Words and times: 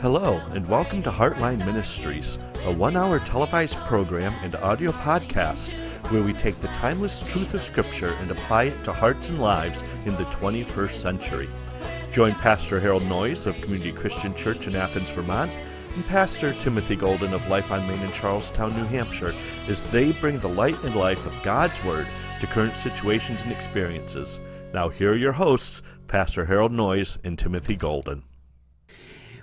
Hello, 0.00 0.40
and 0.54 0.66
welcome 0.66 1.02
to 1.02 1.10
Heartline 1.10 1.58
Ministries, 1.58 2.38
a 2.64 2.72
one 2.72 2.96
hour 2.96 3.18
televised 3.18 3.76
program 3.80 4.32
and 4.42 4.54
audio 4.54 4.92
podcast 4.92 5.74
where 6.10 6.22
we 6.22 6.32
take 6.32 6.58
the 6.58 6.68
timeless 6.68 7.20
truth 7.20 7.52
of 7.52 7.62
Scripture 7.62 8.14
and 8.22 8.30
apply 8.30 8.64
it 8.64 8.84
to 8.84 8.94
hearts 8.94 9.28
and 9.28 9.38
lives 9.38 9.84
in 10.06 10.16
the 10.16 10.24
21st 10.24 10.92
century. 10.92 11.50
Join 12.10 12.34
Pastor 12.36 12.80
Harold 12.80 13.02
Noyes 13.02 13.46
of 13.46 13.60
Community 13.60 13.92
Christian 13.92 14.34
Church 14.34 14.66
in 14.66 14.74
Athens, 14.74 15.10
Vermont, 15.10 15.52
and 15.94 16.06
Pastor 16.06 16.54
Timothy 16.54 16.96
Golden 16.96 17.34
of 17.34 17.50
Life 17.50 17.70
on 17.70 17.86
Main 17.86 18.00
in 18.00 18.10
Charlestown, 18.10 18.74
New 18.74 18.86
Hampshire, 18.86 19.34
as 19.68 19.84
they 19.84 20.12
bring 20.12 20.38
the 20.38 20.48
light 20.48 20.82
and 20.82 20.96
life 20.96 21.26
of 21.26 21.42
God's 21.42 21.84
Word 21.84 22.06
to 22.40 22.46
current 22.46 22.74
situations 22.74 23.42
and 23.42 23.52
experiences. 23.52 24.40
Now, 24.72 24.88
here 24.88 25.12
are 25.12 25.16
your 25.16 25.32
hosts, 25.32 25.82
Pastor 26.08 26.46
Harold 26.46 26.72
Noyes 26.72 27.18
and 27.22 27.38
Timothy 27.38 27.76
Golden. 27.76 28.22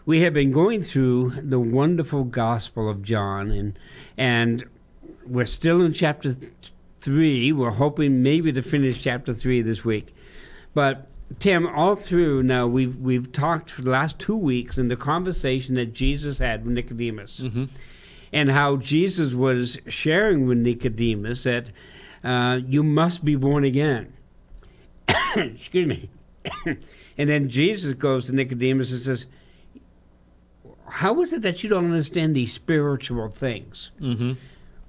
We 0.08 0.22
have 0.22 0.34
been 0.34 0.54
going 0.54 0.84
through 0.84 1.34
the 1.44 1.60
wonderful 1.60 2.24
Gospel 2.24 2.90
of 2.90 3.04
John, 3.04 3.52
and 3.52 3.78
and 4.18 4.64
we're 5.26 5.46
still 5.46 5.82
in 5.82 5.92
chapter 5.92 6.34
three. 7.02 7.52
We're 7.52 7.72
hoping 7.72 8.24
maybe 8.24 8.54
to 8.54 8.62
finish 8.62 9.02
chapter 9.02 9.34
three 9.34 9.62
this 9.62 9.84
week, 9.84 10.16
but 10.74 11.10
Tim, 11.40 11.68
all 11.68 11.98
through 11.98 12.44
now 12.44 12.68
we've 12.68 12.96
we've 12.96 13.34
talked 13.34 13.70
for 13.70 13.82
the 13.82 13.90
last 13.90 14.18
two 14.18 14.38
weeks 14.38 14.78
in 14.78 14.88
the 14.88 14.96
conversation 14.96 15.76
that 15.76 15.88
Jesus 15.94 16.38
had 16.38 16.64
with 16.64 16.74
Nicodemus, 16.76 17.42
Mm-hmm. 17.42 17.66
and 18.32 18.52
how 18.52 18.78
Jesus 18.78 19.34
was 19.34 19.78
sharing 19.90 20.48
with 20.48 20.60
Nicodemus 20.60 21.44
that 21.44 21.68
uh, 22.24 22.62
you 22.66 22.82
must 22.82 23.26
be 23.26 23.36
born 23.36 23.66
again. 23.66 24.14
Excuse 25.36 25.86
me. 25.86 26.10
and 27.18 27.30
then 27.30 27.50
Jesus 27.50 27.92
goes 27.92 28.24
to 28.28 28.32
Nicodemus 28.32 28.94
and 28.94 29.02
says, 29.02 29.26
"How 30.90 31.22
is 31.22 31.34
it 31.34 31.42
that 31.42 31.64
you 31.64 31.70
don't 31.70 31.86
understand 31.86 32.36
these 32.36 32.54
spiritual 32.54 33.30
things?" 33.30 33.92
Mm-hmm. 34.02 34.34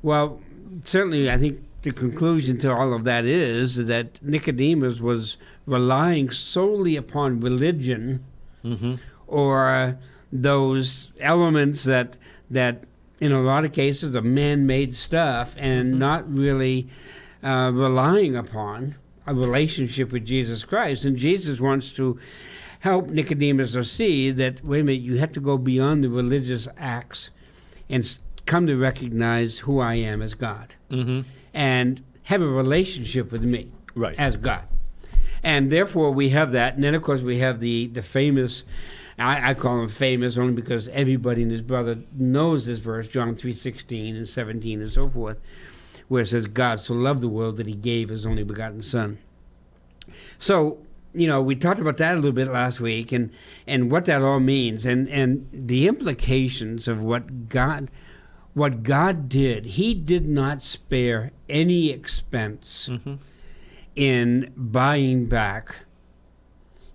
Well, 0.03 0.41
certainly, 0.85 1.31
I 1.31 1.39
think 1.39 1.61
the 1.83 1.93
conclusion 1.93 2.59
to 2.59 2.73
all 2.73 2.93
of 2.93 3.05
that 3.05 3.25
is 3.25 3.87
that 3.87 4.23
Nicodemus 4.23 5.01
was 5.01 5.37
relying 5.67 6.31
solely 6.31 6.97
upon 6.97 7.41
religion 7.41 8.25
Mm-hmm. 8.65 8.95
or 9.29 9.69
uh, 9.69 9.93
those 10.33 11.11
elements 11.21 11.85
that 11.85 12.17
that 12.51 12.83
in 13.21 13.31
a 13.31 13.41
lot 13.41 13.65
of 13.65 13.73
cases 13.73 14.17
are 14.17 14.21
man-made 14.21 14.95
stuff 14.95 15.55
and 15.57 15.99
not 15.99 16.29
really 16.33 16.89
uh, 17.43 17.71
relying 17.73 18.35
upon 18.35 18.97
a 19.27 19.35
relationship 19.35 20.11
with 20.11 20.25
Jesus 20.27 20.65
Christ. 20.65 21.05
And 21.05 21.17
Jesus 21.17 21.61
wants 21.61 21.93
to 21.93 22.19
help 22.81 23.09
Nicodemus 23.09 23.73
to 23.73 23.85
see 23.85 24.31
that 24.33 24.65
wait 24.65 24.81
a 24.81 24.85
minute, 24.85 25.03
you 25.03 25.17
have 25.19 25.33
to 25.33 25.41
go 25.41 25.59
beyond 25.59 26.05
the 26.05 26.09
religious 26.09 26.69
acts 26.77 27.31
and 27.89 28.19
come 28.47 28.67
to 28.67 28.77
recognize 28.77 29.61
who 29.61 29.81
I 29.81 29.95
am 29.95 30.23
as 30.23 30.35
God 30.35 30.75
Mm-hmm. 30.91 31.21
and 31.55 32.03
have 32.25 32.41
a 32.43 32.47
relationship 32.47 33.31
with 33.33 33.43
me 33.43 33.69
Right. 33.95 34.15
as 34.19 34.37
God. 34.37 34.63
And 35.43 35.71
therefore, 35.73 36.11
we 36.13 36.31
have 36.31 36.53
that. 36.53 36.75
And 36.75 36.83
then, 36.85 36.95
of 36.95 37.03
course, 37.03 37.21
we 37.23 37.39
have 37.39 37.61
the, 37.61 37.87
the 37.87 38.03
famous, 38.03 38.65
I, 39.19 39.51
I 39.51 39.55
call 39.55 39.81
him 39.83 39.89
famous 39.89 40.37
only 40.37 40.53
because 40.53 40.89
everybody 40.89 41.43
and 41.43 41.51
his 41.51 41.63
brother 41.63 41.99
knows 42.13 42.67
this 42.67 42.79
verse, 42.81 43.07
John 43.09 43.35
3.16 43.35 44.17
and 44.17 44.29
17 44.29 44.81
and 44.83 44.91
so 44.91 45.09
forth, 45.09 45.39
where 46.09 46.23
it 46.23 46.27
says, 46.27 46.47
God 46.47 46.81
so 46.81 46.93
loved 46.95 47.21
the 47.21 47.29
world 47.29 47.57
that 47.59 47.67
he 47.67 47.75
gave 47.75 48.09
his 48.09 48.27
only 48.27 48.43
begotten 48.45 48.83
Son. 48.83 49.19
So, 50.39 50.79
you 51.21 51.27
know, 51.27 51.41
we 51.43 51.55
talked 51.57 51.81
about 51.81 51.97
that 51.99 52.13
a 52.13 52.17
little 52.17 52.33
bit 52.33 52.49
last 52.49 52.81
week 52.81 53.13
and, 53.13 53.31
and 53.67 53.91
what 53.91 54.05
that 54.07 54.23
all 54.23 54.41
means 54.41 54.85
and, 54.87 55.09
and 55.09 55.49
the 55.53 55.87
implications 55.89 56.87
of 56.89 57.03
what 57.03 57.49
God 57.49 57.91
what 58.55 58.83
God 58.83 59.29
did. 59.29 59.67
He 59.67 59.95
did 59.95 60.27
not 60.27 60.63
spare 60.63 61.31
any 61.49 61.91
expense 61.91 62.89
Mm-hmm. 62.91 63.15
in 63.95 64.53
buying 64.57 65.27
back 65.27 65.77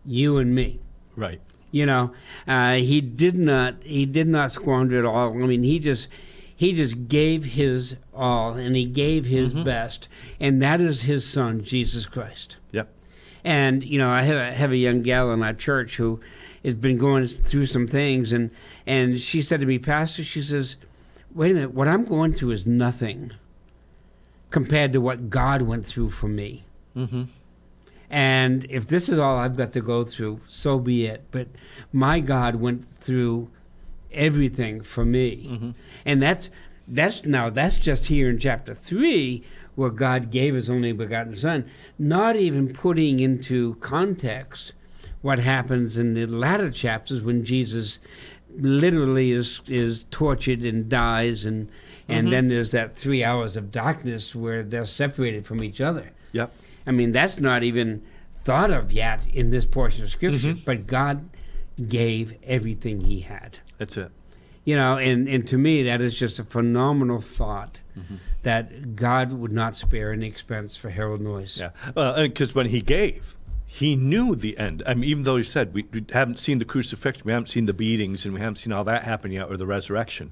you 0.05 0.37
and 0.37 0.53
me. 0.53 0.79
Right. 1.15 1.39
You 1.71 1.85
know, 1.85 2.11
uh, 2.47 2.73
he 2.75 3.01
did 3.01 3.37
not. 3.37 3.75
He 3.83 4.05
did 4.05 4.27
not 4.27 4.51
squander 4.51 4.99
it 4.99 5.05
all. 5.05 5.31
I 5.41 5.47
mean, 5.47 5.63
he 5.63 5.79
just 5.79 6.07
he 6.55 6.73
just 6.73 7.07
gave 7.07 7.45
his 7.45 7.95
all, 8.13 8.53
and 8.53 8.75
he 8.75 8.85
gave 8.85 9.25
his 9.25 9.53
Mhm. 9.53 9.63
best, 9.65 10.07
and 10.39 10.61
that 10.61 10.79
is 10.81 11.01
his 11.01 11.25
son, 11.25 11.63
Jesus 11.63 12.05
Christ. 12.05 12.57
Yep. 12.71 12.93
And 13.43 13.83
you 13.83 13.97
know, 13.97 14.09
I 14.09 14.21
have 14.23 14.37
a, 14.37 14.51
have 14.53 14.71
a 14.71 14.77
young 14.77 15.01
gal 15.01 15.31
in 15.31 15.43
our 15.43 15.53
church 15.53 15.97
who 15.97 16.19
has 16.63 16.75
been 16.75 16.97
going 16.97 17.27
through 17.27 17.65
some 17.65 17.87
things, 17.87 18.31
and 18.31 18.51
and 18.85 19.19
she 19.19 19.41
said 19.41 19.59
to 19.59 19.65
me, 19.65 19.79
Pastor, 19.79 20.23
she 20.23 20.41
says, 20.41 20.77
"Wait 21.33 21.51
a 21.51 21.53
minute, 21.55 21.73
what 21.73 21.87
I'm 21.87 22.05
going 22.05 22.33
through 22.33 22.51
is 22.51 22.65
nothing 22.65 23.33
compared 24.49 24.93
to 24.93 25.01
what 25.01 25.29
God 25.29 25.63
went 25.63 25.85
through 25.85 26.11
for 26.11 26.27
me." 26.27 26.63
Mm-hmm. 26.95 27.23
And 28.09 28.65
if 28.69 28.85
this 28.87 29.09
is 29.09 29.17
all 29.17 29.37
I've 29.37 29.57
got 29.57 29.73
to 29.73 29.81
go 29.81 30.05
through, 30.05 30.41
so 30.47 30.77
be 30.77 31.05
it. 31.05 31.25
But 31.31 31.47
my 31.91 32.19
God 32.19 32.55
went 32.55 32.87
through 32.87 33.49
everything 34.11 34.81
for 34.81 35.03
me. 35.03 35.47
Mm-hmm. 35.49 35.71
And 36.05 36.21
that's 36.21 36.49
that's 36.87 37.25
now 37.25 37.49
that's 37.49 37.77
just 37.77 38.05
here 38.05 38.29
in 38.29 38.39
chapter 38.39 38.73
3 38.73 39.43
where 39.75 39.89
God 39.89 40.31
gave 40.31 40.53
his 40.55 40.69
only 40.69 40.91
begotten 40.91 41.35
son, 41.35 41.65
not 41.97 42.35
even 42.35 42.73
putting 42.73 43.19
into 43.19 43.75
context 43.75 44.73
what 45.21 45.39
happens 45.39 45.97
in 45.97 46.13
the 46.13 46.25
latter 46.25 46.69
chapters 46.69 47.21
when 47.21 47.43
Jesus 47.45 47.99
literally 48.55 49.31
is 49.31 49.61
is 49.67 50.05
tortured 50.11 50.61
and 50.61 50.87
dies 50.89 51.43
and 51.45 51.69
and 52.07 52.27
Mhm. 52.27 52.31
then 52.31 52.47
there's 52.49 52.71
that 52.71 52.95
3 52.97 53.23
hours 53.23 53.55
of 53.55 53.71
darkness 53.71 54.35
where 54.35 54.61
they're 54.61 54.85
separated 54.85 55.45
from 55.45 55.63
each 55.63 55.79
other. 55.79 56.11
Yep. 56.33 56.53
I 56.85 56.91
mean, 56.91 57.13
that's 57.13 57.39
not 57.39 57.63
even 57.63 58.01
thought 58.43 58.69
of 58.71 58.91
yet 58.91 59.21
in 59.33 59.51
this 59.51 59.63
portion 59.65 60.03
of 60.03 60.09
Scripture, 60.09 60.55
Mhm. 60.55 60.65
but 60.65 60.85
God 60.85 61.29
gave 61.87 62.33
everything 62.43 63.01
He 63.01 63.21
had. 63.21 63.59
That's 63.77 63.95
it. 63.95 64.11
You 64.65 64.77
know, 64.77 64.97
and, 64.97 65.27
and 65.27 65.45
to 65.47 65.57
me, 65.57 65.83
that 65.83 65.99
is 66.01 66.17
just 66.17 66.39
a 66.39 66.43
phenomenal 66.43 67.19
thought 67.19 67.79
Mhm. 67.97 68.17
that 68.43 68.95
God 68.95 69.31
would 69.33 69.51
not 69.51 69.75
spare 69.75 70.11
any 70.13 70.25
expense 70.27 70.77
for 70.77 70.89
Harold 70.89 71.21
Noyes. 71.21 71.57
Yeah. 71.59 71.69
Well, 71.95 72.15
because 72.23 72.55
when 72.55 72.67
he 72.69 72.81
gave, 72.81 73.35
he 73.65 73.95
knew 73.95 74.35
the 74.35 74.57
end. 74.57 74.81
I 74.87 74.93
mean, 74.93 75.09
even 75.09 75.23
though 75.23 75.35
he 75.37 75.43
said 75.43 75.73
we, 75.73 75.85
we 75.91 76.05
haven't 76.13 76.39
seen 76.39 76.59
the 76.59 76.65
crucifixion, 76.65 77.23
we 77.25 77.31
haven't 77.33 77.49
seen 77.49 77.65
the 77.65 77.73
beatings, 77.73 78.23
and 78.25 78.33
we 78.33 78.39
haven't 78.39 78.57
seen 78.57 78.71
all 78.71 78.83
that 78.85 79.03
happen 79.03 79.31
yet, 79.31 79.49
or 79.49 79.57
the 79.57 79.65
resurrection. 79.67 80.31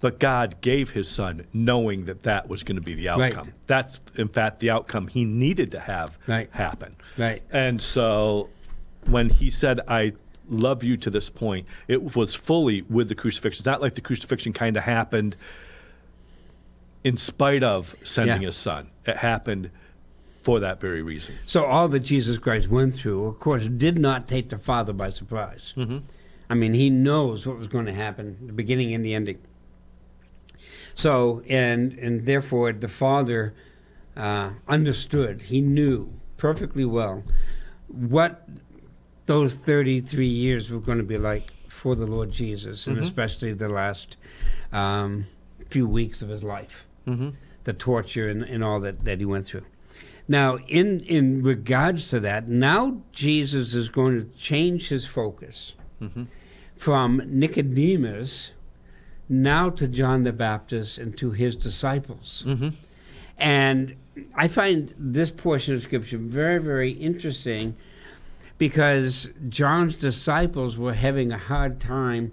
But 0.00 0.18
God 0.18 0.56
gave 0.60 0.90
his 0.90 1.08
son 1.08 1.46
knowing 1.52 2.04
that 2.06 2.22
that 2.24 2.48
was 2.48 2.62
going 2.62 2.76
to 2.76 2.82
be 2.82 2.94
the 2.94 3.06
Right. 3.08 3.32
outcome. 3.36 3.52
That's, 3.66 3.98
in 4.16 4.28
fact, 4.28 4.60
the 4.60 4.70
outcome 4.70 5.08
he 5.08 5.24
needed 5.24 5.70
to 5.72 5.80
have 5.80 6.16
Right. 6.26 6.48
happen. 6.52 6.96
Right. 7.16 7.42
And 7.50 7.80
so 7.82 8.48
when 9.06 9.30
he 9.30 9.50
said, 9.50 9.80
I 9.88 10.12
love 10.50 10.82
you 10.82 10.96
to 10.98 11.10
this 11.10 11.30
point, 11.30 11.66
it 11.88 12.14
was 12.16 12.34
fully 12.34 12.82
with 12.82 13.08
the 13.08 13.14
crucifixion. 13.14 13.62
It's 13.62 13.66
not 13.66 13.80
like 13.80 13.94
the 13.94 14.00
crucifixion 14.00 14.52
kind 14.52 14.76
of 14.76 14.82
happened 14.84 15.36
in 17.04 17.16
spite 17.16 17.62
of 17.62 17.94
sending 18.04 18.42
Yeah. 18.42 18.48
his 18.48 18.56
son. 18.56 18.90
It 19.06 19.18
happened 19.18 19.70
for 20.42 20.60
that 20.60 20.80
very 20.80 21.02
reason. 21.02 21.34
So 21.46 21.64
all 21.64 21.88
that 21.88 22.00
Jesus 22.00 22.38
Christ 22.38 22.68
went 22.68 22.94
through, 22.94 23.26
of 23.26 23.38
course, 23.38 23.68
did 23.68 23.98
not 23.98 24.26
take 24.26 24.48
the 24.48 24.58
Father 24.58 24.92
by 24.92 25.10
surprise. 25.10 25.74
Mm-hmm. 25.76 25.98
I 26.48 26.54
mean, 26.54 26.74
he 26.74 26.90
knows 26.90 27.46
what 27.46 27.58
was 27.58 27.68
going 27.68 27.86
to 27.86 27.92
happen, 27.94 28.36
the 28.46 28.52
beginning 28.52 28.92
and 28.92 29.04
the 29.04 29.14
ending. 29.14 29.38
So, 30.94 31.42
and 31.48 31.92
and 31.92 32.26
therefore, 32.26 32.72
the 32.72 32.88
Father 32.88 33.54
uh, 34.16 34.50
understood. 34.66 35.42
He 35.42 35.60
knew 35.60 36.12
perfectly 36.36 36.84
well 36.84 37.22
what 37.86 38.46
those 39.32 39.54
thirty-three 39.54 40.34
years 40.46 40.70
were 40.70 40.80
going 40.88 40.98
to 40.98 41.04
be 41.14 41.16
like 41.32 41.46
for 41.68 41.94
the 41.94 42.06
Lord 42.14 42.30
Jesus, 42.42 42.86
and 42.88 42.96
Mhm. 42.96 43.02
especially 43.08 43.52
the 43.54 43.68
last 43.82 44.16
um, 44.72 45.26
few 45.74 45.86
weeks 45.98 46.20
of 46.22 46.28
his 46.28 46.42
life, 46.56 46.76
Mm-hmm. 47.06 47.30
the 47.64 47.72
torture 47.72 48.28
and, 48.32 48.42
and 48.42 48.60
all 48.64 48.80
that 48.80 48.96
that 49.04 49.18
he 49.18 49.24
went 49.34 49.46
through. 49.46 49.66
Now, 50.28 50.58
in 50.80 50.88
in 51.16 51.42
regards 51.54 52.08
to 52.12 52.18
that, 52.28 52.48
now 52.48 52.80
Jesus 53.12 53.74
is 53.80 53.88
going 53.88 54.14
to 54.20 54.26
change 54.50 54.82
his 54.94 55.04
focus 55.06 55.74
Mm-hmm. 56.02 56.24
from 56.76 57.10
Nicodemus 57.26 58.52
now 59.28 59.70
to 59.70 59.86
John 59.98 60.24
the 60.24 60.32
Baptist 60.32 60.98
and 60.98 61.16
to 61.18 61.30
his 61.42 61.54
disciples. 61.68 62.44
Mm-hmm. 62.46 62.70
And 63.38 63.94
I 64.44 64.48
find 64.48 64.92
this 65.16 65.30
portion 65.30 65.74
of 65.74 65.82
Scripture 65.82 66.18
very, 66.18 66.58
very 66.72 66.92
interesting 66.92 67.76
because 68.60 69.30
John's 69.48 69.94
disciples 69.94 70.76
were 70.76 70.92
having 70.92 71.32
a 71.32 71.38
hard 71.38 71.80
time 71.80 72.30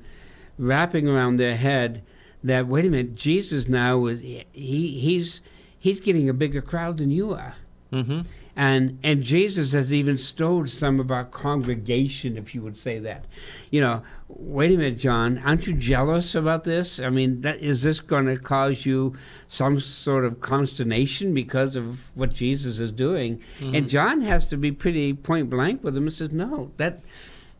wrapping 0.58 1.08
around 1.08 1.38
their 1.38 1.56
head 1.56 2.04
that 2.44 2.68
wait 2.68 2.86
a 2.86 2.90
minute, 2.90 3.16
Jesus 3.16 3.70
now 3.70 4.08
is 4.08 4.20
he 4.20 4.44
he's 4.52 5.40
he's 5.80 6.02
getting 6.02 6.28
a 6.28 6.34
bigger 6.34 6.62
crowd 6.62 6.98
than 6.98 7.12
you 7.12 7.34
are. 7.34 7.56
Mm-hmm. 7.94 8.22
And 8.58 8.98
and 9.04 9.22
Jesus 9.22 9.74
has 9.74 9.94
even 9.94 10.18
stowed 10.18 10.68
some 10.68 11.00
of 11.00 11.12
our 11.12 11.26
congregation, 11.26 12.38
if 12.38 12.56
you 12.56 12.64
would 12.64 12.76
say 12.76 12.98
that. 12.98 13.26
You 13.70 13.82
know, 13.82 14.02
wait 14.28 14.74
a 14.74 14.78
minute, 14.78 14.98
John, 14.98 15.38
aren't 15.46 15.68
you 15.68 15.76
jealous 15.76 16.34
about 16.34 16.64
this? 16.64 17.00
I 17.00 17.12
mean, 17.12 17.42
that 17.42 17.60
is 17.62 17.84
this 17.84 18.00
going 18.00 18.26
to 18.26 18.36
cause 18.36 18.84
you 18.84 19.16
some 19.48 19.80
sort 19.80 20.26
of 20.26 20.42
consternation 20.42 21.36
because 21.36 21.76
of 21.76 22.00
what 22.16 22.34
Jesus 22.34 22.80
is 22.80 22.92
doing? 22.92 23.44
Mm-hmm. 23.60 23.76
And 23.76 23.90
John 23.90 24.22
has 24.22 24.48
to 24.48 24.58
be 24.58 24.72
pretty 24.72 25.14
point 25.14 25.52
blank 25.52 25.84
with 25.84 25.96
him 25.96 26.08
and 26.08 26.16
says, 26.16 26.32
No, 26.32 26.72
that 26.78 27.02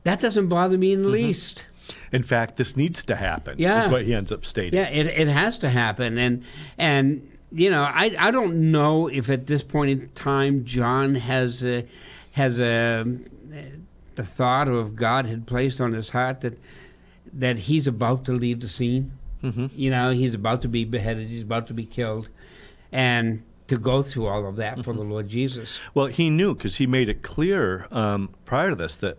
that 0.04 0.20
doesn't 0.20 0.48
bother 0.48 0.80
me 0.80 0.94
in 0.94 1.04
the 1.04 1.10
least. 1.10 1.64
In 2.12 2.24
fact, 2.24 2.58
this 2.58 2.76
needs 2.76 3.04
to 3.04 3.16
happen. 3.16 3.60
Yeah. 3.60 3.86
Is 3.86 3.92
what 3.92 4.06
he 4.06 4.16
ends 4.16 4.32
up 4.32 4.46
stating. 4.46 4.80
Yeah, 4.80 4.88
it, 4.88 5.06
it 5.06 5.28
has 5.28 5.60
to 5.60 5.70
happen, 5.70 6.18
and 6.18 6.44
and 6.76 7.37
you 7.52 7.70
know, 7.70 7.84
I 7.84 8.16
I 8.18 8.32
don't 8.32 8.72
know 8.72 9.08
if 9.08 9.30
at 9.30 9.48
this 9.48 9.64
point 9.64 9.90
in 9.92 10.10
time 10.10 10.66
John 10.66 11.16
has 11.16 11.64
a, 11.64 11.86
has 12.32 12.60
a 12.60 13.06
the 14.16 14.24
thought 14.24 14.68
of 14.68 14.96
God 14.96 15.26
had 15.26 15.46
placed 15.48 15.80
on 15.80 15.94
his 15.94 16.10
heart 16.10 16.42
that 16.42 16.58
that 17.34 17.58
he's 17.60 17.88
about 17.88 18.26
to 18.26 18.32
leave 18.32 18.62
the 18.62 18.68
scene. 18.68 19.12
Mm-hmm. 19.44 19.68
You 19.74 19.92
know, 19.92 20.12
he's 20.12 20.34
about 20.34 20.62
to 20.64 20.68
be 20.68 20.84
beheaded. 20.84 21.28
He's 21.30 21.44
about 21.44 21.68
to 21.68 21.74
be 21.74 21.86
killed, 21.86 22.30
and 22.92 23.44
to 23.68 23.78
go 23.78 24.02
through 24.02 24.28
all 24.28 24.48
of 24.48 24.56
that 24.56 24.84
for 24.84 24.94
the 24.94 25.04
Lord 25.04 25.30
Jesus. 25.30 25.80
Well, 25.94 26.08
he 26.08 26.30
knew 26.30 26.56
because 26.56 26.78
he 26.78 26.88
made 26.88 27.10
it 27.10 27.22
clear 27.22 27.88
um, 27.92 28.30
prior 28.46 28.70
to 28.70 28.76
this 28.76 28.96
that 28.98 29.18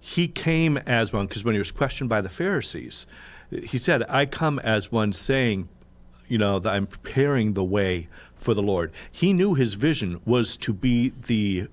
he 0.00 0.28
came 0.28 0.78
as 0.78 1.12
one, 1.12 1.26
because 1.26 1.44
when 1.44 1.54
he 1.54 1.58
was 1.58 1.70
questioned 1.70 2.08
by 2.08 2.20
the 2.20 2.28
Pharisees, 2.28 3.06
he 3.50 3.78
said, 3.78 4.02
I 4.08 4.26
come 4.26 4.58
as 4.60 4.90
one 4.90 5.12
saying, 5.12 5.68
you 6.32 6.38
know, 6.38 6.58
that 6.58 6.70
I'm 6.70 6.86
preparing 6.86 7.52
the 7.52 7.62
way 7.62 8.08
for 8.36 8.54
the 8.54 8.62
Lord. 8.62 8.90
He 9.10 9.34
knew 9.34 9.52
his 9.52 9.74
vision 9.74 10.22
was 10.24 10.56
to 10.56 10.72
be 10.72 11.10
the 11.10 11.68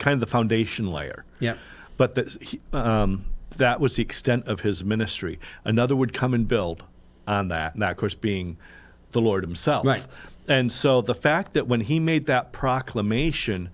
kind 0.00 0.14
of 0.14 0.18
the 0.20 0.26
foundation 0.26 0.90
layer. 0.90 1.24
Yeah. 1.38 1.54
But 1.96 2.16
that, 2.16 2.58
um, 2.72 3.24
that 3.58 3.78
was 3.78 3.94
the 3.94 4.02
extent 4.02 4.48
of 4.48 4.62
his 4.62 4.82
ministry. 4.82 5.38
Another 5.64 5.94
would 5.94 6.12
come 6.12 6.34
and 6.34 6.48
build 6.48 6.82
on 7.28 7.46
that, 7.48 7.74
and 7.74 7.82
that, 7.82 7.92
of 7.92 7.96
course, 7.98 8.16
being 8.16 8.56
the 9.12 9.20
Lord 9.20 9.44
himself. 9.44 9.86
Right. 9.86 10.04
And 10.48 10.72
so 10.72 11.00
the 11.00 11.14
fact 11.14 11.52
that 11.52 11.68
when 11.68 11.82
he 11.82 12.00
made 12.00 12.26
that 12.26 12.50
proclamation, 12.50 13.70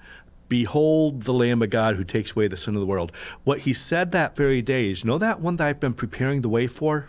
Behold 0.50 1.22
the 1.22 1.32
Lamb 1.32 1.62
of 1.62 1.70
God 1.70 1.96
who 1.96 2.04
takes 2.04 2.32
away 2.32 2.48
the 2.48 2.58
sin 2.58 2.74
of 2.74 2.80
the 2.80 2.86
world, 2.86 3.10
what 3.44 3.60
he 3.60 3.72
said 3.72 4.12
that 4.12 4.36
very 4.36 4.60
day 4.60 4.90
is, 4.90 5.02
You 5.02 5.08
know 5.08 5.18
that 5.18 5.40
one 5.40 5.56
that 5.56 5.66
I've 5.66 5.80
been 5.80 5.94
preparing 5.94 6.42
the 6.42 6.48
way 6.50 6.66
for? 6.66 7.08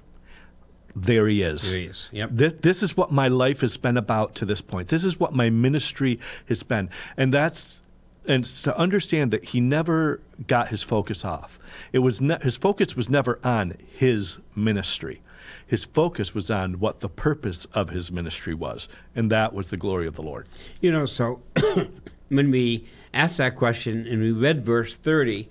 There 1.05 1.27
he 1.27 1.41
is. 1.41 1.71
There 1.71 1.79
he 1.79 1.87
is. 1.87 2.09
Yep. 2.11 2.29
This, 2.33 2.53
this 2.61 2.83
is 2.83 2.97
what 2.97 3.11
my 3.11 3.27
life 3.27 3.61
has 3.61 3.77
been 3.77 3.97
about 3.97 4.35
to 4.35 4.45
this 4.45 4.61
point. 4.61 4.89
This 4.89 5.03
is 5.03 5.19
what 5.19 5.33
my 5.33 5.49
ministry 5.49 6.19
has 6.47 6.63
been. 6.63 6.89
And 7.17 7.33
that's 7.33 7.79
and 8.27 8.45
to 8.45 8.77
understand 8.77 9.31
that 9.31 9.45
he 9.45 9.59
never 9.59 10.21
got 10.47 10.67
his 10.67 10.83
focus 10.83 11.25
off. 11.25 11.57
It 11.91 11.99
was 11.99 12.21
ne- 12.21 12.39
his 12.41 12.57
focus 12.57 12.95
was 12.95 13.09
never 13.09 13.39
on 13.43 13.75
his 13.97 14.37
ministry. 14.55 15.21
His 15.65 15.85
focus 15.85 16.33
was 16.33 16.51
on 16.51 16.79
what 16.79 16.99
the 16.99 17.09
purpose 17.09 17.65
of 17.73 17.89
his 17.89 18.11
ministry 18.11 18.53
was, 18.53 18.87
and 19.15 19.31
that 19.31 19.53
was 19.53 19.69
the 19.69 19.77
glory 19.77 20.07
of 20.07 20.15
the 20.15 20.21
Lord. 20.21 20.47
You 20.81 20.91
know, 20.91 21.05
so 21.05 21.41
when 22.29 22.51
we 22.51 22.87
asked 23.13 23.37
that 23.37 23.55
question 23.55 24.05
and 24.05 24.21
we 24.21 24.31
read 24.31 24.65
verse 24.65 24.95
30, 24.95 25.49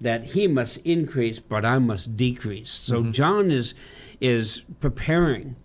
that 0.00 0.24
he 0.24 0.46
must 0.46 0.78
increase, 0.78 1.38
but 1.38 1.64
I 1.64 1.78
must 1.78 2.16
decrease. 2.16 2.70
So 2.70 3.00
mm-hmm. 3.00 3.12
John 3.12 3.50
is 3.50 3.74
is 4.20 4.62
preparing 4.80 5.56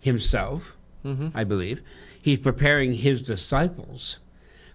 himself, 0.00 0.76
mm-hmm. 1.04 1.28
I 1.34 1.44
believe. 1.44 1.82
He's 2.20 2.38
preparing 2.38 2.94
his 2.94 3.22
disciples 3.22 4.18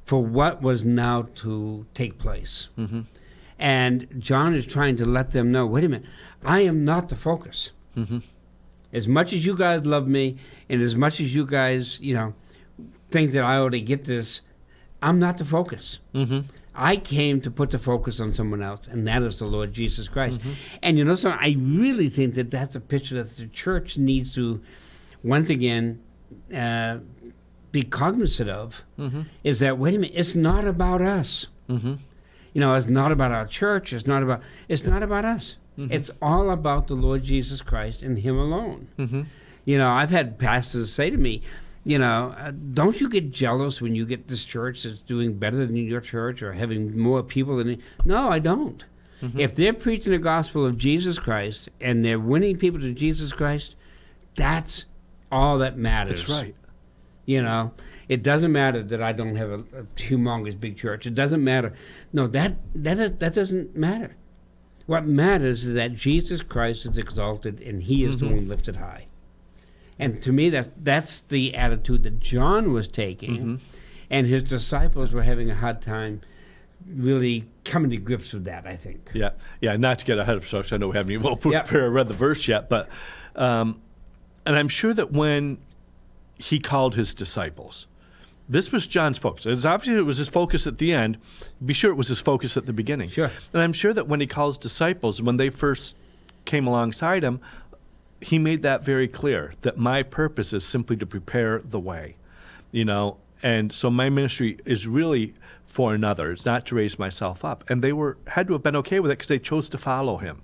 for 0.04 0.24
what 0.24 0.62
was 0.62 0.86
now 0.86 1.28
to 1.36 1.86
take 1.94 2.18
place. 2.18 2.70
Mm-hmm. 2.78 3.02
And 3.60 4.08
John 4.18 4.56
is 4.56 4.66
trying 4.66 4.96
to 4.98 5.06
let 5.06 5.32
them 5.32 5.52
know 5.52 5.66
wait 5.66 5.84
a 5.84 5.90
minute, 5.90 6.08
I 6.44 6.62
am 6.62 6.86
not 6.86 7.10
the 7.10 7.16
focus. 7.16 7.72
Mm-hmm. 7.96 8.20
As 8.92 9.08
much 9.08 9.34
as 9.34 9.46
you 9.46 9.56
guys 9.56 9.86
love 9.86 10.08
me, 10.08 10.38
and 10.68 10.82
as 10.82 10.96
much 10.96 11.20
as 11.20 11.36
you 11.36 11.46
guys, 11.46 12.00
you 12.00 12.16
know, 12.16 12.34
think 13.12 13.34
that 13.34 13.44
I 13.44 13.58
ought 13.58 13.70
to 13.70 13.82
get 13.82 14.06
this, 14.06 14.42
I'm 15.02 15.20
not 15.20 15.38
the 15.38 15.46
focus. 15.46 16.00
Mm-hmm. 16.16 16.40
I 16.80 16.96
came 16.96 17.42
to 17.42 17.52
put 17.52 17.72
the 17.72 17.80
focus 17.80 18.20
on 18.20 18.34
someone 18.34 18.62
else, 18.64 18.88
and 18.88 19.06
that 19.08 19.22
is 19.22 19.38
the 19.38 19.46
Lord 19.46 19.74
Jesus 19.74 20.08
Christ. 20.08 20.40
And 20.82 20.98
you 20.98 21.04
know, 21.04 21.16
so 21.16 21.32
I 21.32 21.56
really 21.60 22.10
think 22.10 22.36
that 22.36 22.50
that's 22.50 22.76
a 22.76 22.80
picture 22.80 23.16
that 23.16 23.36
the 23.36 23.48
church 23.48 23.98
needs 23.98 24.34
to, 24.36 24.62
once 25.22 25.50
again, 25.50 26.02
uh, 26.56 27.00
be 27.72 27.84
cognizant 27.84 28.50
of. 28.50 28.84
Mm-hmm. 28.98 29.24
Is 29.44 29.60
that 29.60 29.78
wait 29.78 29.96
a 29.96 30.00
minute? 30.00 30.16
It's 30.16 30.36
not 30.36 30.66
about 30.66 31.02
us. 31.02 31.48
Mm-hmm. 31.70 31.96
You 32.54 32.62
know, 32.62 32.74
it's 32.74 32.88
not 32.88 33.12
about 33.12 33.32
our 33.32 33.46
church. 33.46 33.94
It's 33.94 34.08
not 34.08 34.24
about. 34.24 34.42
It's 34.68 34.86
not 34.86 35.04
about 35.04 35.26
us. 35.26 35.58
It's 35.78 36.12
all 36.22 36.52
about 36.52 36.88
the 36.88 36.94
Lord 36.94 37.24
Jesus 37.24 37.62
Christ 37.62 38.02
and 38.02 38.20
Him 38.20 38.38
alone. 38.38 38.90
Mm-hmm. 38.98 39.22
You 39.64 39.78
know, 39.78 39.90
I've 39.90 40.10
had 40.10 40.38
pastors 40.38 40.92
say 40.92 41.10
to 41.10 41.18
me, 41.18 41.42
you 41.84 41.98
know, 41.98 42.36
uh, 42.38 42.52
don't 42.74 43.00
you 43.00 43.10
get 43.10 43.32
jealous 43.32 43.82
when 43.82 43.96
you 43.96 44.06
get 44.06 44.28
this 44.28 44.44
church 44.44 44.84
that's 44.84 45.00
doing 45.00 45.38
better 45.38 45.66
than 45.66 45.76
your 45.76 46.02
church 46.02 46.42
or 46.42 46.54
having 46.54 46.98
more 46.98 47.24
people 47.24 47.58
than 47.58 47.70
it? 47.70 47.82
No, 48.06 48.30
I 48.30 48.40
don't. 48.40 48.84
If 49.38 49.54
they're 49.54 49.74
preaching 49.74 50.14
the 50.14 50.18
gospel 50.18 50.66
of 50.66 50.78
Jesus 50.78 51.20
Christ 51.20 51.68
and 51.82 52.06
they're 52.06 52.20
winning 52.20 52.58
people 52.58 52.80
to 52.80 52.94
Jesus 52.94 53.34
Christ, 53.34 53.76
that's 54.36 54.86
all 55.30 55.58
that 55.60 55.78
matters. 55.78 56.26
That's 56.26 56.42
right. 56.42 56.56
You 57.26 57.42
know, 57.42 57.74
it 58.08 58.24
doesn't 58.24 58.52
matter 58.52 58.82
that 58.82 59.02
I 59.02 59.12
don't 59.12 59.36
have 59.36 59.50
a, 59.50 59.60
a 59.60 59.84
humongous 59.98 60.58
big 60.58 60.78
church. 60.78 61.06
It 61.06 61.16
doesn't 61.16 61.44
matter. 61.44 61.74
No, 62.14 62.28
that 62.28 62.56
that 62.74 63.20
that 63.20 63.34
doesn't 63.34 63.76
matter. 63.76 64.16
What 64.86 65.06
matters 65.06 65.66
is 65.66 65.76
that 65.76 65.96
Jesus 65.96 66.42
Christ 66.42 66.86
is 66.86 66.98
exalted 66.98 67.62
and 67.62 67.84
He 67.84 68.06
is 68.06 68.18
the 68.18 68.28
one 68.28 68.48
lifted 68.48 68.78
high. 68.78 69.06
And 70.00 70.22
to 70.24 70.32
me, 70.32 70.50
that 70.52 70.84
that's 70.84 71.20
the 71.22 71.54
attitude 71.56 72.04
that 72.04 72.20
John 72.20 72.72
was 72.72 72.88
taking, 72.88 73.60
and 74.10 74.28
his 74.28 74.44
disciples 74.44 75.12
were 75.12 75.24
having 75.24 75.52
a 75.52 75.56
hard 75.56 75.82
time 75.82 76.22
really 76.88 77.46
coming 77.66 77.92
to 77.92 77.98
grips 77.98 78.32
with 78.34 78.46
that. 78.46 78.66
I 78.66 78.78
think. 78.78 79.12
Yeah, 79.14 79.32
yeah. 79.60 79.76
Not 79.76 80.00
to 80.00 80.06
get 80.06 80.18
ahead 80.18 80.38
of 80.38 80.44
ourselves, 80.44 80.72
I 80.72 80.78
know 80.78 80.88
we 80.88 80.98
haven't 80.98 81.12
even 81.12 81.26
opened 81.28 81.54
Yep. 81.70 81.72
read 81.72 82.08
the 82.08 82.14
verse 82.14 82.48
yet, 82.48 82.70
but 82.70 82.88
um, 83.36 83.82
and 84.46 84.56
I'm 84.56 84.70
sure 84.70 84.94
that 84.94 85.12
when 85.12 85.58
he 86.38 86.60
called 86.60 86.96
his 86.96 87.14
disciples, 87.14 87.86
this 88.48 88.72
was 88.72 88.88
John's 88.88 89.18
focus. 89.18 89.46
It's 89.46 89.66
obviously 89.66 90.00
it 90.00 90.06
was 90.06 90.18
his 90.18 90.30
focus 90.30 90.66
at 90.66 90.78
the 90.78 90.94
end. 90.94 91.18
Be 91.64 91.74
sure 91.74 91.92
it 91.92 91.96
was 91.96 92.08
his 92.08 92.22
focus 92.22 92.56
at 92.58 92.66
the 92.66 92.74
beginning. 92.74 93.10
Sure. 93.10 93.32
And 93.54 93.62
I'm 93.62 93.74
sure 93.74 93.94
that 93.94 94.08
when 94.08 94.22
he 94.22 94.28
calls 94.28 94.58
disciples, 94.58 95.22
when 95.22 95.38
they 95.38 95.50
first 95.50 95.96
came 96.46 96.66
alongside 96.66 97.24
him, 97.24 97.42
he 98.22 98.40
made 98.40 98.62
that 98.64 98.84
very 98.84 99.08
clear 99.08 99.54
that 99.62 99.78
my 99.78 100.04
purpose 100.04 100.54
is 100.54 100.64
simply 100.66 100.98
to 100.98 101.06
prepare 101.06 101.60
the 101.60 101.80
way, 101.80 102.16
you 102.72 102.86
know. 102.86 103.18
And 103.42 103.72
so 103.72 103.90
my 103.90 104.10
ministry 104.10 104.60
is 104.66 104.86
really 104.86 105.34
for 105.66 105.94
another. 105.94 106.32
It's 106.32 106.46
not 106.46 106.66
to 106.68 106.76
raise 106.76 107.00
myself 107.00 107.46
up. 107.46 107.64
And 107.70 107.82
they 107.82 107.94
were 107.94 108.18
had 108.28 108.48
to 108.48 108.54
have 108.54 108.64
been 108.64 108.76
okay 108.78 109.00
with 109.00 109.12
it 109.12 109.20
because 109.20 109.30
they 109.30 109.40
chose 109.40 109.70
to 109.70 109.78
follow 109.78 110.18
him. 110.18 110.42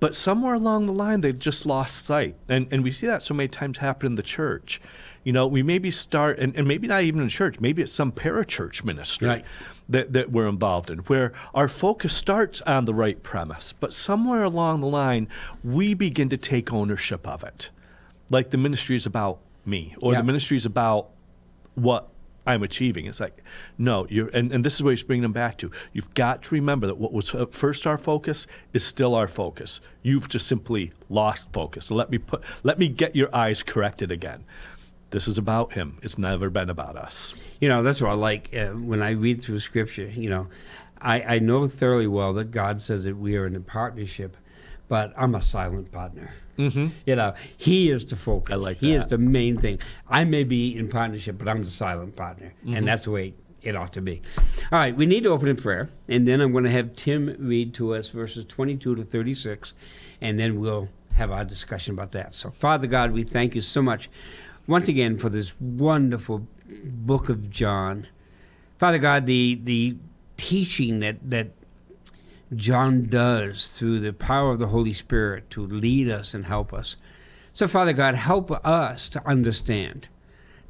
But 0.00 0.16
somewhere 0.16 0.54
along 0.54 0.86
the 0.86 0.92
line, 0.92 1.20
they 1.20 1.32
just 1.32 1.64
lost 1.64 2.04
sight. 2.04 2.34
And, 2.48 2.66
and 2.72 2.82
we 2.82 2.90
see 2.90 3.06
that 3.06 3.22
so 3.22 3.34
many 3.34 3.48
times 3.48 3.78
happen 3.78 4.08
in 4.08 4.14
the 4.16 4.22
church. 4.24 4.80
You 5.24 5.32
know, 5.32 5.46
we 5.46 5.62
maybe 5.62 5.90
start, 5.90 6.38
and, 6.38 6.54
and 6.56 6.66
maybe 6.66 6.86
not 6.86 7.02
even 7.02 7.20
in 7.20 7.28
church, 7.28 7.60
maybe 7.60 7.82
it's 7.82 7.92
some 7.92 8.10
parachurch 8.12 8.82
ministry 8.84 9.28
Right. 9.28 9.44
that, 9.88 10.12
that 10.12 10.32
we're 10.32 10.48
involved 10.48 10.90
in, 10.90 10.98
where 11.00 11.32
our 11.54 11.68
focus 11.68 12.12
starts 12.14 12.60
on 12.62 12.86
the 12.86 12.94
right 12.94 13.22
premise. 13.22 13.72
But 13.78 13.92
somewhere 13.92 14.42
along 14.42 14.80
the 14.80 14.88
line, 14.88 15.28
we 15.62 15.94
begin 15.94 16.28
to 16.30 16.36
take 16.36 16.72
ownership 16.72 17.26
of 17.26 17.44
it. 17.44 17.70
Like 18.30 18.50
the 18.50 18.56
ministry 18.58 18.96
is 18.96 19.06
about 19.06 19.38
me, 19.64 19.94
or 20.00 20.12
Yeah. 20.12 20.18
the 20.18 20.24
ministry 20.24 20.56
is 20.56 20.66
about 20.66 21.10
what 21.76 22.08
I'm 22.44 22.64
achieving. 22.64 23.06
It's 23.06 23.20
like, 23.20 23.40
no, 23.78 24.04
you're, 24.10 24.26
and, 24.30 24.50
and 24.50 24.64
this 24.64 24.74
is 24.74 24.82
what 24.82 24.90
he's 24.90 25.04
bringing 25.04 25.22
them 25.22 25.32
back 25.32 25.56
to. 25.58 25.70
You've 25.92 26.12
got 26.14 26.42
to 26.42 26.54
remember 26.56 26.88
that 26.88 26.96
what 26.98 27.12
was 27.12 27.32
uh, 27.32 27.46
first 27.46 27.86
our 27.86 27.96
focus 27.96 28.48
is 28.72 28.84
still 28.84 29.14
our 29.14 29.28
focus. 29.28 29.80
You've 30.02 30.28
just 30.28 30.48
simply 30.48 30.92
lost 31.08 31.46
focus. 31.52 31.86
So 31.86 31.94
let 31.94 32.10
me 32.10 32.18
put, 32.18 32.42
let 32.64 32.80
me 32.80 32.88
get 32.88 33.14
your 33.14 33.32
eyes 33.32 33.62
corrected 33.62 34.10
again. 34.10 34.42
This 35.12 35.28
is 35.28 35.38
about 35.38 35.74
him. 35.74 35.98
It's 36.02 36.18
never 36.18 36.50
been 36.50 36.68
about 36.70 36.96
us. 36.96 37.34
You 37.60 37.68
know, 37.68 37.82
that's 37.82 38.00
what 38.00 38.10
I 38.10 38.14
like 38.14 38.50
uh, 38.54 38.68
when 38.70 39.02
I 39.02 39.10
read 39.10 39.40
through 39.40 39.60
Scripture. 39.60 40.06
You 40.08 40.28
know, 40.30 40.46
I, 41.00 41.22
I 41.22 41.38
know 41.38 41.68
thoroughly 41.68 42.06
well 42.06 42.32
that 42.34 42.50
God 42.50 42.82
says 42.82 43.04
that 43.04 43.16
we 43.16 43.36
are 43.36 43.46
in 43.46 43.54
a 43.54 43.60
partnership, 43.60 44.36
but 44.88 45.12
I'm 45.16 45.34
a 45.34 45.42
silent 45.42 45.92
partner. 45.92 46.34
Mm-hmm. 46.58 46.88
You 47.06 47.16
know, 47.16 47.34
He 47.56 47.90
is 47.90 48.04
the 48.04 48.16
focus. 48.16 48.52
I 48.52 48.56
like 48.56 48.78
He 48.78 48.94
is 48.94 49.06
the 49.06 49.18
main 49.18 49.58
thing. 49.58 49.78
I 50.08 50.24
may 50.24 50.44
be 50.44 50.76
in 50.76 50.88
partnership, 50.88 51.38
but 51.38 51.48
I'm 51.48 51.64
the 51.64 51.70
silent 51.70 52.16
partner, 52.16 52.52
Mm-hmm. 52.64 52.76
and 52.76 52.88
that's 52.88 53.04
the 53.04 53.10
way 53.10 53.34
it 53.62 53.76
ought 53.76 53.92
to 53.92 54.00
be. 54.00 54.22
All 54.72 54.78
right, 54.78 54.96
we 54.96 55.06
need 55.06 55.22
to 55.24 55.28
open 55.30 55.46
in 55.48 55.56
prayer, 55.56 55.90
and 56.08 56.26
then 56.26 56.40
I'm 56.40 56.52
going 56.52 56.64
to 56.64 56.70
have 56.70 56.96
Tim 56.96 57.36
read 57.38 57.74
to 57.74 57.94
us 57.94 58.08
verses 58.10 58.44
22 58.46 58.96
to 58.96 59.04
36, 59.04 59.74
and 60.20 60.38
then 60.38 60.58
we'll 60.58 60.88
have 61.14 61.30
our 61.30 61.44
discussion 61.44 61.92
about 61.94 62.12
that. 62.12 62.34
So, 62.34 62.50
Father 62.50 62.86
God, 62.86 63.12
we 63.12 63.22
thank 63.22 63.54
you 63.54 63.60
so 63.60 63.82
much 63.82 64.08
once 64.66 64.88
again 64.88 65.16
for 65.16 65.28
this 65.28 65.52
wonderful 65.60 66.46
book 66.68 67.28
of 67.28 67.50
John 67.50 68.06
Father 68.82 68.98
God, 68.98 69.26
the 69.26 69.60
the 69.62 69.94
teaching 70.36 70.98
that 70.98 71.18
that 71.30 71.50
John 72.52 73.04
does 73.04 73.78
through 73.78 74.00
the 74.00 74.12
power 74.12 74.50
of 74.50 74.58
the 74.58 74.66
Holy 74.66 74.92
Spirit 74.92 75.48
to 75.50 75.64
lead 75.64 76.10
us 76.10 76.34
and 76.34 76.46
help 76.46 76.74
us. 76.74 76.96
So, 77.52 77.68
Father 77.68 77.92
God, 77.92 78.16
help 78.16 78.50
us 78.66 79.08
to 79.10 79.24
understand 79.24 80.08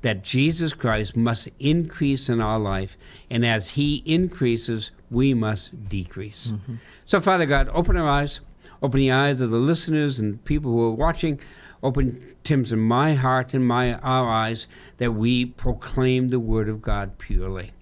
that 0.03 0.23
Jesus 0.23 0.75
Christ 0.75 1.17
must 1.17 1.49
increase 1.59 2.29
in 2.29 2.39
our 2.39 2.59
life, 2.59 2.99
and 3.31 3.47
as 3.47 3.71
He 3.71 4.03
increases, 4.05 4.91
we 5.11 5.33
must 5.33 5.89
decrease. 5.89 6.49
Mm-hmm. 6.49 6.75
So, 7.07 7.19
Father 7.19 7.47
God, 7.47 7.71
open 7.73 7.97
our 7.97 8.11
eyes, 8.11 8.41
open 8.83 9.01
the 9.01 9.11
eyes 9.11 9.41
of 9.41 9.51
the 9.51 9.57
listeners 9.57 10.19
and 10.19 10.45
people 10.45 10.71
who 10.71 10.83
are 10.83 10.91
watching. 10.91 11.41
Open 11.83 12.37
Tim's 12.45 12.73
and 12.73 12.83
my 12.83 13.15
heart 13.15 13.55
and 13.55 13.67
my 13.67 13.95
our 13.95 14.31
eyes 14.31 14.67
that 14.99 15.13
we 15.13 15.45
proclaim 15.45 16.29
the 16.29 16.41
word 16.41 16.69
of 16.69 16.81
God 16.81 17.19
purely. 17.19 17.73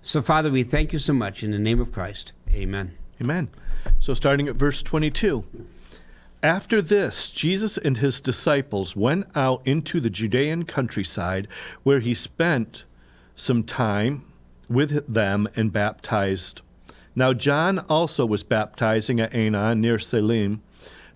So, 0.00 0.22
Father, 0.22 0.50
we 0.50 0.64
thank 0.64 0.92
you 0.92 0.98
so 0.98 1.12
much 1.12 1.42
in 1.42 1.50
the 1.50 1.58
name 1.58 1.80
of 1.80 1.92
Christ. 1.92 2.32
Amen. 2.50 2.96
Amen. 3.20 3.50
So, 4.00 4.14
starting 4.14 4.48
at 4.48 4.56
verse 4.56 4.82
22. 4.82 5.44
After 6.42 6.82
this, 6.82 7.30
Jesus 7.30 7.76
and 7.78 7.98
his 7.98 8.20
disciples 8.20 8.96
went 8.96 9.26
out 9.36 9.62
into 9.64 10.00
the 10.00 10.10
Judean 10.10 10.64
countryside, 10.64 11.46
where 11.84 12.00
he 12.00 12.14
spent 12.14 12.84
some 13.36 13.62
time 13.62 14.24
with 14.68 15.06
them 15.12 15.48
and 15.54 15.72
baptized. 15.72 16.62
Now, 17.14 17.32
John 17.32 17.78
also 17.80 18.26
was 18.26 18.42
baptizing 18.42 19.20
at 19.20 19.32
Aenon 19.32 19.80
near 19.80 20.00
Salim, 20.00 20.62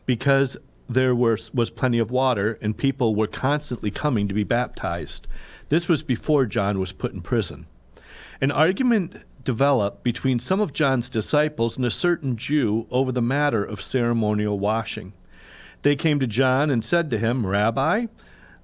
because 0.05 0.57
there 0.89 1.15
was, 1.15 1.53
was 1.53 1.71
plenty 1.71 1.99
of 1.99 2.11
water, 2.11 2.59
and 2.63 2.77
people 2.77 3.15
were 3.15 3.27
constantly 3.27 3.91
coming 3.91 4.29
to 4.29 4.35
be 4.35 4.45
baptized. 4.45 5.27
This 5.69 5.89
was 5.89 6.03
before 6.03 6.47
John 6.47 6.79
was 6.79 6.93
put 6.93 7.13
in 7.13 7.23
prison. 7.23 7.67
An 8.41 8.51
argument 8.51 9.17
developed 9.43 10.03
between 10.03 10.39
some 10.39 10.61
of 10.61 10.73
John's 10.73 11.09
disciples 11.09 11.77
and 11.77 11.87
a 11.87 11.91
certain 11.91 12.37
Jew 12.37 12.87
over 12.91 13.13
the 13.13 13.23
matter 13.23 13.65
of 13.65 13.81
ceremonial 13.81 14.59
washing. 14.59 15.13
They 15.83 15.97
came 15.97 16.21
to 16.21 16.27
John 16.27 16.71
and 16.71 16.85
said 16.85 17.11
to 17.11 17.19
him, 17.19 17.47
Rabbi, 17.47 18.07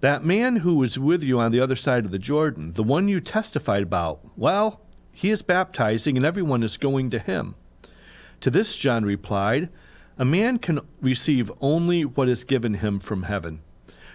that 0.00 0.24
man 0.24 0.56
who 0.56 0.74
was 0.74 0.98
with 0.98 1.22
you 1.22 1.38
on 1.38 1.52
the 1.52 1.60
other 1.60 1.76
side 1.76 2.04
of 2.04 2.10
the 2.10 2.18
Jordan, 2.18 2.72
the 2.72 2.82
one 2.82 3.06
you 3.06 3.20
testified 3.20 3.84
about, 3.84 4.20
well, 4.36 4.80
he 5.12 5.30
is 5.30 5.42
baptizing 5.42 6.16
and 6.16 6.26
everyone 6.26 6.64
is 6.64 6.76
going 6.76 7.10
to 7.10 7.20
him. 7.20 7.54
To 8.40 8.50
this 8.50 8.76
John 8.76 9.04
replied, 9.04 9.68
A 10.18 10.24
man 10.24 10.58
can 10.58 10.80
receive 11.00 11.50
only 11.60 12.04
what 12.04 12.28
is 12.28 12.44
given 12.44 12.74
him 12.74 13.00
from 13.00 13.24
heaven. 13.24 13.60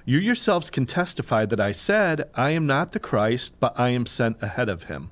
You 0.05 0.19
yourselves 0.19 0.69
can 0.69 0.85
testify 0.85 1.45
that 1.45 1.59
I 1.59 1.71
said, 1.71 2.29
I 2.35 2.51
am 2.51 2.65
not 2.65 2.91
the 2.91 2.99
Christ, 2.99 3.53
but 3.59 3.77
I 3.79 3.89
am 3.89 4.05
sent 4.05 4.41
ahead 4.41 4.69
of 4.69 4.83
him. 4.83 5.11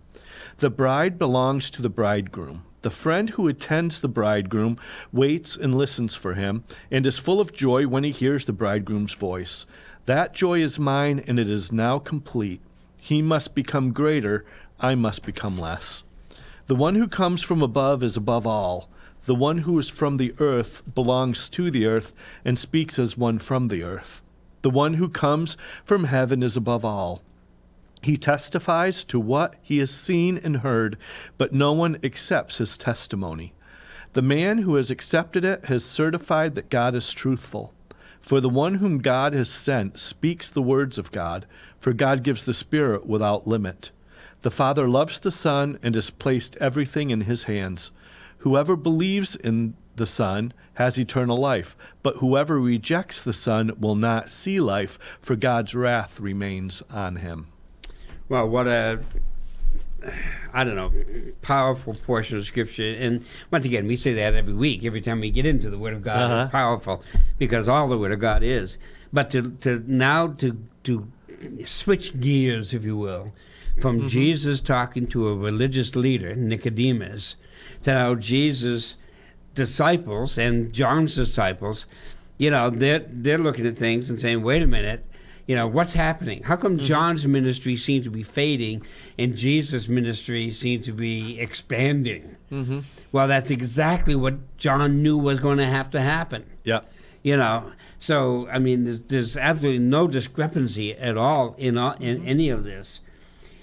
The 0.58 0.70
bride 0.70 1.18
belongs 1.18 1.70
to 1.72 1.82
the 1.82 1.90
bridegroom. 1.90 2.64
The 2.82 2.92
friend 2.92 3.32
who 3.32 3.48
attends 3.48 4.00
the 4.00 4.08
bridegroom 4.08 4.78
waits 5.12 5.58
and 5.58 5.74
listens 5.74 6.14
for 6.14 6.36
him, 6.36 6.64
and 6.92 7.06
is 7.06 7.18
full 7.18 7.42
of 7.42 7.52
joy 7.52 7.88
when 7.88 8.04
he 8.04 8.12
hears 8.12 8.46
the 8.46 8.54
bridegroom's 8.54 9.14
voice. 9.14 9.66
That 10.06 10.34
joy 10.34 10.62
is 10.62 10.78
mine, 10.78 11.24
and 11.28 11.40
it 11.40 11.50
is 11.50 11.72
now 11.72 11.98
complete. 11.98 12.62
He 12.96 13.22
must 13.22 13.56
become 13.56 13.92
greater, 13.92 14.46
I 14.80 14.94
must 14.94 15.26
become 15.26 15.58
less. 15.58 16.04
The 16.68 16.76
one 16.76 16.96
who 16.96 17.08
comes 17.08 17.42
from 17.42 17.62
above 17.62 18.04
is 18.04 18.16
above 18.16 18.46
all. 18.46 18.88
The 19.26 19.36
one 19.36 19.60
who 19.60 19.78
is 19.80 19.90
from 19.90 20.18
the 20.18 20.34
earth 20.40 20.84
belongs 20.94 21.50
to 21.50 21.72
the 21.72 21.86
earth 21.86 22.14
and 22.44 22.60
speaks 22.60 23.00
as 23.00 23.18
one 23.18 23.40
from 23.40 23.70
the 23.70 23.82
earth. 23.82 24.22
The 24.62 24.70
one 24.70 24.96
who 24.96 25.10
comes 25.10 25.58
from 25.84 26.06
heaven 26.06 26.44
is 26.44 26.56
above 26.56 26.86
all. 26.86 27.22
He 28.04 28.18
testifies 28.18 29.04
to 29.06 29.20
what 29.20 29.56
he 29.64 29.80
has 29.80 29.90
seen 29.90 30.38
and 30.38 30.58
heard, 30.58 30.98
but 31.40 31.54
no 31.54 31.74
one 31.74 31.98
accepts 32.04 32.60
his 32.60 32.78
testimony. 32.78 33.54
The 34.14 34.22
man 34.22 34.60
who 34.60 34.76
has 34.76 34.92
accepted 34.92 35.44
it 35.44 35.66
has 35.66 35.84
certified 35.84 36.54
that 36.54 36.70
God 36.70 36.94
is 36.94 37.12
truthful. 37.12 37.74
For 38.22 38.40
the 38.40 38.50
one 38.50 38.76
whom 38.76 39.00
God 39.00 39.34
has 39.34 39.50
sent 39.50 40.00
speaks 40.00 40.50
the 40.50 40.62
words 40.62 40.98
of 41.00 41.12
God, 41.12 41.46
for 41.80 41.94
God 41.94 42.24
gives 42.24 42.44
the 42.44 42.54
Spirit 42.54 43.08
without 43.08 43.48
limit. 43.48 43.90
The 44.44 44.52
Father 44.52 44.88
loves 44.88 45.20
the 45.20 45.32
Son 45.32 45.80
and 45.82 45.96
has 45.96 46.12
placed 46.12 46.56
everything 46.58 47.10
in 47.10 47.22
his 47.22 47.44
hands. 47.44 47.92
Whoever 48.46 48.76
believes 48.76 49.36
in 49.36 49.74
the 49.96 50.06
Son 50.06 50.54
has 50.76 51.00
eternal 51.00 51.36
life, 51.36 51.76
but 52.04 52.18
whoever 52.18 52.60
rejects 52.60 53.20
the 53.20 53.34
Son 53.34 53.72
will 53.80 53.96
not 53.96 54.30
see 54.30 54.60
life, 54.60 55.00
for 55.20 55.36
God's 55.36 55.74
wrath 55.74 56.20
remains 56.20 56.84
on 56.92 57.16
him. 57.16 57.48
Well, 58.30 58.48
what 58.48 58.68
a 58.68 59.00
I 60.54 60.64
don't 60.64 60.76
know, 60.76 60.92
powerful 61.42 61.96
portion 61.96 62.38
of 62.38 62.46
Scripture. 62.46 62.92
And 62.92 63.26
once 63.50 63.66
again, 63.66 63.88
we 63.88 63.96
say 63.96 64.14
that 64.14 64.36
every 64.36 64.54
week, 64.54 64.86
every 64.86 65.02
time 65.02 65.22
we 65.22 65.32
get 65.32 65.48
into 65.48 65.72
the 65.72 65.80
Word 65.80 65.96
of 65.96 66.04
God. 66.04 66.32
Uh-huh. 66.32 66.44
It's 66.44 66.52
powerful 66.52 67.04
because 67.40 67.68
all 67.68 67.88
the 67.88 67.98
Word 67.98 68.12
of 68.12 68.20
God 68.20 68.44
is. 68.44 68.78
But 69.12 69.32
to, 69.32 69.54
to 69.62 69.84
now 69.88 70.28
to 70.28 70.56
to 70.84 71.12
switch 71.66 72.20
gears, 72.20 72.76
if 72.76 72.84
you 72.84 72.96
will, 72.96 73.34
from 73.82 74.02
mm-hmm. 74.02 74.08
Jesus 74.08 74.62
talking 74.62 75.08
to 75.08 75.30
a 75.30 75.36
religious 75.36 75.96
leader, 75.96 76.36
Nicodemus, 76.36 77.38
to 77.86 77.94
now 77.94 78.16
Jesus' 78.16 78.96
disciples 79.54 80.38
and 80.38 80.74
John's 80.74 81.16
disciples, 81.16 81.86
you 82.38 82.50
know, 82.50 82.70
they're 82.70 83.06
they're 83.08 83.38
looking 83.38 83.66
at 83.66 83.78
things 83.78 84.10
and 84.10 84.20
saying, 84.20 84.44
"Wait 84.44 84.62
a 84.62 84.68
minute." 84.68 85.06
you 85.48 85.56
know 85.56 85.68
what's 85.68 85.94
happening 85.94 86.42
how 86.44 86.56
come 86.56 86.78
mm-hmm. 86.78 86.86
john's 86.86 87.26
ministry 87.26 87.78
seems 87.78 88.04
to 88.04 88.10
be 88.10 88.24
fading 88.24 88.82
and 89.18 89.36
jesus 89.36 89.88
ministry 89.88 90.52
seems 90.52 90.86
to 90.86 90.92
be 90.92 91.40
expanding 91.40 92.36
mm-hmm. 92.52 92.80
well 93.12 93.28
that's 93.28 93.52
exactly 93.52 94.16
what 94.16 94.58
john 94.58 95.02
knew 95.02 95.18
was 95.18 95.40
going 95.40 95.58
to 95.58 95.66
have 95.66 95.90
to 95.90 96.02
happen 96.02 96.44
yeah 96.64 96.80
you 97.22 97.38
know 97.38 97.72
so 98.00 98.48
i 98.52 98.58
mean 98.58 98.86
there's, 98.86 99.00
there's 99.02 99.38
absolutely 99.38 99.80
no 99.80 100.08
discrepancy 100.08 100.94
at 100.96 101.16
all 101.18 101.56
in, 101.58 101.78
all, 101.78 101.94
in 102.00 102.18
mm-hmm. 102.18 102.28
any 102.28 102.50
of 102.50 102.64
this 102.64 103.02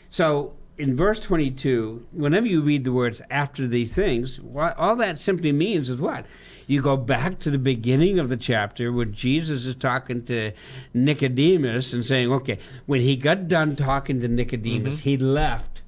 so 0.09 0.53
in 0.79 0.97
verse 0.97 1.19
22 1.19 2.07
whenever 2.13 2.47
you 2.47 2.63
read 2.63 2.85
the 2.85 2.93
words 2.93 3.21
after 3.31 3.67
these 3.67 3.95
things 3.95 4.41
what, 4.41 4.77
all 4.77 4.97
that 4.97 5.19
simply 5.19 5.53
means 5.53 5.91
is 5.91 6.01
what 6.01 6.25
you 6.67 6.81
go 6.81 6.97
back 6.97 7.39
to 7.41 7.51
the 7.51 7.59
beginning 7.59 8.19
of 8.19 8.29
the 8.29 8.37
chapter 8.37 8.93
where 8.93 9.05
Jesus 9.05 9.67
is 9.67 9.75
talking 9.75 10.25
to 10.25 10.53
Nicodemus 10.95 11.93
and 11.93 12.05
saying, 12.05 12.33
okay, 12.33 12.59
when 12.87 13.01
he 13.01 13.17
got 13.17 13.49
done 13.49 13.77
talking 13.77 14.21
to 14.21 14.29
Nicodemus, 14.29 14.97
mm-hmm. 14.97 15.03
he 15.03 15.17
left 15.17 15.83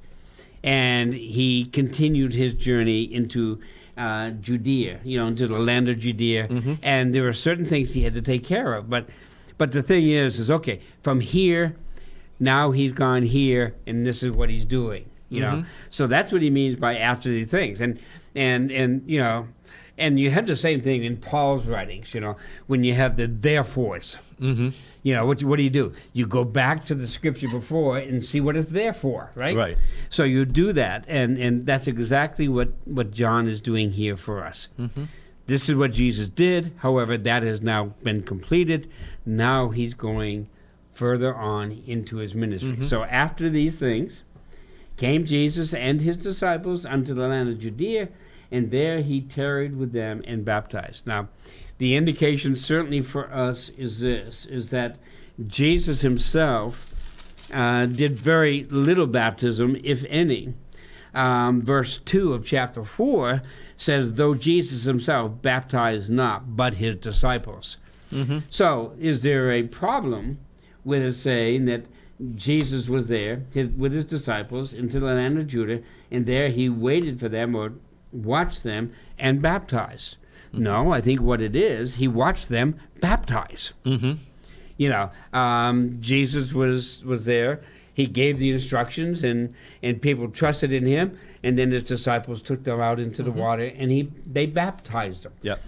and 0.63 1.15
he 1.15 1.67
continued 1.67 2.35
his 2.35 2.55
journey 2.55 3.03
into 3.03 3.61
uh, 3.97 4.31
Judea, 4.31 5.01
you 5.05 5.19
know, 5.19 5.29
into 5.29 5.47
the 5.47 5.59
land 5.59 5.89
of 5.89 5.99
Judea. 5.99 6.49
Mm-hmm. 6.49 6.75
And 6.83 7.15
there 7.15 7.23
were 7.23 7.33
certain 7.33 7.67
things 7.67 7.91
he 7.91 8.03
had 8.03 8.15
to 8.15 8.23
take 8.23 8.45
care 8.45 8.75
of. 8.75 8.91
But, 8.91 9.09
but 9.57 9.73
the 9.73 9.83
thing 9.83 10.09
is, 10.09 10.39
is 10.39 10.51
okay, 10.51 10.81
from 11.03 11.21
here, 11.21 11.77
now 12.41 12.71
he's 12.71 12.93
gone 12.93 13.23
here, 13.23 13.75
and 13.87 14.07
this 14.07 14.23
is 14.23 14.31
what 14.31 14.51
he's 14.51 14.65
doing. 14.65 15.07
You 15.29 15.43
mm-hmm. 15.43 15.61
know, 15.61 15.67
so 15.91 16.07
that's 16.07 16.33
what 16.33 16.43
he 16.43 16.51
means 16.51 16.77
by 16.77 16.97
after 16.97 17.29
these 17.29 17.51
things, 17.51 17.81
and 17.81 17.99
and 18.35 18.71
and 18.71 19.03
you 19.07 19.21
know, 19.21 19.49
and 19.99 20.19
you 20.19 20.31
have 20.31 20.47
the 20.47 20.57
same 20.57 20.81
thing 20.81 21.05
in 21.05 21.17
Paul's 21.17 21.67
writings, 21.67 22.15
you 22.15 22.21
know, 22.21 22.37
when 22.67 22.85
you 22.85 22.95
have 22.95 23.17
the 23.17 23.29
therefores. 23.29 24.17
Mm-hmm. 24.41 24.71
You 25.03 25.13
know, 25.13 25.27
what, 25.27 25.45
what 25.45 25.57
do 25.57 25.63
you 25.63 25.71
do? 25.71 25.93
You 26.15 26.27
go 26.27 26.45
back 26.45 26.87
to 26.87 26.95
the 26.95 27.07
scripture 27.07 27.47
before 27.47 27.99
and 27.99 28.25
see 28.25 28.41
what 28.41 28.57
it's 28.57 28.71
there 28.71 28.95
for, 28.95 29.31
right? 29.35 29.55
Right. 29.55 29.77
So 30.09 30.25
you 30.25 30.47
do 30.47 30.73
that, 30.73 31.05
and, 31.07 31.37
and 31.37 31.67
that's 31.67 31.87
exactly 31.87 32.49
what, 32.49 32.71
what 32.87 33.11
John 33.11 33.47
is 33.47 33.61
doing 33.61 33.91
here 33.91 34.17
for 34.17 34.43
us. 34.43 34.69
Mm-hmm. 34.81 35.05
This 35.45 35.69
is 35.69 35.75
what 35.75 35.93
Jesus 35.93 36.29
did. 36.29 36.73
However, 36.79 37.19
that 37.19 37.43
has 37.43 37.61
now 37.61 37.93
been 38.03 38.23
completed. 38.23 38.91
Now 39.27 39.69
he's 39.69 39.93
going 39.93 40.49
further 40.95 41.35
on 41.35 41.83
into 41.87 42.17
his 42.17 42.35
ministry. 42.35 42.73
Mm-hmm. 42.73 42.85
So 42.85 43.05
after 43.05 43.49
these 43.49 43.77
things, 43.77 44.23
came 44.97 45.25
Jesus 45.25 45.75
and 45.75 46.01
his 46.01 46.17
disciples 46.17 46.87
unto 46.87 47.15
the 47.15 47.29
land 47.29 47.49
of 47.49 47.61
Judea 47.61 48.09
and 48.55 48.71
there 48.71 49.01
he 49.01 49.21
tarried 49.21 49.77
with 49.77 49.93
them 49.93 50.23
and 50.27 50.45
baptized. 50.45 51.09
Now, 51.09 51.29
the 51.79 51.97
indication 51.97 52.55
certainly 52.55 53.03
for 53.03 53.33
us 53.33 53.71
is 53.77 54.01
this: 54.01 54.47
is 54.47 54.71
that 54.71 54.97
Jesus 55.45 56.03
himself 56.03 56.87
uh, 57.53 57.87
did 57.87 58.17
very 58.17 58.65
little 58.71 59.09
baptism, 59.09 59.77
if 59.83 60.05
any. 60.09 60.55
Um, 61.13 61.63
verse 61.63 61.99
2 62.05 62.33
of 62.33 62.45
chapter 62.45 62.85
4 62.85 63.43
says, 63.77 64.15
Though 64.15 64.35
Jesus 64.35 64.85
himself 64.85 65.43
baptized 65.43 66.11
not, 66.11 66.57
but 66.57 66.75
his 66.75 66.97
disciples. 66.97 67.77
Mm-hmm. 68.13 68.39
So, 68.51 68.95
is 68.99 69.23
there 69.23 69.53
a 69.53 69.65
problem 69.65 70.39
with 70.85 71.03
us 71.03 71.17
saying 71.17 71.65
that 71.67 71.87
Jesus 72.35 72.89
was 72.89 73.09
there 73.09 73.43
his, 73.53 73.69
with 73.71 73.93
his 73.93 74.05
disciples 74.05 74.73
into 74.73 75.01
the 75.01 75.07
land 75.07 75.39
of 75.39 75.47
Judah, 75.49 75.83
and 76.11 76.27
there 76.27 76.49
he 76.51 76.69
waited 76.69 77.19
for 77.19 77.29
them 77.29 77.55
or 77.55 77.73
watched 78.13 78.63
them 78.63 78.93
and 79.19 79.43
baptized. 79.43 80.17
Mm-hmm. 80.53 80.63
No, 80.63 80.93
I 80.93 81.01
think 81.01 81.21
what 81.21 81.41
it 81.41 81.57
is, 81.57 81.95
he 81.95 82.07
watched 82.07 82.49
them 82.49 82.79
baptize. 83.01 83.73
Mm-hmm. 83.85 84.13
You 84.77 84.89
know, 84.89 85.11
um, 85.33 85.99
Jesus 86.01 86.53
was 86.53 87.03
was 87.05 87.25
there. 87.25 87.63
he 87.93 88.07
gave 88.07 88.39
the 88.39 88.51
instructions 88.51 89.23
and 89.23 89.55
and 89.83 90.03
people 90.03 90.29
trusted 90.29 90.73
in 90.73 90.85
him 90.87 91.17
and 91.45 91.57
then 91.59 91.71
his 91.71 91.83
disciples 91.85 92.43
took 92.43 92.65
them 92.65 92.81
out 92.81 92.99
into 92.99 93.23
the 93.23 93.31
water 93.31 93.67
and 93.79 93.91
he 93.93 94.11
they 94.27 94.47
baptized 94.47 95.23
them 95.23 95.33
Yep. 95.43 95.61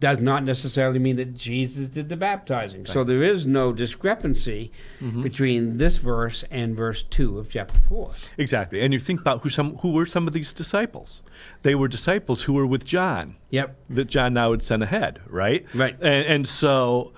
Does 0.00 0.20
not 0.20 0.44
necessarily 0.44 0.98
mean 0.98 1.16
that 1.16 1.34
Jesus 1.34 1.88
did 1.88 2.08
the 2.08 2.16
baptizing. 2.16 2.84
So 2.84 3.04
there 3.04 3.22
is 3.22 3.46
no 3.46 3.72
discrepancy 3.72 4.70
Mm-hmm. 5.00 5.22
between 5.22 5.76
this 5.78 5.98
verse 5.98 6.44
and 6.50 6.74
verse 6.74 7.02
2 7.02 7.38
of 7.38 7.50
chapter 7.50 7.78
4. 7.88 8.12
Exactly. 8.38 8.80
And 8.80 8.92
you 8.94 8.98
think 8.98 9.20
about 9.20 9.42
who 9.42 9.50
some 9.50 9.76
who 9.78 9.90
were 9.92 10.06
some 10.06 10.26
of 10.26 10.32
these 10.32 10.52
disciples. 10.52 11.20
They 11.62 11.74
were 11.74 11.88
disciples 11.88 12.42
who 12.42 12.54
were 12.54 12.66
with 12.66 12.84
John. 12.86 13.36
Yep. 13.50 13.76
that 13.90 14.04
John 14.06 14.32
now 14.34 14.50
had 14.52 14.62
sent 14.62 14.82
ahead, 14.82 15.20
right? 15.28 15.66
Right. 15.74 15.94
And, 16.00 16.26
and 16.26 16.48
so 16.48 17.12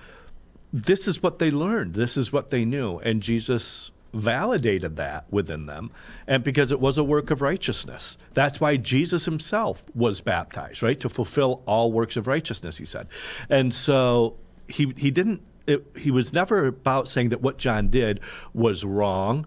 this 0.73 1.07
is 1.07 1.23
what 1.23 1.39
they 1.39 1.49
learned. 1.49 1.93
This 1.95 2.17
is 2.17 2.33
what 2.33 2.49
they 2.49 2.65
knew. 2.65 2.99
And 2.99 3.21
Jesus 3.23 3.91
validated 4.17 4.95
that 4.97 5.25
within 5.31 5.65
them. 5.65 5.91
And 6.25 6.43
because 6.43 6.71
it 6.71 6.79
was 6.79 6.97
a 6.97 7.03
work 7.03 7.29
of 7.31 7.41
righteousness. 7.41 8.17
That's 8.33 8.59
why 8.59 8.77
Jesus 8.77 9.25
himself 9.25 9.83
was 9.93 10.21
baptized, 10.21 10.81
right? 10.81 10.99
To 10.99 11.09
fulfill 11.09 11.61
all 11.65 11.91
works 11.91 12.17
of 12.17 12.27
righteousness, 12.27 12.77
he 12.77 12.85
said. 12.85 13.07
And 13.49 13.73
so 13.73 14.35
he, 14.67 14.93
he 14.97 15.11
didn't, 15.11 15.41
it, 15.67 15.85
he 15.97 16.11
was 16.11 16.33
never 16.33 16.67
about 16.67 17.07
saying 17.07 17.29
that 17.29 17.41
what 17.41 17.57
John 17.57 17.89
did 17.89 18.19
was 18.53 18.83
wrong, 18.83 19.45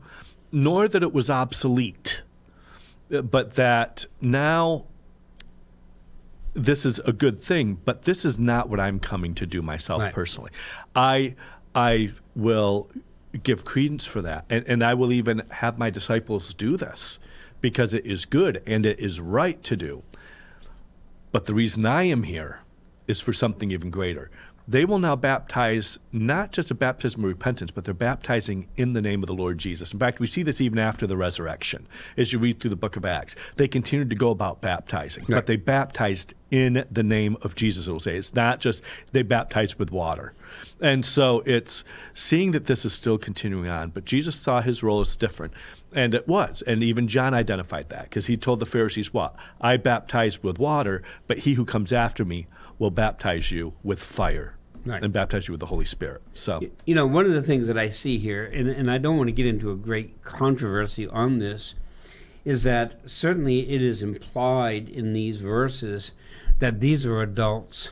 nor 0.52 0.88
that 0.88 1.02
it 1.02 1.12
was 1.12 1.30
obsolete, 1.30 2.22
but 3.08 3.54
that 3.54 4.06
now 4.20 4.84
this 6.54 6.84
is 6.84 6.98
a 7.00 7.12
good 7.12 7.42
thing, 7.42 7.78
but 7.84 8.02
this 8.02 8.24
is 8.24 8.38
not 8.38 8.68
what 8.68 8.80
I'm 8.80 8.98
coming 9.00 9.34
to 9.36 9.46
do 9.46 9.62
myself 9.62 10.02
Right. 10.02 10.14
personally. 10.14 10.50
I 10.94 11.34
I 11.74 12.12
will 12.34 12.90
give 13.38 13.64
credence 13.64 14.06
for 14.06 14.22
that, 14.22 14.44
and, 14.50 14.64
and 14.66 14.84
I 14.84 14.94
will 14.94 15.12
even 15.12 15.42
have 15.50 15.78
my 15.78 15.90
disciples 15.90 16.54
do 16.54 16.76
this 16.76 17.18
because 17.60 17.94
it 17.94 18.04
is 18.06 18.24
good 18.24 18.62
and 18.66 18.86
it 18.86 18.98
is 18.98 19.20
right 19.20 19.62
to 19.64 19.76
do. 19.76 20.02
But 21.32 21.46
the 21.46 21.54
reason 21.54 21.86
I 21.86 22.04
am 22.04 22.24
here 22.24 22.60
is 23.06 23.20
for 23.20 23.32
something 23.32 23.70
even 23.70 23.90
greater. 23.90 24.30
They 24.70 24.84
will 24.84 25.00
now 25.00 25.16
baptize 25.16 25.98
not 26.12 26.52
just 26.52 26.70
a 26.70 26.76
baptism 26.76 27.24
of 27.24 27.28
repentance, 27.28 27.72
but 27.72 27.84
they're 27.84 27.92
baptizing 27.92 28.68
in 28.76 28.92
the 28.92 29.02
name 29.02 29.20
of 29.20 29.26
the 29.26 29.34
Lord 29.34 29.58
Jesus. 29.58 29.92
In 29.92 29.98
fact, 29.98 30.20
we 30.20 30.28
see 30.28 30.44
this 30.44 30.60
even 30.60 30.78
after 30.78 31.08
the 31.08 31.16
resurrection 31.16 31.88
as 32.16 32.32
you 32.32 32.38
read 32.38 32.60
through 32.60 32.70
the 32.70 32.76
book 32.76 32.94
of 32.94 33.04
Acts. 33.04 33.34
They 33.56 33.66
continued 33.66 34.10
to 34.10 34.14
go 34.16 34.30
about 34.30 34.60
baptizing, 34.60 35.24
Right. 35.24 35.38
but 35.38 35.46
they 35.46 35.56
baptized 35.56 36.34
in 36.52 36.84
the 36.88 37.02
name 37.02 37.36
of 37.42 37.56
Jesus, 37.56 37.88
it 37.88 37.90
will 37.90 37.98
say. 37.98 38.16
It's 38.16 38.32
not 38.32 38.60
just 38.60 38.80
they 39.10 39.22
baptized 39.22 39.74
with 39.74 39.90
water. 39.90 40.34
And 40.80 41.04
so 41.04 41.42
it's 41.46 41.82
seeing 42.14 42.52
that 42.52 42.66
this 42.66 42.84
is 42.84 42.92
still 42.92 43.18
continuing 43.18 43.68
on, 43.68 43.90
but 43.90 44.04
Jesus 44.04 44.36
saw 44.36 44.60
his 44.62 44.84
role 44.84 45.00
as 45.00 45.16
different. 45.16 45.52
And 45.92 46.14
it 46.14 46.28
was. 46.28 46.62
And 46.64 46.84
even 46.84 47.08
John 47.08 47.34
identified 47.34 47.88
that 47.88 48.04
because 48.04 48.26
he 48.28 48.36
told 48.36 48.60
the 48.60 48.66
Pharisees, 48.66 49.12
What? 49.12 49.34
I 49.60 49.78
baptize 49.78 50.44
with 50.44 50.60
water, 50.60 51.02
but 51.26 51.38
he 51.38 51.54
who 51.54 51.64
comes 51.64 51.92
after 51.92 52.24
me 52.24 52.46
will 52.78 52.92
baptize 52.92 53.50
you 53.50 53.72
with 53.82 54.00
fire 54.00 54.54
Right. 54.84 55.02
and 55.02 55.12
baptize 55.12 55.46
you 55.48 55.52
with 55.52 55.60
the 55.60 55.66
Holy 55.66 55.84
Spirit. 55.84 56.22
So, 56.34 56.60
You 56.86 56.94
know, 56.94 57.06
one 57.06 57.26
of 57.26 57.32
the 57.32 57.42
things 57.42 57.66
that 57.66 57.76
I 57.78 57.90
see 57.90 58.18
here, 58.18 58.44
and, 58.44 58.68
and 58.68 58.90
I 58.90 58.98
don't 58.98 59.16
want 59.16 59.28
to 59.28 59.32
get 59.32 59.46
into 59.46 59.70
a 59.70 59.76
great 59.76 60.22
controversy 60.24 61.06
on 61.06 61.38
this, 61.38 61.74
is 62.44 62.62
that 62.62 63.00
certainly 63.04 63.68
it 63.70 63.82
is 63.82 64.02
implied 64.02 64.88
in 64.88 65.12
these 65.12 65.38
verses 65.38 66.12
that 66.58 66.80
these 66.80 67.04
are 67.04 67.20
adults, 67.20 67.90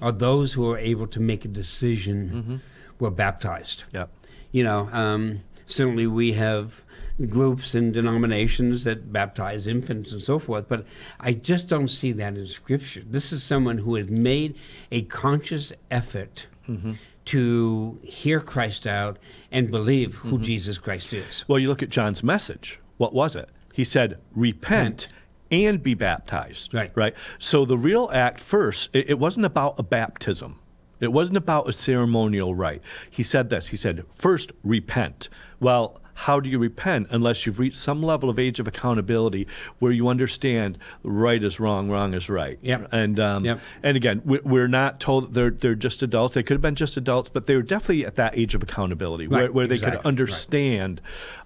or 0.00 0.12
those 0.12 0.52
who 0.52 0.70
are 0.70 0.78
able 0.78 1.06
to 1.08 1.18
make 1.20 1.44
a 1.44 1.48
decision, 1.48 2.60
were 3.00 3.10
baptized. 3.10 3.84
yeah. 3.92 4.06
You 4.52 4.62
know, 4.62 4.88
um, 4.92 5.40
certainly 5.66 6.06
we 6.06 6.34
have 6.34 6.83
groups 7.28 7.74
and 7.74 7.92
denominations 7.92 8.84
that 8.84 9.12
baptize 9.12 9.66
infants 9.66 10.12
and 10.12 10.22
so 10.22 10.38
forth, 10.38 10.68
but 10.68 10.84
I 11.20 11.32
just 11.32 11.68
don't 11.68 11.88
see 11.88 12.12
that 12.12 12.36
in 12.36 12.46
Scripture. 12.46 13.02
This 13.06 13.32
is 13.32 13.42
someone 13.42 13.78
who 13.78 13.94
has 13.94 14.08
made 14.08 14.56
a 14.90 15.02
conscious 15.02 15.72
effort 15.90 16.46
mm-hmm. 16.68 16.92
to 17.26 18.00
hear 18.02 18.40
Christ 18.40 18.86
out 18.86 19.18
and 19.52 19.70
believe 19.70 20.16
who 20.16 20.36
mm-hmm. 20.36 20.44
Jesus 20.44 20.78
Christ 20.78 21.12
is. 21.12 21.44
Well, 21.46 21.58
you 21.58 21.68
look 21.68 21.82
at 21.82 21.90
John's 21.90 22.22
message. 22.22 22.80
What 22.96 23.14
was 23.14 23.36
it? 23.36 23.48
He 23.72 23.84
said, 23.84 24.18
Repent 24.34 25.08
and 25.50 25.82
be 25.82 25.94
baptized. 25.94 26.74
Right. 26.74 26.90
Right. 26.94 27.14
So 27.38 27.64
the 27.64 27.78
real 27.78 28.10
act 28.12 28.40
first, 28.40 28.90
it, 28.92 29.10
it 29.10 29.18
wasn't 29.18 29.46
about 29.46 29.76
a 29.78 29.82
baptism. 29.82 30.58
It 31.00 31.12
wasn't 31.12 31.36
about 31.36 31.68
a 31.68 31.72
ceremonial 31.72 32.54
rite. 32.54 32.80
He 33.10 33.22
said 33.22 33.50
this. 33.50 33.68
He 33.68 33.76
said, 33.76 34.04
First, 34.14 34.52
repent. 34.62 35.28
Well, 35.60 36.00
how 36.14 36.38
do 36.40 36.48
you 36.48 36.58
repent 36.58 37.08
unless 37.10 37.44
you've 37.44 37.58
reached 37.58 37.76
some 37.76 38.02
level 38.02 38.30
of 38.30 38.38
age 38.38 38.60
of 38.60 38.68
accountability 38.68 39.46
where 39.80 39.90
you 39.92 40.06
understand 40.08 40.78
right 41.02 41.42
is 41.42 41.58
wrong, 41.58 41.90
wrong 41.90 42.14
is 42.14 42.28
right? 42.28 42.58
Yep. 42.62 42.88
And 42.92 43.18
um, 43.18 43.44
Yep. 43.44 43.60
and 43.82 43.96
again, 43.96 44.22
we- 44.24 44.38
we're 44.44 44.68
not 44.68 45.00
told 45.00 45.34
they're 45.34 45.50
they're 45.50 45.74
just 45.74 46.02
adults. 46.02 46.34
They 46.34 46.42
could 46.42 46.54
have 46.54 46.62
been 46.62 46.76
just 46.76 46.96
adults, 46.96 47.28
but 47.28 47.46
they 47.46 47.56
were 47.56 47.62
definitely 47.62 48.06
at 48.06 48.14
that 48.16 48.38
age 48.38 48.54
of 48.54 48.62
accountability 48.62 49.26
where, 49.26 49.42
Right, 49.42 49.54
where 49.54 49.66
they 49.66 49.74
exactly, 49.74 49.98
could 49.98 50.06
understand 50.06 51.00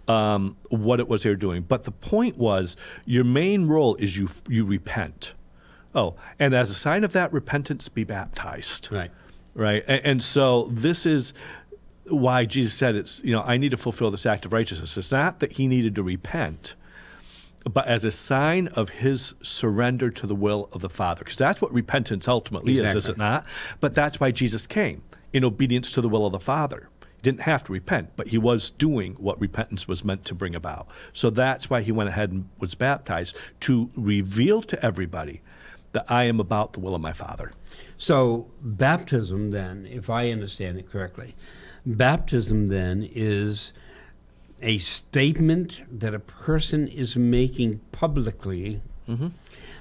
um, 0.06 0.56
what 0.68 1.00
it 1.00 1.08
was 1.08 1.22
they 1.22 1.30
were 1.30 1.36
doing. 1.36 1.62
But 1.62 1.84
the 1.84 1.90
point 1.90 2.36
was, 2.38 2.76
your 3.04 3.24
main 3.24 3.66
role 3.68 3.94
is 3.96 4.16
you 4.16 4.28
you 4.48 4.64
repent. 4.64 5.32
Oh, 5.94 6.14
and 6.38 6.54
as 6.54 6.70
a 6.70 6.74
sign 6.74 7.04
of 7.04 7.12
that 7.12 7.32
repentance, 7.32 7.88
be 7.88 8.04
baptized 8.04 8.88
Right. 8.92 9.10
right? 9.54 9.82
And, 9.88 10.00
and 10.04 10.22
so 10.22 10.68
this 10.70 11.06
is 11.06 11.32
why 12.10 12.44
Jesus 12.44 12.74
said 12.74 12.94
it's 12.94 13.20
you 13.24 13.32
know 13.32 13.42
I 13.42 13.56
need 13.56 13.70
to 13.70 13.76
fulfill 13.76 14.10
this 14.10 14.26
act 14.26 14.44
of 14.44 14.52
righteousness. 14.52 14.96
It's 14.96 15.12
not 15.12 15.40
that 15.40 15.52
he 15.52 15.66
needed 15.66 15.94
to 15.96 16.02
repent, 16.02 16.74
but 17.64 17.86
as 17.86 18.04
a 18.04 18.10
sign 18.10 18.68
of 18.68 18.90
his 18.90 19.34
surrender 19.42 20.10
to 20.10 20.26
the 20.26 20.34
will 20.34 20.68
of 20.72 20.80
the 20.80 20.88
Father, 20.88 21.20
because 21.20 21.36
that's 21.36 21.60
what 21.60 21.72
repentance 21.72 22.28
ultimately 22.28 22.78
is, 22.78 22.94
is 22.94 23.08
it 23.08 23.18
not? 23.18 23.44
But 23.80 23.94
that's 23.94 24.20
why 24.20 24.30
Jesus 24.30 24.66
came 24.66 25.02
in 25.32 25.44
obedience 25.44 25.92
to 25.92 26.00
the 26.00 26.08
will 26.08 26.26
of 26.26 26.32
the 26.32 26.40
Father. 26.40 26.88
He 27.00 27.22
didn't 27.22 27.42
have 27.42 27.64
to 27.64 27.72
repent, 27.72 28.10
but 28.16 28.28
he 28.28 28.38
was 28.38 28.70
doing 28.70 29.14
what 29.14 29.40
repentance 29.40 29.88
was 29.88 30.04
meant 30.04 30.24
to 30.26 30.34
bring 30.34 30.54
about. 30.54 30.88
So 31.12 31.30
that's 31.30 31.68
why 31.68 31.82
he 31.82 31.92
went 31.92 32.08
ahead 32.10 32.30
and 32.30 32.48
was 32.58 32.74
baptized 32.74 33.36
to 33.60 33.90
reveal 33.96 34.62
to 34.62 34.84
everybody 34.84 35.42
that 35.92 36.06
I 36.08 36.24
am 36.24 36.38
about 36.38 36.74
the 36.74 36.80
will 36.80 36.94
of 36.94 37.00
my 37.00 37.12
Father. 37.12 37.52
So, 37.96 38.46
baptism, 38.62 39.50
then, 39.50 39.86
if 39.90 40.08
I 40.08 40.30
understand 40.30 40.78
it 40.78 40.90
correctly, 40.90 41.34
baptism 41.86 42.68
then 42.68 43.08
is 43.12 43.72
a 44.60 44.78
statement 44.78 45.82
that 45.90 46.14
a 46.14 46.18
person 46.18 46.88
is 46.88 47.16
making 47.16 47.80
publicly 47.92 48.80
mm-hmm. 49.08 49.28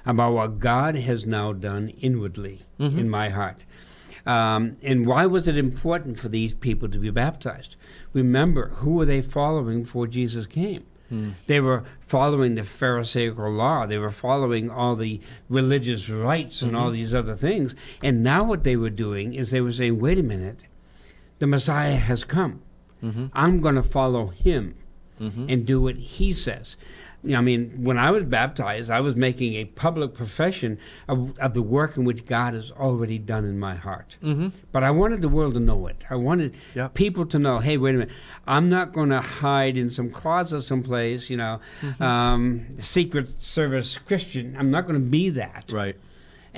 about 0.06 0.32
what 0.32 0.58
God 0.60 0.94
has 0.94 1.26
now 1.26 1.52
done 1.52 1.88
inwardly 2.00 2.62
mm-hmm. 2.78 2.98
in 2.98 3.10
my 3.10 3.28
heart. 3.30 3.64
Um, 4.26 4.76
and 4.82 5.06
why 5.06 5.26
was 5.26 5.48
it 5.48 5.56
important 5.56 6.20
for 6.20 6.28
these 6.28 6.54
people 6.54 6.88
to 6.90 6.98
be 6.98 7.10
baptized? 7.10 7.76
Remember, 8.12 8.68
who 8.76 8.92
were 8.92 9.06
they 9.06 9.22
following 9.22 9.84
before 9.84 10.06
Jesus 10.06 10.46
came? 10.46 10.84
Hmm. 11.08 11.30
They 11.46 11.60
were 11.60 11.84
following 12.00 12.54
the 12.54 12.62
Pharisaical 12.64 13.50
law. 13.50 13.86
They 13.86 13.96
were 13.96 14.10
following 14.10 14.68
all 14.68 14.94
the 14.94 15.20
religious 15.48 16.10
rites 16.10 16.60
and 16.60 16.76
all 16.76 16.86
mm-hmm. 16.86 16.92
these 16.92 17.14
other 17.14 17.34
things. 17.34 17.74
And 18.02 18.22
now 18.22 18.44
what 18.44 18.64
they 18.64 18.76
were 18.76 18.90
doing 18.90 19.32
is 19.32 19.50
they 19.50 19.62
were 19.62 19.72
saying, 19.72 19.98
wait 19.98 20.18
a 20.18 20.22
minute, 20.22 20.60
the 21.38 21.46
Messiah 21.46 21.96
has 21.96 22.24
come. 22.24 22.62
I'm 23.32 23.60
going 23.60 23.76
to 23.76 23.82
follow 23.82 24.28
him 24.28 24.74
and 25.48 25.66
do 25.66 25.80
what 25.80 25.96
he 25.96 26.32
says. 26.34 26.76
I 27.34 27.40
mean, 27.40 27.82
when 27.82 27.98
I 27.98 28.12
was 28.12 28.22
baptized, 28.24 28.90
I 28.90 29.00
was 29.00 29.16
making 29.16 29.54
a 29.54 29.64
public 29.64 30.14
profession 30.14 30.78
of, 31.08 31.36
of 31.40 31.52
the 31.52 31.62
work 31.62 31.96
in 31.96 32.04
which 32.04 32.24
God 32.26 32.54
has 32.54 32.70
already 32.70 33.18
done 33.18 33.44
in 33.44 33.58
my 33.58 33.74
heart. 33.74 34.16
Mm-hmm. 34.22 34.48
But 34.70 34.84
I 34.84 34.92
wanted 34.92 35.20
the 35.22 35.28
world 35.28 35.54
to 35.54 35.60
know 35.60 35.88
it. 35.88 36.04
I 36.08 36.14
wanted 36.14 36.54
people 36.94 37.26
to 37.26 37.38
know, 37.38 37.58
hey, 37.58 37.76
wait 37.76 37.96
a 37.96 37.98
minute, 37.98 38.14
I'm 38.46 38.68
not 38.68 38.92
going 38.92 39.08
to 39.08 39.20
hide 39.20 39.76
in 39.76 39.90
some 39.90 40.10
closet 40.10 40.62
someplace, 40.62 41.28
you 41.28 41.36
know, 41.36 41.60
um, 41.98 42.66
Secret 42.78 43.42
Service 43.42 43.98
Christian. 43.98 44.56
I'm 44.56 44.70
not 44.70 44.86
going 44.86 45.00
to 45.00 45.06
be 45.06 45.30
that. 45.30 45.72
Right. 45.72 45.96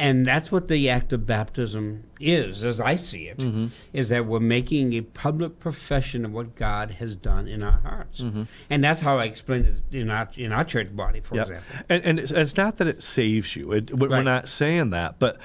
And 0.01 0.27
that's 0.27 0.51
what 0.51 0.69
the 0.69 0.89
act 0.89 1.13
of 1.13 1.27
baptism 1.27 2.05
is, 2.19 2.65
as 2.65 2.81
I 2.81 2.97
see 2.97 3.29
it, 3.29 3.71
is 3.93 4.09
that 4.09 4.25
we're 4.25 4.41
making 4.41 4.95
a 4.95 5.03
public 5.03 5.61
profession 5.61 6.25
of 6.25 6.33
what 6.33 6.57
God 6.57 6.93
has 6.93 7.15
done 7.15 7.47
in 7.47 7.63
our 7.63 7.81
hearts. 7.83 8.23
And 8.71 8.83
that's 8.83 9.03
how 9.03 9.19
I 9.19 9.27
explain 9.27 9.67
it 9.67 9.95
in 9.95 10.09
our, 10.09 10.31
in 10.37 10.53
our 10.53 10.65
church 10.65 10.97
body, 10.97 11.21
for 11.21 11.35
Yep. 11.37 11.47
example. 11.49 11.77
And, 11.91 12.05
and 12.05 12.19
it's, 12.19 12.33
it's 12.33 12.57
not 12.57 12.79
that 12.79 12.87
it 12.87 13.03
saves 13.03 13.55
you. 13.57 13.73
It, 13.73 13.95
we're 13.95 14.09
Right. 14.09 14.25
not 14.25 14.49
saying 14.49 14.89
that, 14.91 15.19
but 15.19 15.37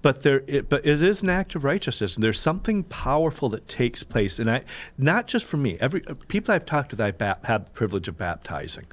but 0.00 0.22
there 0.22 0.42
it, 0.46 0.68
but 0.70 0.86
it 0.86 1.02
is 1.02 1.22
an 1.22 1.28
act 1.28 1.54
of 1.56 1.64
righteousness, 1.64 2.14
and 2.16 2.22
there's 2.24 2.40
something 2.40 2.84
powerful 2.84 3.48
that 3.50 3.66
takes 3.68 4.04
place. 4.04 4.38
And 4.38 4.48
I 4.50 4.62
not 4.96 5.26
just 5.26 5.44
for 5.44 5.56
me, 5.58 5.76
every 5.80 6.06
uh, 6.06 6.14
people 6.28 6.54
I've 6.54 6.64
talked 6.64 6.90
to 6.90 6.96
that 6.96 7.06
I've 7.08 7.18
ba- 7.18 7.38
had 7.44 7.66
the 7.66 7.70
privilege 7.70 8.06
of 8.08 8.16
baptizing 8.16 8.86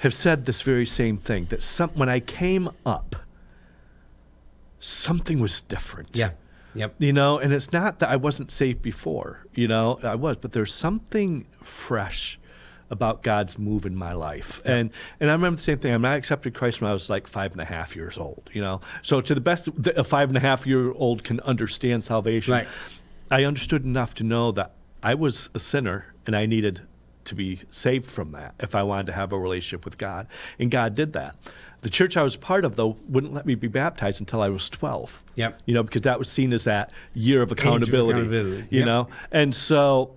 have 0.00 0.14
said 0.14 0.44
this 0.44 0.60
very 0.62 0.84
same 0.86 1.16
thing. 1.16 1.46
That 1.46 1.60
some 1.62 1.90
when 1.94 2.08
I 2.10 2.20
came 2.20 2.68
up, 2.84 3.16
something 4.82 5.38
was 5.38 5.62
different. 5.62 6.10
Yeah. 6.12 6.30
Yep. 6.74 6.96
You 6.98 7.12
know, 7.12 7.38
and 7.38 7.52
it's 7.52 7.72
not 7.72 7.98
that 8.00 8.08
I 8.08 8.16
wasn't 8.16 8.50
saved 8.50 8.82
before, 8.82 9.46
you 9.54 9.68
know, 9.68 9.98
I 10.02 10.14
was, 10.14 10.36
but 10.38 10.52
there's 10.52 10.72
something 10.72 11.46
fresh 11.62 12.38
about 12.90 13.22
God's 13.22 13.58
move 13.58 13.86
in 13.86 13.94
my 13.94 14.12
life. 14.12 14.60
And 14.64 14.90
and 15.20 15.30
I 15.30 15.34
remember 15.34 15.56
the 15.56 15.62
same 15.62 15.78
thing. 15.78 15.94
I, 15.94 15.98
mean, 15.98 16.06
I 16.06 16.16
accepted 16.16 16.54
Christ 16.54 16.80
when 16.80 16.90
I 16.90 16.94
was 16.94 17.08
like 17.08 17.26
five 17.26 17.52
and 17.52 17.60
a 17.60 17.64
half 17.64 17.94
years 17.94 18.18
old. 18.18 18.50
You 18.52 18.62
know, 18.62 18.80
so 19.02 19.20
to 19.20 19.34
the 19.34 19.40
best 19.40 19.68
that 19.82 19.96
a 19.96 20.04
five 20.04 20.28
and 20.28 20.36
a 20.36 20.40
half 20.40 20.66
year 20.66 20.92
old 20.92 21.24
can 21.24 21.40
understand 21.40 22.04
salvation, 22.04 22.52
Right. 22.52 22.68
I 23.30 23.44
understood 23.44 23.84
enough 23.84 24.14
to 24.14 24.24
know 24.24 24.52
that 24.52 24.72
I 25.02 25.14
was 25.14 25.48
a 25.54 25.58
sinner 25.58 26.06
and 26.26 26.36
I 26.36 26.46
needed 26.46 26.82
to 27.24 27.34
be 27.34 27.60
saved 27.70 28.10
from 28.10 28.32
that 28.32 28.54
if 28.60 28.74
I 28.74 28.82
wanted 28.82 29.06
to 29.06 29.12
have 29.12 29.32
a 29.32 29.38
relationship 29.38 29.84
with 29.84 29.96
God. 29.96 30.26
And 30.58 30.70
God 30.70 30.94
did 30.94 31.12
that. 31.14 31.36
The 31.82 31.90
church 31.90 32.16
I 32.16 32.22
was 32.22 32.36
part 32.36 32.64
of, 32.64 32.76
though, 32.76 32.96
wouldn't 33.08 33.34
let 33.34 33.44
me 33.44 33.54
be 33.56 33.66
baptized 33.68 34.20
until 34.20 34.40
I 34.40 34.48
was 34.48 34.68
12. 34.68 35.22
Yep. 35.34 35.62
You 35.66 35.74
know, 35.74 35.82
because 35.82 36.02
that 36.02 36.18
was 36.18 36.30
seen 36.30 36.52
as 36.52 36.64
that 36.64 36.92
year 37.12 37.42
of 37.42 37.50
accountability. 37.50 38.20
accountability, 38.20 38.68
You 38.70 38.80
yep. 38.80 38.86
know? 38.86 39.08
And 39.32 39.54
so 39.54 40.14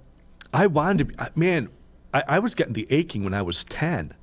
I 0.53 0.67
wanted 0.67 0.97
to 0.99 1.05
be, 1.05 1.15
man, 1.35 1.69
I, 2.13 2.23
I 2.27 2.39
was 2.39 2.53
getting 2.53 2.73
the 2.73 2.87
aching 2.91 3.23
when 3.23 3.33
I 3.33 3.41
was 3.41 3.63
10 3.63 4.13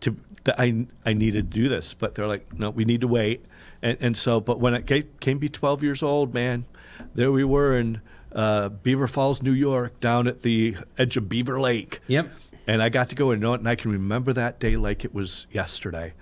to 0.00 0.16
that 0.44 0.60
I, 0.60 0.86
I 1.04 1.12
needed 1.14 1.50
to 1.50 1.60
do 1.60 1.68
this. 1.68 1.94
But 1.94 2.14
they're 2.14 2.28
like, 2.28 2.56
no, 2.56 2.70
we 2.70 2.84
need 2.84 3.00
to 3.00 3.08
wait. 3.08 3.44
And, 3.82 3.96
and 4.00 4.16
so, 4.16 4.38
but 4.40 4.60
when 4.60 4.74
I 4.74 4.80
ca- 4.82 5.06
came 5.20 5.38
to 5.38 5.40
be 5.40 5.48
12 5.48 5.82
years 5.82 6.02
old, 6.02 6.34
man, 6.34 6.66
there 7.14 7.32
we 7.32 7.42
were 7.42 7.76
in 7.78 8.00
uh, 8.32 8.68
Beaver 8.68 9.08
Falls, 9.08 9.42
New 9.42 9.52
York, 9.52 9.98
down 10.00 10.26
at 10.28 10.42
the 10.42 10.76
edge 10.98 11.16
of 11.16 11.28
Beaver 11.28 11.58
Lake. 11.58 12.00
Yep. 12.06 12.30
And 12.66 12.82
I 12.82 12.90
got 12.90 13.08
to 13.10 13.14
go 13.14 13.30
and 13.30 13.40
know 13.40 13.54
it, 13.54 13.60
and 13.60 13.68
I 13.68 13.76
can 13.76 13.90
remember 13.90 14.32
that 14.32 14.58
day 14.58 14.76
like 14.76 15.04
it 15.04 15.14
was 15.14 15.46
yesterday. 15.52 16.12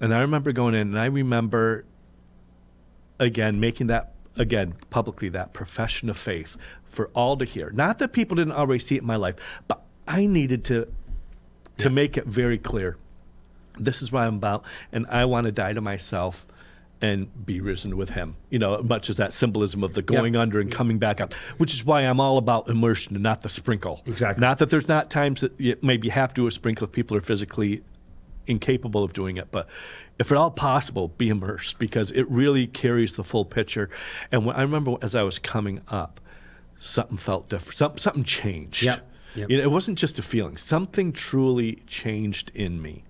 And 0.00 0.14
I 0.14 0.20
remember 0.20 0.52
going 0.52 0.74
in, 0.74 0.88
and 0.88 0.98
I 0.98 1.06
remember 1.06 1.84
again 3.18 3.58
making 3.60 3.86
that 3.86 4.12
again 4.36 4.74
publicly 4.90 5.30
that 5.30 5.52
profession 5.54 6.10
of 6.10 6.18
faith 6.18 6.56
for 6.84 7.08
all 7.14 7.36
to 7.38 7.44
hear. 7.44 7.70
Not 7.70 7.98
that 7.98 8.12
people 8.12 8.36
didn't 8.36 8.52
already 8.52 8.78
see 8.78 8.96
it 8.96 9.00
in 9.00 9.06
my 9.06 9.16
life, 9.16 9.36
but 9.68 9.82
I 10.06 10.26
needed 10.26 10.64
to 10.64 10.86
to 11.78 11.88
Yeah. 11.88 11.94
make 11.94 12.16
it 12.16 12.26
very 12.26 12.58
clear. 12.58 12.96
This 13.78 14.00
is 14.00 14.10
what 14.10 14.22
I'm 14.24 14.36
about, 14.36 14.64
and 14.92 15.06
I 15.08 15.24
want 15.26 15.44
to 15.44 15.52
die 15.52 15.74
to 15.74 15.80
myself 15.82 16.46
and 17.02 17.28
be 17.44 17.60
risen 17.60 17.94
with 17.98 18.10
him. 18.10 18.36
You 18.48 18.58
know, 18.58 18.80
much 18.82 19.10
as 19.10 19.18
that 19.18 19.34
symbolism 19.34 19.84
of 19.84 19.92
the 19.92 20.00
going 20.00 20.34
under 20.34 20.58
and 20.60 20.70
coming 20.72 20.98
back 20.98 21.20
up, 21.20 21.34
which 21.58 21.74
is 21.74 21.84
why 21.84 22.00
I'm 22.02 22.18
all 22.18 22.38
about 22.38 22.70
immersion 22.70 23.14
and 23.14 23.22
not 23.22 23.42
the 23.42 23.50
sprinkle. 23.50 24.02
Exactly. 24.06 24.40
Not 24.40 24.56
that 24.58 24.70
there's 24.70 24.88
not 24.88 25.10
times 25.10 25.42
that 25.42 25.52
you 25.60 25.76
maybe 25.82 26.08
have 26.08 26.32
to 26.34 26.42
do 26.42 26.46
a 26.46 26.50
sprinkle 26.50 26.86
if 26.86 26.92
people 26.92 27.14
are 27.14 27.20
physically 27.20 27.82
incapable 28.46 29.02
of 29.04 29.12
doing 29.12 29.36
it, 29.36 29.48
but 29.50 29.66
if 30.18 30.30
at 30.32 30.38
all 30.38 30.50
possible, 30.50 31.08
be 31.08 31.28
immersed 31.28 31.78
because 31.78 32.10
it 32.12 32.28
really 32.30 32.66
carries 32.66 33.16
the 33.16 33.24
full 33.24 33.44
picture. 33.44 33.90
And 34.32 34.46
when, 34.46 34.56
I 34.56 34.62
remember 34.62 34.96
as 35.02 35.14
I 35.14 35.22
was 35.22 35.38
coming 35.38 35.80
up, 35.88 36.20
something 36.78 37.16
felt 37.18 37.48
different. 37.48 37.76
Something, 37.78 37.98
something 38.00 38.24
changed. 38.24 38.82
Yep, 38.82 39.06
yep. 39.34 39.50
You 39.50 39.58
know, 39.58 39.62
it 39.64 39.70
wasn't 39.70 39.98
just 39.98 40.18
a 40.18 40.22
feeling. 40.22 40.56
Something 40.56 41.12
truly 41.12 41.82
changed 41.86 42.50
in 42.54 42.80
me. 42.80 43.04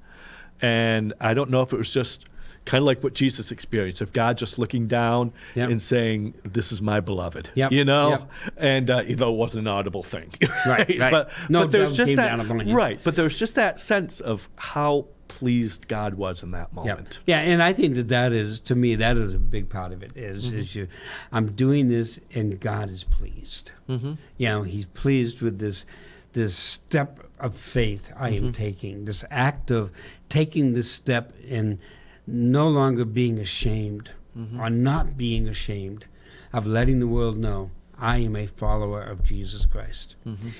And 0.61 1.13
I 1.21 1.35
don't 1.35 1.51
know 1.51 1.63
if 1.63 1.73
it 1.73 1.77
was 1.77 1.91
just 1.93 2.25
kind 2.65 2.83
of 2.83 2.87
like 2.87 3.05
what 3.05 3.15
Jesus 3.15 3.53
experienced 3.53 4.01
of 4.01 4.13
God 4.13 4.37
just 4.39 4.59
looking 4.59 4.89
down 4.89 5.33
Yep. 5.55 5.71
and 5.71 5.81
saying, 5.81 6.35
This 6.45 6.73
is 6.73 6.83
my 6.83 6.99
beloved. 6.99 7.51
Yep, 7.55 7.71
You 7.71 7.85
know? 7.85 8.11
yep. 8.11 8.31
And 8.57 8.91
uh, 8.91 9.05
though 9.11 9.33
it 9.33 9.37
wasn't 9.37 9.69
an 9.69 9.73
audible 9.73 10.03
thing. 10.03 10.35
Right, 10.67 10.89
right. 10.99 11.11
But, 11.13 11.31
No 11.49 11.61
but 11.63 11.71
there's 11.73 11.97
just 11.97 12.17
that. 12.17 12.29
down 12.29 12.41
upon 12.41 12.67
you. 12.67 12.75
Right. 12.75 12.99
But 13.05 13.15
there's 13.15 13.39
just 13.39 13.55
that 13.55 13.79
sense 13.79 14.19
of 14.19 14.49
how 14.57 15.07
pleased 15.29 15.89
God 15.89 16.15
was 16.15 16.43
in 16.43 16.51
that 16.53 16.69
Yeah, 16.73 16.81
moment. 16.95 17.19
yeah, 17.27 17.39
and 17.41 17.63
I 17.63 17.73
think 17.73 17.97
that 17.97 18.09
that 18.09 18.33
is 18.33 18.61
to 18.61 18.75
me 18.75 18.95
that 18.97 19.17
is 19.17 19.35
a 19.35 19.39
big 19.39 19.69
part 19.69 19.93
of 19.93 20.03
it. 20.03 20.17
Is 20.17 20.47
Mm-hmm. 20.47 20.59
is 20.59 20.75
you, 20.75 20.89
I'm 21.33 21.53
doing 21.53 21.89
this 21.89 22.19
and 22.35 22.59
God 22.61 22.91
is 22.91 23.05
pleased. 23.05 23.71
Mm-hmm. 23.89 24.15
You 24.39 24.49
know, 24.49 24.63
He's 24.63 24.87
pleased 24.87 25.41
with 25.41 25.59
this 25.59 25.85
this 26.33 26.55
step 26.55 27.21
of 27.41 27.57
faith 27.57 28.13
I 28.17 28.31
Mm-hmm. 28.33 28.47
am 28.47 28.53
taking. 28.53 29.05
This 29.05 29.25
act 29.31 29.71
of 29.71 29.91
taking 30.29 30.75
this 30.75 30.91
step 30.91 31.33
and 31.49 31.79
no 32.27 32.69
longer 32.69 33.05
being 33.05 33.39
ashamed 33.39 34.11
Mm-hmm. 34.37 34.61
or 34.61 34.69
not 34.69 35.17
being 35.17 35.49
ashamed 35.49 36.05
of 36.53 36.67
letting 36.67 37.01
the 37.01 37.07
world 37.07 37.39
know 37.39 37.71
I 37.99 38.19
am 38.19 38.37
a 38.37 38.47
follower 38.47 39.03
of 39.03 39.25
Jesus 39.25 39.65
Christ. 39.65 40.15
Mm-hmm. 40.27 40.51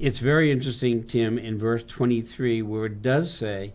It's 0.00 0.18
very 0.18 0.50
interesting, 0.50 1.04
Tim, 1.06 1.38
in 1.38 1.56
verse 1.56 1.84
23, 1.84 2.62
where 2.62 2.86
it 2.86 3.02
does 3.02 3.32
say 3.32 3.72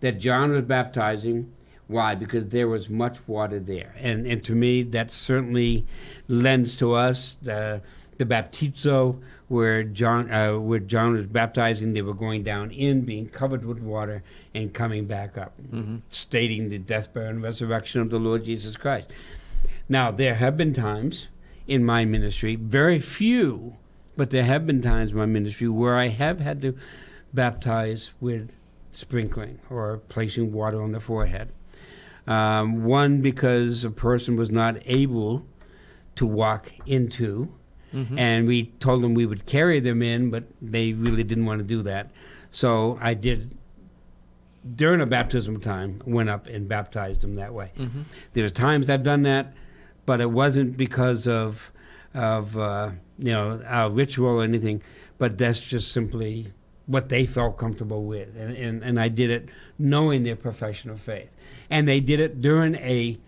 that 0.00 0.18
John 0.18 0.52
was 0.52 0.64
baptizing. 0.64 1.52
Why? 1.88 2.14
Because 2.14 2.48
there 2.48 2.68
was 2.68 2.90
much 2.90 3.18
water 3.26 3.60
there. 3.60 3.94
And, 3.98 4.26
and 4.26 4.42
to 4.44 4.54
me, 4.54 4.82
that 4.82 5.12
certainly 5.12 5.86
lends 6.26 6.74
to 6.76 6.94
us 6.94 7.36
the, 7.42 7.80
the 8.18 8.24
baptizo, 8.24 9.20
where 9.48 9.84
John, 9.84 10.32
uh, 10.32 10.58
where 10.58 10.80
John 10.80 11.12
was 11.14 11.26
baptizing, 11.26 11.92
they 11.92 12.02
were 12.02 12.14
going 12.14 12.42
down 12.42 12.72
in, 12.72 13.02
being 13.02 13.28
covered 13.28 13.64
with 13.64 13.78
water, 13.78 14.24
and 14.52 14.74
coming 14.74 15.06
back 15.06 15.38
up, 15.38 15.52
stating 16.10 16.68
the 16.68 16.78
death, 16.78 17.14
burial, 17.14 17.30
and 17.30 17.42
resurrection 17.42 18.00
of 18.00 18.10
the 18.10 18.18
Lord 18.18 18.44
Jesus 18.44 18.76
Christ. 18.76 19.08
Now, 19.88 20.10
there 20.10 20.34
have 20.34 20.56
been 20.56 20.74
times 20.74 21.28
in 21.68 21.84
my 21.84 22.04
ministry, 22.04 22.56
very 22.56 22.98
few, 22.98 23.76
but 24.16 24.30
there 24.30 24.44
have 24.44 24.66
been 24.66 24.82
times 24.82 25.12
in 25.12 25.18
my 25.18 25.26
ministry 25.26 25.68
where 25.68 25.96
I 25.96 26.08
have 26.08 26.40
had 26.40 26.60
to 26.62 26.76
baptize 27.32 28.10
with 28.20 28.50
sprinkling 28.96 29.58
or 29.68 29.98
placing 30.08 30.52
water 30.52 30.82
on 30.82 30.92
the 30.92 31.00
forehead. 31.00 31.50
Um, 32.26 32.84
one, 32.84 33.20
because 33.20 33.84
a 33.84 33.90
person 33.90 34.36
was 34.36 34.50
not 34.50 34.78
able 34.86 35.46
to 36.16 36.26
walk 36.26 36.72
into, 36.86 37.52
and 38.18 38.46
we 38.46 38.66
told 38.80 39.02
them 39.02 39.14
we 39.14 39.24
would 39.26 39.46
carry 39.46 39.80
them 39.80 40.02
in, 40.02 40.28
but 40.30 40.44
they 40.60 40.92
really 40.92 41.24
didn't 41.24 41.46
want 41.46 41.60
to 41.60 41.64
do 41.64 41.82
that. 41.82 42.10
So 42.50 42.98
I 43.00 43.14
did 43.14 43.56
during 44.74 45.00
a 45.00 45.06
baptism 45.06 45.60
time, 45.60 46.02
went 46.04 46.28
up 46.28 46.46
and 46.46 46.68
baptized 46.68 47.20
them 47.20 47.36
that 47.36 47.54
way. 47.54 47.70
There's 48.32 48.50
times 48.52 48.90
I've 48.90 49.02
done 49.04 49.22
that, 49.22 49.54
but 50.04 50.20
it 50.20 50.30
wasn't 50.30 50.76
because 50.76 51.26
of 51.28 51.70
of 52.12 52.56
uh, 52.58 52.90
you 53.18 53.32
know 53.32 53.62
our 53.66 53.88
ritual 53.90 54.28
or 54.28 54.42
anything, 54.42 54.82
but 55.18 55.38
that's 55.38 55.60
just 55.60 55.92
simply 55.92 56.52
what 56.86 57.08
they 57.08 57.26
felt 57.26 57.58
comfortable 57.58 58.04
with, 58.04 58.36
and, 58.36 58.56
and 58.56 58.82
and 58.82 59.00
I 59.00 59.08
did 59.08 59.30
it 59.30 59.48
knowing 59.78 60.22
their 60.22 60.36
profession 60.36 60.90
of 60.90 61.00
faith, 61.00 61.30
and 61.68 61.86
they 61.86 62.00
did 62.00 62.20
it 62.20 62.40
during 62.40 62.76
a 62.76 63.18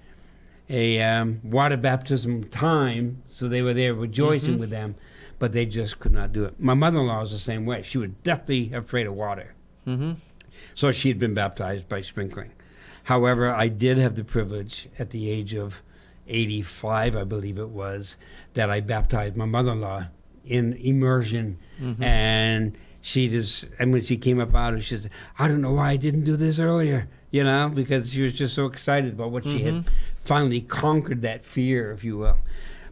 a 0.70 1.00
um, 1.00 1.40
water 1.42 1.76
baptism 1.76 2.44
time, 2.44 3.22
so 3.26 3.48
they 3.48 3.62
were 3.62 3.74
there 3.74 3.94
rejoicing 3.94 4.58
with 4.58 4.70
them, 4.70 4.94
but 5.38 5.52
they 5.52 5.64
just 5.64 5.98
could 5.98 6.12
not 6.12 6.32
do 6.32 6.44
it. 6.44 6.60
My 6.60 6.74
mother-in-law 6.74 7.22
was 7.22 7.32
the 7.32 7.38
same 7.38 7.66
way; 7.66 7.82
she 7.82 7.98
was 7.98 8.10
deathly 8.22 8.72
afraid 8.72 9.06
of 9.06 9.14
water. 9.14 9.54
Mm-hmm. 9.86 10.12
So 10.74 10.92
she 10.92 11.08
had 11.08 11.18
been 11.18 11.34
baptized 11.34 11.88
by 11.88 12.02
sprinkling. 12.02 12.52
However, 13.04 13.50
I 13.50 13.68
did 13.68 13.96
have 13.96 14.16
the 14.16 14.24
privilege 14.24 14.88
at 14.98 15.10
the 15.10 15.30
age 15.30 15.54
of 15.54 15.82
85, 16.28 17.16
I 17.16 17.24
believe 17.24 17.58
it 17.58 17.70
was, 17.70 18.16
that 18.54 18.70
I 18.70 18.80
baptized 18.80 19.34
my 19.34 19.46
mother 19.46 19.72
in 19.72 19.80
law 19.80 20.06
in 20.44 20.74
immersion. 20.74 21.58
And 22.02 22.78
she 23.00 23.28
just, 23.28 23.64
and 23.78 23.92
when 23.92 24.04
she 24.04 24.16
came 24.16 24.40
up 24.40 24.54
out 24.54 24.80
she 24.82 24.98
said, 24.98 25.10
I 25.38 25.48
don't 25.48 25.60
know 25.60 25.72
why 25.72 25.90
I 25.90 25.96
didn't 25.96 26.24
do 26.24 26.36
this 26.36 26.58
earlier, 26.58 27.08
you 27.30 27.44
know, 27.44 27.70
because 27.72 28.10
she 28.10 28.22
was 28.22 28.34
just 28.34 28.54
so 28.54 28.66
excited 28.66 29.14
about 29.14 29.30
what 29.30 29.44
she 29.44 29.62
had 29.62 29.74
mm-hmm. 29.74 29.88
finally 30.24 30.60
conquered 30.60 31.22
that 31.22 31.44
fear, 31.44 31.92
if 31.92 32.04
you 32.04 32.18
will. 32.18 32.38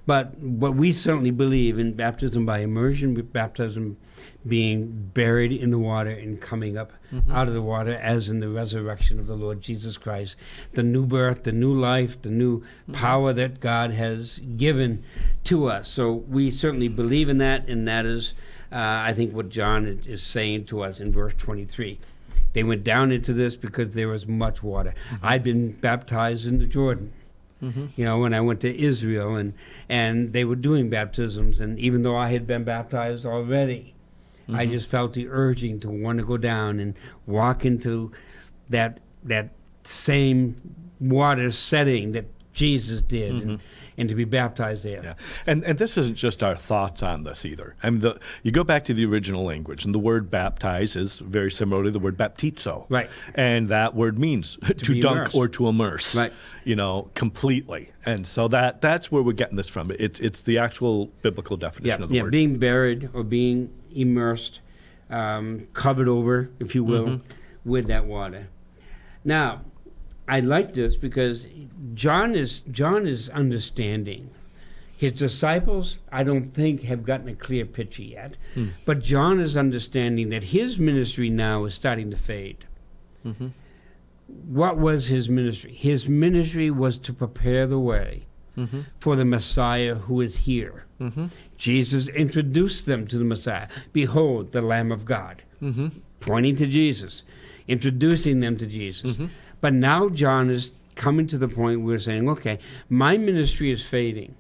But 0.07 0.39
what 0.39 0.77
we 0.77 0.93
certainly 0.93 1.33
believe 1.33 1.79
in 1.79 1.95
baptism 1.95 2.47
by 2.47 2.61
immersion, 2.61 3.15
with 3.15 3.33
baptism 3.33 3.97
being 4.47 5.11
buried 5.13 5.51
in 5.51 5.71
the 5.71 5.79
water 5.79 6.11
and 6.11 6.41
coming 6.41 6.77
up 6.77 6.93
mm-hmm. 7.13 7.33
out 7.33 7.49
of 7.49 7.55
the 7.55 7.63
water, 7.63 7.93
as 7.95 8.29
in 8.29 8.39
the 8.39 8.49
resurrection 8.49 9.19
of 9.19 9.27
the 9.27 9.35
Lord 9.35 9.61
Jesus 9.61 9.99
Christ, 9.99 10.37
the 10.75 10.85
new 10.85 11.05
birth, 11.05 11.43
the 11.43 11.51
new 11.51 11.75
life, 11.75 12.23
the 12.23 12.31
new 12.31 12.61
mm-hmm. 12.61 12.93
power 12.93 13.33
that 13.33 13.59
God 13.59 13.91
has 13.91 14.39
given 14.57 15.03
to 15.45 15.67
us. 15.69 15.89
So 15.89 16.13
we 16.13 16.53
certainly 16.53 16.89
believe 16.89 17.29
in 17.29 17.39
that, 17.39 17.69
and 17.69 17.89
that 17.89 18.07
is, 18.07 18.33
uh, 18.73 18.77
I 18.77 19.13
think, 19.15 19.35
what 19.35 19.49
John 19.49 19.87
is- 19.87 20.23
saying 20.23 20.67
to 20.67 20.83
us 20.83 21.01
in 21.01 21.13
verse 21.13 21.35
23. 21.39 21.99
They 22.53 22.63
went 22.63 22.85
down 22.85 23.13
into 23.13 23.33
this 23.33 23.55
because 23.55 23.95
there 23.95 24.09
was 24.09 24.27
much 24.27 24.63
water. 24.63 24.95
Mm-hmm. 25.11 25.27
I'd 25.27 25.43
been 25.43 25.73
baptized 25.73 26.47
in 26.47 26.59
the 26.59 26.67
Jordan 26.67 27.13
mm-hmm. 27.63 27.87
you 27.97 28.05
know, 28.05 28.19
when 28.19 28.35
I 28.35 28.41
went 28.41 28.61
to 28.61 28.79
Israel 28.79 29.37
and 29.37 29.55
and 29.89 30.33
they 30.33 30.45
were 30.45 30.57
doing 30.57 30.91
baptisms, 30.91 31.61
and 31.61 31.79
even 31.79 32.03
though 32.03 32.17
I 32.17 32.31
had 32.31 32.47
been 32.47 32.65
baptized 32.65 33.25
already, 33.25 33.95
I 34.49 34.65
mm-hmm. 34.65 34.73
just 34.73 34.89
felt 34.89 35.13
the 35.13 35.29
urging 35.29 35.81
to 35.81 35.91
want 35.91 36.19
to 36.19 36.25
go 36.25 36.37
down 36.37 36.81
and 36.81 36.95
walk 37.27 37.65
into 37.65 38.13
that 38.71 39.01
that 39.25 39.51
same 39.85 40.61
water 41.01 41.51
setting 41.51 42.13
that 42.13 42.27
Jesus 42.53 43.03
did, 43.03 43.43
and, 43.43 43.61
and 43.99 44.09
to 44.09 44.15
be 44.15 44.25
baptized 44.25 44.83
there. 44.85 45.03
Yeah, 45.03 45.15
and 45.47 45.65
and 45.65 45.79
this 45.79 45.97
isn't 45.97 46.17
just 46.17 46.43
our 46.43 46.57
thoughts 46.57 47.03
on 47.03 47.25
this 47.25 47.45
either. 47.45 47.75
I 47.83 47.91
mean, 47.91 48.01
the, 48.01 48.19
you 48.43 48.51
go 48.53 48.65
back 48.65 48.85
to 48.87 48.95
the 48.95 49.05
original 49.07 49.45
language, 49.45 49.85
and 49.85 49.95
the 49.95 49.99
word 49.99 50.31
"baptize" 50.31 50.97
is 50.97 51.19
very 51.19 51.51
similar 51.51 51.85
to 51.85 51.91
the 51.91 51.99
word 51.99 52.17
"baptizo," 52.17 52.87
Right. 52.89 53.09
And 53.35 53.69
that 53.69 53.95
word 53.95 54.19
means 54.19 54.59
to, 54.83 54.93
be 54.93 55.01
dunk 55.01 55.17
immersed. 55.19 55.35
or 55.35 55.49
to 55.49 55.69
immerse, 55.69 56.15
Right. 56.15 56.33
You 56.65 56.77
know, 56.77 57.11
completely. 57.15 57.91
And 58.05 58.27
so 58.27 58.49
that 58.49 58.81
that's 58.81 59.11
where 59.11 59.23
we're 59.23 59.33
getting 59.33 59.57
this 59.57 59.69
from. 59.69 59.91
It's 59.99 60.21
it's 60.21 60.43
the 60.43 60.59
actual 60.59 61.07
biblical 61.23 61.57
definition 61.57 62.01
Yeah, 62.01 62.05
of 62.05 62.09
the 62.11 62.15
word. 62.15 62.17
yeah, 62.17 62.23
word. 62.25 62.33
being 62.33 62.59
buried 62.59 63.11
or 63.15 63.23
being 63.25 63.71
immersed 63.95 64.61
um, 65.09 65.69
covered 65.73 66.09
over, 66.09 66.51
if 66.59 66.75
you 66.75 66.83
will, 66.85 67.07
Mhm. 67.07 67.21
with 67.65 67.87
that 67.87 68.05
water. 68.07 68.49
Now, 69.25 69.63
I 70.29 70.41
like 70.41 70.75
this 70.75 70.97
because 70.97 71.47
John 71.95 72.35
is 72.35 72.61
John 72.71 73.07
is 73.07 73.29
understanding. 73.31 74.31
His 74.97 75.13
disciples, 75.13 75.99
I 76.11 76.23
don't 76.23 76.55
think, 76.55 76.83
have 76.85 77.05
gotten 77.05 77.29
a 77.29 77.35
clear 77.35 77.67
picture 77.67 78.03
yet, 78.03 78.37
Hmm. 78.55 78.69
but 78.87 79.03
John 79.03 79.41
is 79.41 79.55
understanding 79.57 80.31
that 80.31 80.45
his 80.45 80.79
ministry 80.79 81.29
now 81.29 81.65
is 81.67 81.75
starting 81.75 82.11
to 82.11 82.17
fade. 82.17 82.65
Mhm. 83.25 83.51
What 84.47 84.79
was 84.79 85.07
his 85.07 85.29
ministry? 85.29 85.73
His 85.75 86.09
ministry 86.09 86.71
was 86.71 86.97
to 86.99 87.13
prepare 87.13 87.67
the 87.67 87.79
way 87.79 88.23
Mhm. 88.57 88.87
for 88.99 89.17
the 89.17 89.25
Messiah 89.27 89.95
who 89.97 90.21
is 90.23 90.39
here. 90.39 90.85
Mhm. 90.99 91.31
Jesus 91.59 92.09
introduced 92.09 92.87
them 92.87 93.07
to 93.09 93.19
the 93.19 93.25
Messiah. 93.25 93.69
Behold, 93.93 94.53
the 94.53 94.63
Lamb 94.63 94.91
of 94.91 95.05
God, 95.05 95.43
Mhm. 95.63 95.91
pointing 96.21 96.57
to 96.57 96.67
Jesus, 96.67 97.23
introducing 97.69 98.41
them 98.41 98.57
to 98.57 98.67
Jesus. 98.67 99.19
But 99.61 99.73
now 99.73 100.09
John 100.09 100.51
is 100.51 100.73
coming 100.95 101.27
to 101.29 101.39
the 101.39 101.49
point 101.49 101.83
where 101.83 101.95
he's 101.97 102.05
saying, 102.05 102.29
okay, 102.29 102.59
my 102.89 103.17
ministry 103.17 103.71
is 103.71 103.83
fading. 103.85 104.35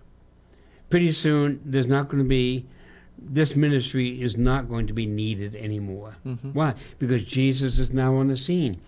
Pretty 0.90 1.12
soon, 1.12 1.60
there's 1.64 1.88
not 1.88 2.08
going 2.08 2.22
to 2.22 2.28
be, 2.28 2.66
this 3.18 3.56
ministry 3.56 4.22
is 4.22 4.36
not 4.36 4.68
going 4.68 4.86
to 4.86 4.92
be 4.92 5.06
needed 5.06 5.56
anymore. 5.56 6.16
Mhm. 6.26 6.54
Why? 6.54 6.74
Because 6.98 7.24
Jesus 7.24 7.78
is 7.78 7.92
now 7.92 8.14
on 8.16 8.28
the 8.28 8.36
scene. 8.36 8.78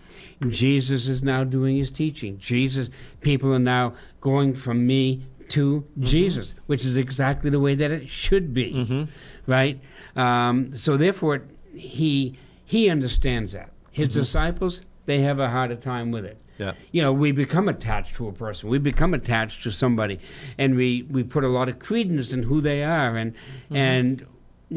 Jesus 0.47 1.07
is 1.07 1.21
now 1.21 1.43
doing 1.43 1.77
his 1.77 1.91
teaching. 1.91 2.37
Jesus, 2.37 2.89
people 3.21 3.51
are 3.53 3.59
now 3.59 3.93
going 4.21 4.53
from 4.53 4.87
me 4.87 5.23
to 5.49 5.83
Jesus, 5.99 6.53
which 6.67 6.85
is 6.85 6.95
exactly 6.95 7.49
the 7.49 7.59
way 7.59 7.73
that 7.75 7.89
it 7.91 8.07
should 8.07 8.53
be, 8.53 8.71
Mhm. 8.73 9.07
right? 9.47 9.79
Um, 10.15 10.73
so 10.75 10.95
therefore, 10.95 11.41
he 11.75 12.35
he 12.65 12.87
understands 12.87 13.53
that. 13.53 13.71
His 13.91 14.09
disciples, 14.09 14.81
they 15.09 15.21
have 15.21 15.39
a 15.39 15.49
harder 15.49 15.75
time 15.75 16.11
with 16.11 16.23
it 16.31 16.37
Yeah. 16.59 16.73
you 16.95 17.01
know, 17.01 17.11
we 17.23 17.31
become 17.45 17.67
attached 17.75 18.13
to 18.17 18.27
a 18.27 18.31
person. 18.43 18.69
We 18.69 18.79
become 18.91 19.13
attached 19.21 19.63
to 19.63 19.71
somebody, 19.71 20.17
and 20.61 20.69
we, 20.81 20.89
we 21.15 21.21
put 21.35 21.43
a 21.43 21.47
lot 21.57 21.67
of 21.71 21.75
credence 21.87 22.31
in 22.35 22.41
who 22.49 22.57
they 22.69 22.79
are, 22.83 23.11
and 23.21 23.33
and 23.89 24.25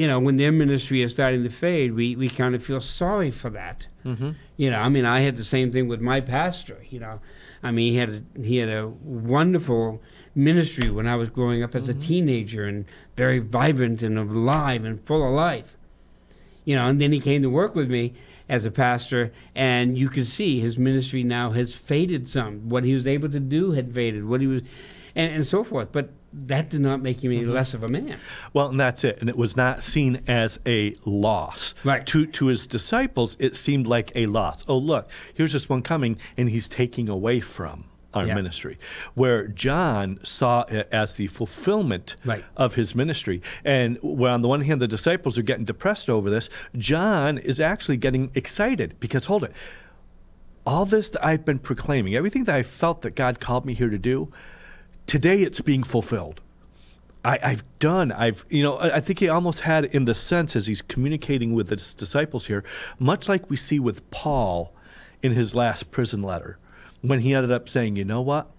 you 0.01 0.07
know, 0.11 0.19
when 0.27 0.37
their 0.43 0.53
ministry 0.65 1.03
is 1.03 1.13
starting 1.13 1.43
to 1.43 1.51
fade, 1.51 1.93
we, 2.01 2.17
we 2.17 2.29
kind 2.31 2.55
of 2.55 2.61
feel 2.65 2.81
sorry 2.81 3.31
for 3.31 3.51
that. 3.51 3.79
Mhm. 4.07 4.35
You 4.57 4.71
know, 4.71 4.79
I 4.87 4.89
mean, 4.89 5.05
I 5.05 5.19
had 5.27 5.37
the 5.37 5.45
same 5.57 5.69
thing 5.75 5.87
with 5.93 6.01
my 6.01 6.19
pastor. 6.37 6.79
You 6.89 7.01
know, 7.05 7.17
I 7.63 7.71
mean, 7.73 7.93
he 7.93 7.99
had 7.99 8.11
a, 8.19 8.21
he 8.51 8.57
had 8.63 8.71
a 8.71 8.89
wonderful 8.89 10.01
ministry 10.35 10.89
when 10.97 11.07
I 11.07 11.17
was 11.17 11.29
growing 11.29 11.63
up 11.63 11.75
as 11.75 11.89
a 11.91 11.95
teenager, 12.09 12.65
and 12.71 12.85
very 13.17 13.39
vibrant 13.41 14.03
and 14.03 14.17
alive 14.19 14.83
and 14.89 14.97
full 15.09 15.23
of 15.29 15.33
life. 15.49 15.77
You 16.65 16.75
know, 16.77 16.87
and 16.89 16.99
then 17.01 17.13
he 17.13 17.21
came 17.21 17.43
to 17.43 17.51
work 17.51 17.75
with 17.75 17.91
me 17.91 18.13
as 18.53 18.67
a 18.67 18.71
pastor, 18.71 19.33
and 19.55 19.97
you 19.97 20.11
could 20.11 20.29
see 20.29 20.61
his 20.61 20.77
ministry 20.77 21.25
now 21.25 21.53
has 21.53 21.73
faded 21.73 22.29
some. 22.29 22.69
What 22.69 22.85
he 22.85 22.93
was 22.93 23.07
able 23.07 23.31
to 23.31 23.41
do 23.41 23.73
had 23.73 23.95
faded. 23.95 24.27
What 24.27 24.43
he 24.43 24.47
was, 24.47 24.61
and, 25.17 25.33
and 25.33 25.47
so 25.47 25.65
forth. 25.65 25.89
But 25.91 26.11
that 26.35 26.69
did 26.69 26.83
not 26.83 27.01
make 27.01 27.25
him 27.25 27.33
any 27.33 27.45
mm-hmm. 27.45 27.51
less 27.51 27.73
of 27.73 27.83
a 27.83 27.89
man. 27.89 28.21
Well, 28.53 28.69
and 28.69 28.79
that's 28.79 29.05
it. 29.05 29.17
And 29.21 29.31
it 29.31 29.39
was 29.39 29.57
not 29.57 29.83
seen 29.83 30.23
as 30.29 30.61
a 30.67 30.95
loss. 31.07 31.73
Right. 31.83 32.07
To 32.09 32.27
to 32.27 32.47
his 32.49 32.67
disciples, 32.67 33.39
it 33.39 33.57
seemed 33.57 33.87
like 33.87 34.13
a 34.15 34.27
loss. 34.27 34.67
Oh, 34.69 34.77
look, 34.77 35.09
here's 35.33 35.55
this 35.55 35.71
one 35.71 35.81
coming, 35.81 36.19
and 36.37 36.51
he's 36.51 36.69
taking 36.69 37.09
away 37.09 37.41
from 37.41 37.87
our 38.15 38.27
Yeah. 38.27 38.35
ministry. 38.35 38.79
Where 39.15 39.47
John 39.49 40.19
saw 40.23 40.63
it 40.63 40.89
as 40.93 41.15
the 41.15 41.27
fulfillment 41.29 42.17
Right. 42.25 42.45
of 42.57 42.75
his 42.75 42.95
ministry. 42.95 43.43
And 43.65 43.99
where 44.03 44.31
on 44.31 44.43
the 44.43 44.49
one 44.49 44.63
hand 44.63 44.81
the 44.81 44.89
disciples 44.89 45.39
are 45.39 45.43
getting 45.43 45.65
depressed 45.65 46.09
over 46.11 46.29
this, 46.31 46.49
John 46.77 47.39
is 47.39 47.61
actually 47.61 47.97
getting 47.97 48.31
excited 48.35 48.95
because 49.01 49.27
hold 49.27 49.45
it. 49.45 49.53
All 50.65 50.85
this 50.87 51.09
that 51.11 51.25
I've 51.25 51.45
been 51.45 51.59
proclaiming, 51.59 52.15
everything 52.15 52.45
that 52.45 52.55
I 52.55 52.63
felt 52.63 53.03
that 53.03 53.15
God 53.17 53.41
called 53.41 53.65
me 53.67 53.75
here 53.75 53.91
to 53.91 53.99
do, 53.99 54.33
today 55.07 55.43
it's 55.43 55.61
being 55.61 55.83
fulfilled. 55.83 56.41
I, 57.25 57.39
I've 57.43 57.65
done. 57.79 58.11
I've, 58.13 58.45
you 58.49 58.63
know, 58.63 58.77
I, 58.77 58.97
I 58.97 59.01
think 59.01 59.21
he 59.21 59.29
almost 59.29 59.61
had 59.61 59.85
in 59.85 60.05
the 60.07 60.15
sense 60.15 60.55
as 60.57 60.67
he's 60.67 60.83
communicating 60.83 61.53
with 61.55 61.71
his 61.71 61.95
disciples 61.95 62.47
here, 62.47 62.65
much 62.99 63.29
like 63.29 63.49
we 63.49 63.57
see 63.57 63.79
with 63.79 64.09
Paul 64.11 64.73
in 65.23 65.33
his 65.33 65.55
last 65.55 65.91
prison 65.93 66.21
letter, 66.23 66.59
when 67.03 67.21
he 67.21 67.35
ended 67.35 67.53
up 67.53 67.69
saying, 67.69 67.97
you 67.97 68.05
know 68.05 68.21
what? 68.21 68.51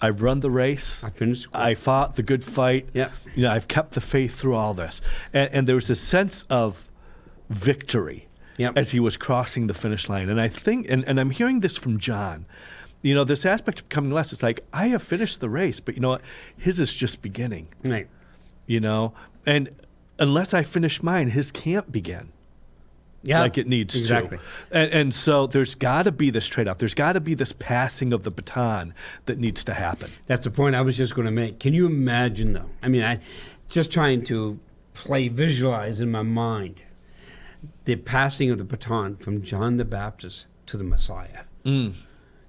I've 0.00 0.22
run 0.22 0.40
the 0.40 0.50
race. 0.50 1.02
I 1.04 1.10
finished. 1.10 1.46
I 1.52 1.74
fought 1.74 2.16
the 2.16 2.22
good 2.22 2.44
fight. 2.44 2.88
Yeah. 2.92 3.10
You 3.34 3.44
know, 3.44 3.50
I've 3.50 3.68
kept 3.68 3.92
the 3.92 4.00
faith 4.00 4.38
through 4.38 4.54
all 4.54 4.74
this. 4.74 5.00
And, 5.32 5.50
and 5.52 5.68
there 5.68 5.74
was 5.76 5.88
a 5.90 5.96
sense 5.96 6.44
of 6.50 6.88
victory 7.48 8.28
Yep. 8.56 8.76
as 8.76 8.92
he 8.92 9.00
was 9.00 9.16
crossing 9.16 9.66
the 9.66 9.74
finish 9.74 10.08
line. 10.08 10.28
And 10.28 10.40
I 10.40 10.48
think, 10.48 10.86
and, 10.88 11.04
and 11.06 11.18
I'm 11.18 11.30
hearing 11.30 11.58
this 11.58 11.76
from 11.76 11.98
John, 11.98 12.46
you 13.02 13.12
know, 13.12 13.24
this 13.24 13.44
aspect 13.44 13.80
of 13.80 13.88
becoming 13.88 14.12
less, 14.12 14.32
it's 14.32 14.44
like, 14.44 14.64
I 14.72 14.88
have 14.88 15.02
finished 15.02 15.40
the 15.40 15.48
race, 15.48 15.80
but 15.80 15.96
you 15.96 16.00
know 16.00 16.10
what? 16.10 16.22
His 16.56 16.78
is 16.78 16.94
just 16.94 17.20
beginning, 17.20 17.66
right. 17.82 18.06
you 18.66 18.78
know? 18.78 19.12
And 19.44 19.70
unless 20.20 20.54
I 20.54 20.62
finish 20.62 21.02
mine, 21.02 21.30
his 21.30 21.50
can't 21.50 21.90
begin 21.90 22.30
Yeah. 23.24 23.40
like 23.40 23.56
it 23.56 23.66
needs 23.66 23.94
exactly. 23.94 24.38
to. 24.38 24.42
And, 24.70 24.92
and 24.92 25.14
so 25.14 25.46
there's 25.46 25.74
got 25.74 26.02
to 26.02 26.12
be 26.12 26.30
this 26.30 26.46
trade 26.46 26.68
off. 26.68 26.78
There's 26.78 26.94
got 26.94 27.14
to 27.14 27.20
be 27.20 27.34
this 27.34 27.52
passing 27.52 28.12
of 28.12 28.22
the 28.22 28.30
baton 28.30 28.94
that 29.26 29.38
needs 29.38 29.64
to 29.64 29.74
happen. 29.74 30.12
That's 30.26 30.44
the 30.44 30.50
point 30.50 30.76
I 30.76 30.82
was 30.82 30.96
just 30.96 31.14
going 31.14 31.26
to 31.26 31.32
make. 31.32 31.58
Can 31.58 31.72
you 31.72 31.86
imagine, 31.86 32.52
though? 32.52 32.70
I 32.82 32.88
mean, 32.88 33.02
I 33.02 33.20
just 33.68 33.90
trying 33.90 34.24
to 34.26 34.60
play, 34.92 35.28
visualize 35.28 36.00
in 36.00 36.10
my 36.10 36.22
mind 36.22 36.82
the 37.84 37.96
passing 37.96 38.50
of 38.50 38.58
the 38.58 38.64
baton 38.64 39.16
from 39.16 39.42
John 39.42 39.78
the 39.78 39.84
Baptist 39.84 40.46
to 40.66 40.76
the 40.76 40.84
Messiah. 40.84 41.42
Mm. 41.64 41.94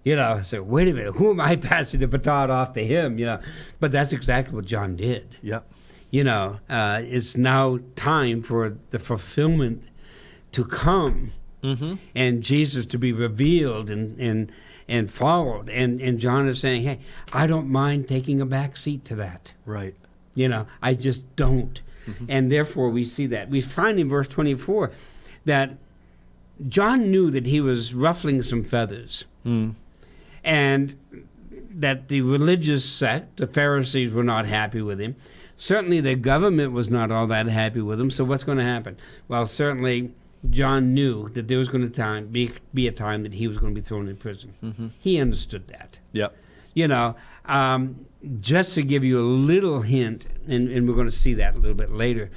You 0.03 0.15
know, 0.15 0.33
I 0.33 0.41
so 0.43 0.61
wait 0.61 0.87
a 0.87 0.93
minute, 0.93 1.15
who 1.15 1.31
am 1.31 1.39
I 1.39 1.55
passing 1.55 1.99
the 1.99 2.07
baton 2.07 2.51
off 2.51 2.73
to 2.73 2.85
him? 2.85 3.17
You 3.17 3.25
know, 3.25 3.39
but 3.79 3.91
that's 3.91 4.13
exactly 4.13 4.53
what 4.53 4.65
John 4.65 4.95
did. 4.95 5.35
Yep. 5.41 5.71
You 6.11 6.23
know, 6.23 6.59
uh, 6.69 7.01
it's 7.03 7.35
now 7.35 7.79
time 7.95 8.41
for 8.43 8.77
the 8.91 8.99
fulfillment 8.99 9.83
to 10.55 10.65
come 10.65 11.31
Mm-hmm. 11.63 11.95
and 12.13 12.43
Jesus 12.43 12.85
to 12.85 12.99
be 12.99 13.11
revealed 13.11 13.89
and 13.89 14.19
and 14.19 14.51
and 14.87 15.09
followed. 15.11 15.67
And 15.69 15.99
and 15.99 16.19
John 16.19 16.47
is 16.47 16.59
saying, 16.59 16.83
hey, 16.83 16.99
I 17.33 17.47
don't 17.47 17.67
mind 17.71 18.07
taking 18.07 18.39
a 18.39 18.45
back 18.45 18.77
seat 18.77 19.03
to 19.05 19.15
that. 19.15 19.51
Right. 19.65 19.95
You 20.35 20.47
know, 20.47 20.67
I 20.83 20.93
just 20.93 21.23
don't. 21.35 21.81
And 22.29 22.51
therefore, 22.51 22.91
we 22.91 23.03
see 23.03 23.25
that. 23.27 23.49
We 23.49 23.61
find 23.61 23.99
in 23.99 24.09
verse 24.09 24.27
24 24.27 24.91
that 25.45 25.71
John 26.67 27.09
knew 27.09 27.31
that 27.31 27.47
he 27.47 27.59
was 27.59 27.95
ruffling 27.95 28.43
some 28.43 28.63
feathers 28.63 29.23
Mm. 29.43 29.73
and 30.43 30.95
that 31.71 32.07
the 32.09 32.21
religious 32.21 32.85
sect, 32.85 33.37
the 33.37 33.47
Pharisees, 33.47 34.11
were 34.13 34.23
not 34.23 34.45
happy 34.45 34.81
with 34.83 34.99
him. 34.99 35.15
Certainly, 35.57 36.01
the 36.01 36.15
government 36.15 36.73
was 36.73 36.89
not 36.91 37.09
all 37.11 37.25
that 37.27 37.47
happy 37.47 37.81
with 37.81 37.99
him. 37.99 38.11
So, 38.11 38.23
what's 38.23 38.43
going 38.43 38.57
to 38.59 38.63
happen? 38.63 38.97
Well, 39.27 39.47
certainly, 39.47 40.13
John 40.51 40.93
knew 40.93 41.29
that 41.29 41.47
there 41.47 41.57
was 41.57 41.69
going 41.69 41.83
to 41.83 41.89
time, 41.89 42.27
be, 42.27 42.53
be 42.73 42.87
a 42.87 42.91
time 42.91 43.23
that 43.23 43.33
he 43.33 43.47
was 43.47 43.57
going 43.57 43.73
to 43.73 43.81
be 43.81 43.85
thrown 43.85 44.07
in 44.07 44.17
prison. 44.17 44.53
Mm-hmm. 44.63 44.87
He 44.99 45.19
understood 45.19 45.67
that 45.67 45.99
Yep. 46.13 46.35
you 46.73 46.87
know, 46.87 47.15
um, 47.45 48.05
just 48.39 48.73
to 48.75 48.83
give 48.83 49.03
you 49.03 49.19
a 49.19 49.23
little 49.23 49.81
hint, 49.81 50.25
and, 50.47 50.69
and 50.69 50.87
we're 50.87 50.95
going 50.95 51.07
to 51.07 51.11
see 51.15 51.33
that 51.35 51.55
a 51.55 51.57
little 51.57 51.75
bit 51.77 51.91
later, 51.91 52.29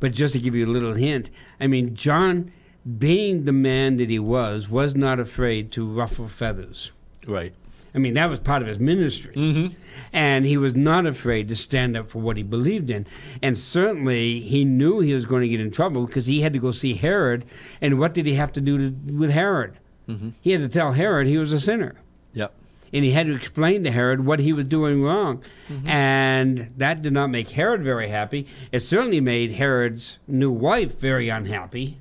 but 0.00 0.12
just 0.12 0.32
to 0.34 0.40
give 0.40 0.54
you 0.54 0.66
a 0.66 0.72
little 0.72 0.94
hint, 0.94 1.30
I 1.60 1.66
mean, 1.66 1.94
John, 1.94 2.52
being 2.98 3.44
the 3.44 3.52
man 3.52 3.96
that 3.98 4.08
he 4.08 4.18
was, 4.18 4.68
was 4.68 4.94
not 4.94 5.20
afraid 5.20 5.70
to 5.72 5.86
ruffle 5.86 6.28
feathers. 6.28 6.90
Right. 7.26 7.54
I 7.94 7.98
mean, 7.98 8.14
that 8.14 8.30
was 8.30 8.38
part 8.38 8.62
of 8.62 8.68
his 8.68 8.78
ministry. 8.78 9.34
Mm-hmm. 9.34 9.74
And 10.12 10.44
he 10.44 10.56
was 10.56 10.74
not 10.74 11.06
afraid 11.06 11.48
to 11.48 11.56
stand 11.56 11.96
up 11.96 12.10
for 12.10 12.18
what 12.20 12.36
he 12.36 12.42
believed 12.42 12.90
in. 12.90 13.06
And 13.42 13.56
certainly 13.56 14.40
he 14.40 14.64
knew 14.64 15.00
he 15.00 15.14
was 15.14 15.26
going 15.26 15.42
to 15.42 15.48
get 15.48 15.60
in 15.60 15.70
trouble 15.70 16.06
because 16.06 16.26
he 16.26 16.40
had 16.40 16.52
to 16.52 16.58
go 16.58 16.72
see 16.72 16.94
Herod. 16.94 17.44
And 17.80 17.98
what 17.98 18.14
did 18.14 18.26
he 18.26 18.34
have 18.34 18.52
to 18.54 18.60
do 18.60 18.78
to, 18.90 19.16
with 19.16 19.30
Herod? 19.30 19.74
Mm-hmm. 20.08 20.30
He 20.40 20.50
had 20.50 20.60
to 20.62 20.68
tell 20.68 20.92
Herod 20.92 21.26
he 21.26 21.38
was 21.38 21.52
a 21.52 21.60
sinner 21.60 21.94
Yep. 22.32 22.52
and 22.92 23.04
he 23.04 23.12
had 23.12 23.26
to 23.26 23.34
explain 23.36 23.84
to 23.84 23.90
Herod 23.92 24.24
what 24.26 24.40
he 24.40 24.52
was 24.52 24.64
doing 24.66 25.02
wrong. 25.02 25.42
And 25.84 26.72
that 26.76 27.02
did 27.02 27.12
not 27.12 27.28
make 27.28 27.50
Herod 27.50 27.82
very 27.82 28.08
happy. 28.08 28.46
It 28.72 28.80
certainly 28.80 29.20
made 29.20 29.52
Herod's 29.52 30.18
new 30.26 30.50
wife 30.50 30.98
very 30.98 31.28
unhappy. 31.28 31.98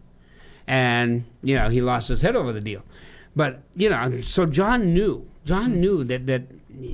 And, 0.67 1.25
you 1.43 1.55
know, 1.55 1.69
he 1.69 1.81
lost 1.81 2.07
his 2.09 2.21
head 2.21 2.35
over 2.35 2.51
the 2.53 2.61
deal. 2.61 2.83
But, 3.35 3.61
you 3.75 3.89
know, 3.89 4.21
so 4.21 4.45
John 4.45 4.93
knew. 4.93 5.25
John 5.45 5.73
knew 5.73 6.03
that, 6.05 6.25
that 6.27 6.43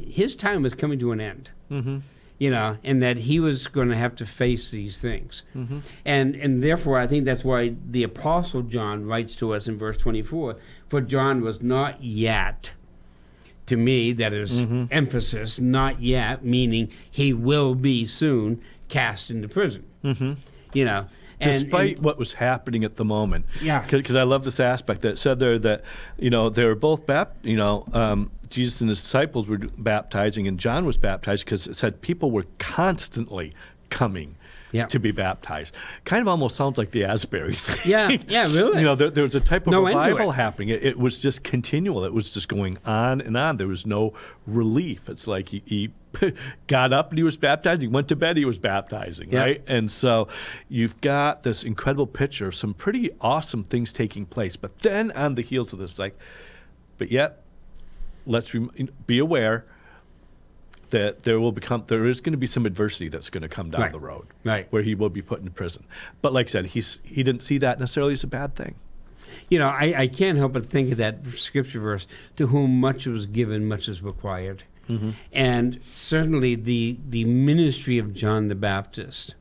his 0.09 0.35
time 0.35 0.63
was 0.63 0.73
coming 0.75 0.99
to 0.99 1.11
an 1.11 1.19
end, 1.21 1.49
Mm-hmm. 1.71 1.97
you 2.37 2.49
know, 2.51 2.77
and 2.83 3.01
that 3.01 3.17
he 3.17 3.39
was 3.39 3.67
going 3.67 3.89
to 3.89 3.95
have 3.95 4.15
to 4.17 4.25
face 4.25 4.69
these 4.71 4.99
things. 4.99 5.41
Mm-hmm. 5.55 5.79
And 6.05 6.35
and 6.35 6.61
therefore, 6.63 6.99
I 6.99 7.07
think 7.07 7.25
that's 7.25 7.43
why 7.43 7.75
the 7.89 8.03
apostle 8.03 8.61
John 8.61 9.05
writes 9.05 9.35
to 9.37 9.53
us 9.53 9.67
in 9.67 9.77
verse 9.77 9.97
24. 9.97 10.55
For 10.89 11.01
John 11.01 11.41
was 11.41 11.61
not 11.63 12.03
yet, 12.03 12.71
to 13.65 13.77
me, 13.77 14.11
that 14.13 14.31
is 14.33 14.59
Mhm. 14.61 14.87
emphasis, 14.91 15.59
not 15.59 16.01
yet, 16.01 16.45
meaning 16.45 16.89
he 17.09 17.33
will 17.33 17.73
be 17.73 18.05
soon 18.05 18.61
cast 18.89 19.31
into 19.31 19.47
prison. 19.47 19.83
Mm-hmm. 20.03 20.33
You 20.73 20.85
know, 20.85 21.07
despite 21.39 21.97
and- 21.97 22.05
what 22.05 22.17
was 22.17 22.33
happening 22.33 22.83
at 22.83 22.95
the 22.95 23.05
moment. 23.05 23.45
Yeah. 23.61 23.85
Because 23.89 24.15
I 24.15 24.23
love 24.23 24.43
this 24.45 24.59
aspect 24.59 25.01
that 25.01 25.09
it 25.09 25.19
said 25.19 25.39
there 25.39 25.59
that 25.59 25.83
you 26.17 26.29
know 26.29 26.49
they 26.49 26.63
were 26.65 26.75
both 26.75 27.05
bapt. 27.05 27.45
You 27.45 27.57
know, 27.57 27.85
um, 27.93 28.31
Jesus 28.49 28.81
and 28.81 28.89
his 28.89 29.01
disciples 29.01 29.47
were 29.47 29.57
baptizing, 29.57 30.47
and 30.47 30.59
John 30.59 30.85
was 30.85 30.97
baptized 30.97 31.45
because 31.45 31.67
it 31.67 31.75
said 31.75 32.01
people 32.01 32.31
were 32.31 32.45
constantly 32.59 33.53
coming. 33.89 34.35
Yeah. 34.71 34.87
To 34.87 34.99
be 34.99 35.11
baptized, 35.11 35.73
kind 36.03 36.21
of 36.21 36.27
almost 36.27 36.55
sounds 36.57 36.77
like 36.77 36.91
the 36.91 37.05
Asbury 37.05 37.53
thing. 37.55 37.79
Yeah, 37.85 38.09
yeah, 38.27 38.45
really. 38.47 38.79
you 38.79 38.85
know, 38.85 38.95
there, 38.95 39.09
there 39.09 39.23
was 39.23 39.33
a 39.35 39.39
type 39.39 39.67
of 39.67 39.71
No 39.71 39.85
revival 39.85 40.31
it. 40.31 40.33
happening. 40.35 40.69
It, 40.69 40.83
it 40.83 40.99
was 40.99 41.17
just 41.19 41.43
continual. 41.43 42.03
It 42.03 42.13
was 42.13 42.29
just 42.29 42.49
going 42.49 42.77
on 42.83 43.21
and 43.21 43.37
on. 43.37 43.55
There 43.57 43.67
was 43.67 43.85
no 43.85 44.13
relief. 44.45 45.07
It's 45.07 45.27
like 45.27 45.49
he, 45.49 45.63
he 45.65 45.91
got 46.67 46.91
up 46.91 47.09
and 47.11 47.17
he 47.17 47.23
was 47.23 47.37
baptized. 47.37 47.81
He 47.81 47.87
went 47.87 48.09
to 48.09 48.15
bed. 48.17 48.35
He 48.35 48.43
was 48.43 48.57
baptizing, 48.57 49.31
Yeah. 49.31 49.39
right? 49.39 49.63
And 49.67 49.89
so 49.89 50.27
you've 50.67 50.99
got 50.99 51.43
this 51.43 51.63
incredible 51.63 52.07
picture 52.07 52.47
of 52.47 52.55
some 52.55 52.73
pretty 52.73 53.11
awesome 53.21 53.63
things 53.63 53.93
taking 53.93 54.25
place. 54.25 54.57
But 54.57 54.79
then 54.79 55.11
on 55.11 55.35
the 55.35 55.41
heels 55.41 55.71
of 55.71 55.79
this, 55.79 55.97
like, 55.97 56.17
but 56.97 57.11
yet, 57.11 57.41
let's 58.25 58.53
rem- 58.53 58.71
be 59.07 59.19
aware 59.19 59.63
that 60.95 61.23
there 61.23 61.41
will 61.41 61.51
become 61.51 61.83
there 61.87 62.05
is 62.05 62.21
going 62.21 62.31
to 62.31 62.37
be 62.37 62.47
some 62.47 62.65
adversity 62.65 63.09
that's 63.09 63.29
going 63.29 63.43
to 63.43 63.49
come 63.49 63.69
down 63.69 63.81
Right. 63.81 63.91
the 63.91 63.99
road, 63.99 64.27
Right. 64.45 64.65
Where 64.71 64.81
he 64.81 64.95
will 64.95 65.09
be 65.09 65.21
put 65.21 65.41
in 65.41 65.49
prison. 65.51 65.83
But 66.21 66.31
like 66.31 66.47
I 66.47 66.49
said, 66.49 66.65
he's 66.67 67.01
he 67.03 67.21
didn't 67.21 67.43
see 67.43 67.57
that 67.57 67.79
necessarily 67.81 68.13
as 68.13 68.23
a 68.23 68.27
bad 68.27 68.55
thing. 68.55 68.75
You 69.49 69.59
know, 69.59 69.67
I, 69.67 69.93
I 70.03 70.07
can't 70.07 70.37
help 70.37 70.53
but 70.53 70.65
think 70.67 70.93
of 70.93 70.97
that 70.97 71.17
scripture 71.35 71.81
verse: 71.81 72.07
"To 72.37 72.47
whom 72.47 72.79
much 72.79 73.05
was 73.05 73.25
given, 73.25 73.67
much 73.67 73.89
is 73.89 74.01
required." 74.01 74.63
Mm-hmm. 74.89 75.11
And 75.33 75.81
certainly, 75.95 76.55
the 76.55 76.97
the 77.09 77.25
ministry 77.25 77.97
of 77.97 78.13
John 78.13 78.47
the 78.47 78.55
Baptist, 78.55 79.35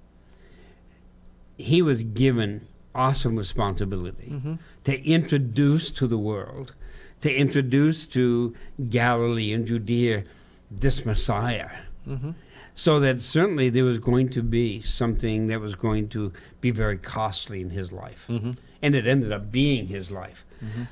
he 1.56 1.80
was 1.82 2.02
given 2.02 2.66
awesome 2.96 3.36
responsibility 3.36 4.30
mm-hmm. 4.32 4.54
to 4.84 5.04
introduce 5.06 5.90
to 5.92 6.08
the 6.08 6.18
world, 6.18 6.74
to 7.20 7.32
introduce 7.32 8.06
to 8.06 8.54
Galilee 8.90 9.52
and 9.52 9.66
Judea 9.66 10.24
this 10.80 11.04
Messiah. 11.04 11.70
So 12.76 12.98
that 13.00 13.22
certainly 13.22 13.70
there 13.70 13.84
was 13.84 13.98
going 13.98 14.30
to 14.30 14.42
be 14.42 14.82
something 14.82 15.46
that 15.46 15.60
was 15.60 15.76
going 15.76 16.08
to 16.08 16.32
be 16.60 16.72
very 16.72 16.98
costly 16.98 17.60
in 17.60 17.70
his 17.70 17.92
life, 17.92 18.26
and 18.82 18.94
it 18.94 19.06
ended 19.06 19.32
up 19.32 19.52
being 19.52 19.86
his 19.86 20.10
life. 20.10 20.44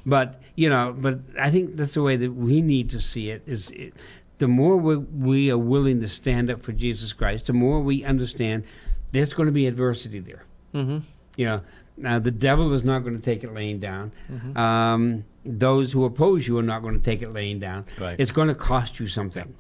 But 0.07 0.41
you 0.55 0.69
know, 0.71 0.95
but 0.97 1.21
I 1.39 1.51
think 1.51 1.77
that's 1.77 1.95
the 1.95 2.03
way 2.03 2.17
that 2.17 2.33
we 2.33 2.61
need 2.61 2.91
to 2.91 3.01
see 3.01 3.31
it. 3.31 3.43
Is 3.47 3.71
it, 3.71 3.95
the 4.39 4.49
more 4.49 4.77
we, 4.77 4.97
we 4.97 5.51
are 5.51 5.59
willing 5.59 6.01
to 6.01 6.09
stand 6.09 6.51
up 6.51 6.63
for 6.63 6.73
Jesus 6.73 7.13
Christ, 7.13 7.47
the 7.47 7.53
more 7.53 7.81
we 7.81 8.05
understand 8.05 8.65
there's 9.13 9.35
going 9.35 9.47
to 9.47 9.53
be 9.53 9.67
adversity 9.67 10.21
there. 10.21 10.45
Mm-hmm. 10.75 10.99
You 11.37 11.47
know, 11.47 11.61
now 11.97 12.19
the 12.19 12.31
devil 12.31 12.73
is 12.73 12.85
not 12.85 13.01
going 13.01 13.17
to 13.17 13.23
take 13.23 13.45
it 13.45 13.55
laying 13.55 13.79
down. 13.79 14.13
Mm-hmm. 14.31 14.57
Um, 14.57 15.25
those 15.45 15.93
who 15.93 16.05
oppose 16.05 16.47
you 16.47 16.59
are 16.59 16.63
not 16.63 16.83
going 16.83 16.95
to 16.95 17.05
take 17.05 17.23
it 17.23 17.33
laying 17.33 17.61
down. 17.61 17.85
Right. 17.99 18.17
It's 18.19 18.31
going 18.31 18.49
to 18.49 18.55
cost 18.55 18.99
you 19.01 19.07
something. 19.07 19.55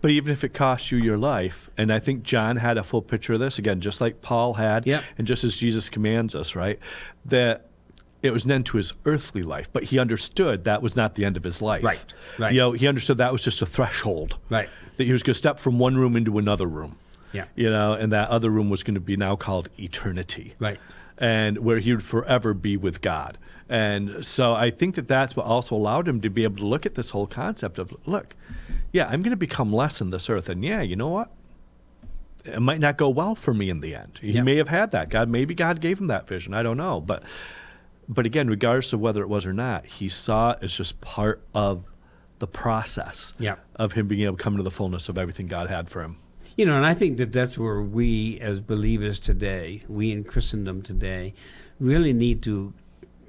But 0.00 0.10
even 0.10 0.32
if 0.32 0.44
it 0.44 0.54
costs 0.54 0.90
you 0.90 0.98
your 0.98 1.18
life, 1.18 1.70
and 1.76 1.92
I 1.92 1.98
think 1.98 2.22
John 2.22 2.56
had 2.56 2.78
a 2.78 2.84
full 2.84 3.02
picture 3.02 3.32
of 3.34 3.38
this 3.38 3.58
again, 3.58 3.80
just 3.80 4.00
like 4.00 4.20
Paul 4.22 4.54
had, 4.54 4.86
Yep. 4.86 5.02
and 5.18 5.26
just 5.26 5.44
as 5.44 5.56
Jesus 5.56 5.88
commands 5.88 6.34
us, 6.34 6.54
right? 6.54 6.78
That 7.24 7.66
it 8.22 8.32
was 8.32 8.44
an 8.44 8.50
end 8.50 8.66
to 8.66 8.76
his 8.78 8.92
earthly 9.06 9.42
life, 9.42 9.68
but 9.72 9.84
he 9.84 9.98
understood 9.98 10.64
that 10.64 10.82
was 10.82 10.96
not 10.96 11.14
the 11.14 11.24
end 11.24 11.36
of 11.36 11.44
his 11.44 11.62
life. 11.62 11.84
Right, 11.84 12.00
right. 12.38 12.52
You 12.52 12.58
know, 12.60 12.72
he 12.72 12.88
understood 12.88 13.18
that 13.18 13.30
was 13.32 13.44
just 13.44 13.62
a 13.62 13.66
threshold. 13.66 14.36
Right. 14.50 14.68
That 14.96 15.04
he 15.04 15.12
was 15.12 15.22
going 15.22 15.34
to 15.34 15.38
step 15.38 15.60
from 15.60 15.78
one 15.78 15.96
room 15.96 16.16
into 16.16 16.36
another 16.38 16.66
room. 16.66 16.96
Yeah. 17.32 17.44
You 17.54 17.70
know, 17.70 17.92
and 17.92 18.10
that 18.12 18.28
other 18.30 18.50
room 18.50 18.70
was 18.70 18.82
going 18.82 18.94
to 18.96 19.00
be 19.00 19.16
now 19.16 19.36
called 19.36 19.68
eternity. 19.78 20.54
Right. 20.58 20.80
And 21.20 21.58
where 21.58 21.78
he 21.80 21.92
would 21.92 22.04
forever 22.04 22.54
be 22.54 22.76
with 22.76 23.00
God. 23.00 23.38
And 23.68 24.24
so 24.24 24.54
I 24.54 24.70
think 24.70 24.94
that 24.94 25.08
that's 25.08 25.34
what 25.36 25.44
also 25.46 25.74
allowed 25.74 26.06
him 26.08 26.20
to 26.20 26.30
be 26.30 26.44
able 26.44 26.56
to 26.58 26.66
look 26.66 26.86
at 26.86 26.94
this 26.94 27.10
whole 27.10 27.26
concept 27.26 27.78
of 27.78 27.94
look, 28.06 28.34
yeah, 28.92 29.06
I'm 29.08 29.20
going 29.22 29.30
to 29.32 29.36
become 29.36 29.72
less 29.72 30.00
in 30.00 30.10
this 30.10 30.30
earth. 30.30 30.48
And 30.48 30.64
yeah, 30.64 30.80
you 30.80 30.94
know 30.96 31.08
what? 31.08 31.30
It 32.44 32.60
might 32.62 32.80
not 32.80 32.96
go 32.96 33.08
well 33.10 33.34
for 33.34 33.52
me 33.52 33.68
in 33.68 33.80
the 33.80 33.94
end. 33.94 34.18
He 34.22 34.30
Yeah. 34.30 34.42
may 34.42 34.56
have 34.56 34.68
had 34.68 34.92
that. 34.92 35.10
God, 35.10 35.28
maybe 35.28 35.54
God 35.54 35.80
gave 35.80 35.98
him 36.00 36.06
that 36.06 36.26
vision. 36.28 36.54
I 36.54 36.62
don't 36.62 36.76
know. 36.78 37.00
But, 37.00 37.24
but 38.08 38.24
again, 38.24 38.48
regardless 38.48 38.92
of 38.92 39.00
whether 39.00 39.20
it 39.22 39.28
was 39.28 39.44
or 39.44 39.52
not, 39.52 39.84
he 39.84 40.08
saw 40.08 40.52
it 40.52 40.58
as 40.62 40.72
just 40.74 41.00
part 41.02 41.42
of 41.52 41.84
the 42.38 42.46
process 42.46 43.34
Yeah. 43.38 43.56
of 43.76 43.92
him 43.92 44.06
being 44.06 44.22
able 44.22 44.36
to 44.36 44.42
come 44.42 44.56
to 44.56 44.62
the 44.62 44.70
fullness 44.70 45.08
of 45.08 45.18
everything 45.18 45.48
God 45.48 45.68
had 45.68 45.90
for 45.90 46.02
him. 46.02 46.16
You 46.58 46.66
know, 46.66 46.76
and 46.76 46.84
I 46.84 46.92
think 46.92 47.18
that 47.18 47.30
that's 47.30 47.56
where 47.56 47.80
we, 47.80 48.40
as 48.40 48.58
believers 48.58 49.20
today, 49.20 49.82
we 49.88 50.10
in 50.10 50.24
Christendom 50.24 50.82
today, 50.82 51.32
really 51.78 52.12
need 52.12 52.42
to 52.42 52.74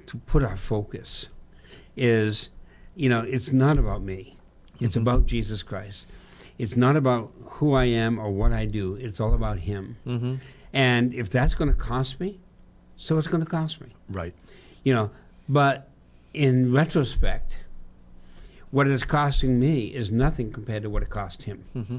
to 0.06 0.16
put 0.26 0.42
our 0.42 0.56
focus. 0.56 1.28
Is, 1.96 2.48
you 2.96 3.08
know, 3.08 3.20
it's 3.20 3.52
not 3.52 3.78
about 3.78 4.02
me. 4.02 4.36
It's 4.80 4.96
about 4.96 5.26
Jesus 5.26 5.62
Christ. 5.62 6.06
It's 6.58 6.76
not 6.76 6.96
about 6.96 7.30
who 7.44 7.74
I 7.74 7.84
am 7.84 8.18
or 8.18 8.30
what 8.30 8.52
I 8.52 8.64
do. 8.64 8.96
It's 8.96 9.20
all 9.20 9.32
about 9.32 9.60
Him. 9.60 9.96
Mm-hmm. 10.04 10.34
And 10.72 11.14
if 11.14 11.30
that's 11.30 11.54
going 11.54 11.70
to 11.72 11.78
cost 11.78 12.18
me, 12.18 12.40
so 12.96 13.16
it's 13.16 13.28
going 13.28 13.44
to 13.44 13.50
cost 13.50 13.80
me. 13.80 13.88
Right. 14.08 14.34
You 14.82 14.92
know, 14.92 15.10
but 15.48 15.88
in 16.34 16.72
retrospect, 16.72 17.58
what 18.72 18.88
it 18.88 18.92
is 18.92 19.04
costing 19.04 19.60
me 19.60 19.86
is 19.86 20.10
nothing 20.10 20.52
compared 20.52 20.82
to 20.82 20.90
what 20.90 21.04
it 21.04 21.10
cost 21.10 21.44
him. 21.44 21.64
Mm-hmm. 21.76 21.98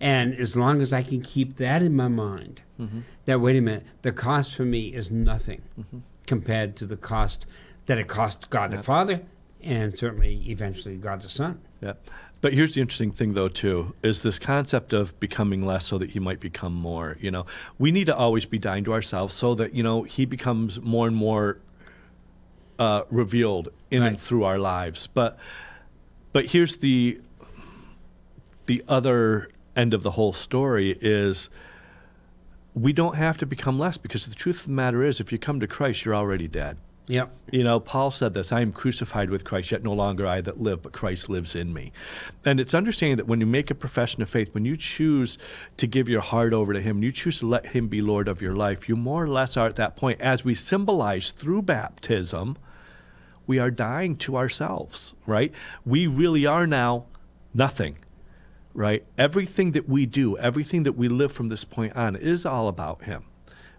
And 0.00 0.34
as 0.34 0.56
long 0.56 0.80
as 0.80 0.92
I 0.92 1.02
can 1.02 1.20
keep 1.22 1.56
that 1.58 1.82
in 1.82 1.94
my 1.94 2.08
mind, 2.08 2.62
Mm-hmm. 2.80 3.00
that 3.26 3.38
wait 3.42 3.56
a 3.56 3.60
minute, 3.60 3.84
the 4.00 4.10
cost 4.10 4.54
for 4.54 4.64
me 4.64 4.88
is 4.94 5.10
nothing 5.10 5.60
Mm-hmm. 5.78 5.98
compared 6.26 6.76
to 6.76 6.86
the 6.86 6.96
cost 6.96 7.44
that 7.86 7.98
it 7.98 8.08
cost 8.08 8.48
God 8.48 8.70
the 8.70 8.82
Father 8.82 9.20
and 9.62 9.96
certainly 9.98 10.42
eventually 10.48 10.96
God 10.96 11.20
the 11.22 11.28
Son. 11.28 11.60
Yeah. 11.82 11.94
But 12.40 12.54
here's 12.54 12.72
the 12.74 12.80
interesting 12.80 13.12
thing, 13.12 13.34
though, 13.34 13.48
too, 13.48 13.94
is 14.02 14.22
this 14.22 14.38
concept 14.38 14.94
of 14.94 15.18
becoming 15.20 15.66
less 15.66 15.84
so 15.84 15.98
that 15.98 16.10
he 16.12 16.18
might 16.18 16.40
become 16.40 16.72
more. 16.72 17.18
You 17.20 17.30
know, 17.30 17.44
we 17.78 17.90
need 17.90 18.06
to 18.06 18.16
always 18.16 18.46
be 18.46 18.58
dying 18.58 18.84
to 18.84 18.94
ourselves 18.94 19.34
so 19.34 19.54
that, 19.56 19.74
you 19.74 19.82
know, 19.82 20.04
he 20.04 20.24
becomes 20.24 20.80
more 20.80 21.06
and 21.06 21.14
more 21.14 21.58
uh, 22.78 23.02
revealed 23.10 23.68
in 23.90 24.02
and 24.02 24.18
through 24.18 24.44
our 24.44 24.58
lives. 24.58 25.06
But, 25.12 25.38
but 26.32 26.46
here's 26.46 26.78
the, 26.78 27.20
the 28.64 28.82
other 28.88 29.50
end 29.76 29.94
of 29.94 30.02
the 30.02 30.12
whole 30.12 30.32
story 30.32 30.98
is 31.00 31.48
we 32.74 32.92
don't 32.92 33.16
have 33.16 33.36
to 33.38 33.46
become 33.46 33.78
less 33.78 33.96
because 33.96 34.26
the 34.26 34.34
truth 34.34 34.60
of 34.60 34.66
the 34.66 34.72
matter 34.72 35.04
is 35.04 35.20
if 35.20 35.32
you 35.32 35.38
come 35.38 35.60
to 35.60 35.66
Christ, 35.66 36.04
you're 36.04 36.14
already 36.14 36.48
dead. 36.48 36.76
Yep. 37.10 37.32
You 37.50 37.64
know, 37.64 37.80
Paul 37.80 38.12
said 38.12 38.34
this 38.34 38.52
I 38.52 38.60
am 38.60 38.72
crucified 38.72 39.30
with 39.30 39.42
Christ, 39.42 39.72
yet 39.72 39.82
no 39.82 39.92
longer 39.92 40.28
I 40.28 40.40
that 40.42 40.60
live, 40.62 40.82
but 40.82 40.92
Christ 40.92 41.28
lives 41.28 41.56
in 41.56 41.72
me. 41.72 41.90
And 42.44 42.60
it's 42.60 42.72
understanding 42.72 43.16
that 43.16 43.26
when 43.26 43.40
you 43.40 43.46
make 43.46 43.68
a 43.68 43.74
profession 43.74 44.22
of 44.22 44.30
faith, 44.30 44.54
when 44.54 44.64
you 44.64 44.76
choose 44.76 45.36
to 45.76 45.88
give 45.88 46.08
your 46.08 46.20
heart 46.20 46.52
over 46.52 46.72
to 46.72 46.80
Him, 46.80 47.02
you 47.02 47.10
choose 47.10 47.40
to 47.40 47.48
let 47.48 47.66
Him 47.66 47.88
be 47.88 48.00
Lord 48.00 48.28
of 48.28 48.40
your 48.40 48.54
life, 48.54 48.88
you 48.88 48.94
more 48.94 49.24
or 49.24 49.28
less 49.28 49.56
are 49.56 49.66
at 49.66 49.74
that 49.74 49.96
point. 49.96 50.20
As 50.20 50.44
we 50.44 50.54
symbolize 50.54 51.32
through 51.32 51.62
baptism, 51.62 52.56
we 53.44 53.58
are 53.58 53.72
dying 53.72 54.14
to 54.18 54.36
ourselves, 54.36 55.12
right? 55.26 55.52
We 55.84 56.06
really 56.06 56.46
are 56.46 56.64
now 56.64 57.06
nothing, 57.52 57.96
right? 58.74 59.04
Everything 59.18 59.72
that 59.72 59.88
we 59.88 60.06
do, 60.06 60.36
everything 60.38 60.82
that 60.84 60.92
we 60.92 61.08
live 61.08 61.32
from 61.32 61.48
this 61.48 61.64
point 61.64 61.94
on 61.96 62.16
is 62.16 62.44
all 62.46 62.68
about 62.68 63.04
Him 63.04 63.24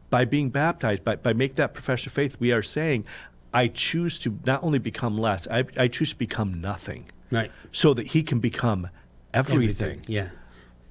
by 0.10 0.26
being 0.26 0.50
baptized, 0.50 1.04
by, 1.04 1.16
by 1.16 1.32
make 1.34 1.56
that 1.56 1.74
profession 1.74 2.10
of 2.10 2.14
faith, 2.14 2.36
we 2.40 2.52
are 2.52 2.62
saying, 2.62 3.06
I 3.54 3.68
choose 3.68 4.20
to 4.20 4.38
not 4.46 4.64
only 4.64 4.80
become 4.80 5.18
less, 5.18 5.48
I, 5.50 5.64
I 5.78 5.88
choose 5.88 6.10
to 6.12 6.18
become 6.18 6.60
nothing 6.62 7.06
Right. 7.32 7.50
so 7.72 7.94
that 7.94 8.08
he 8.08 8.24
can 8.24 8.40
become 8.40 8.90
everything. 9.34 10.04
Yeah. 10.08 10.30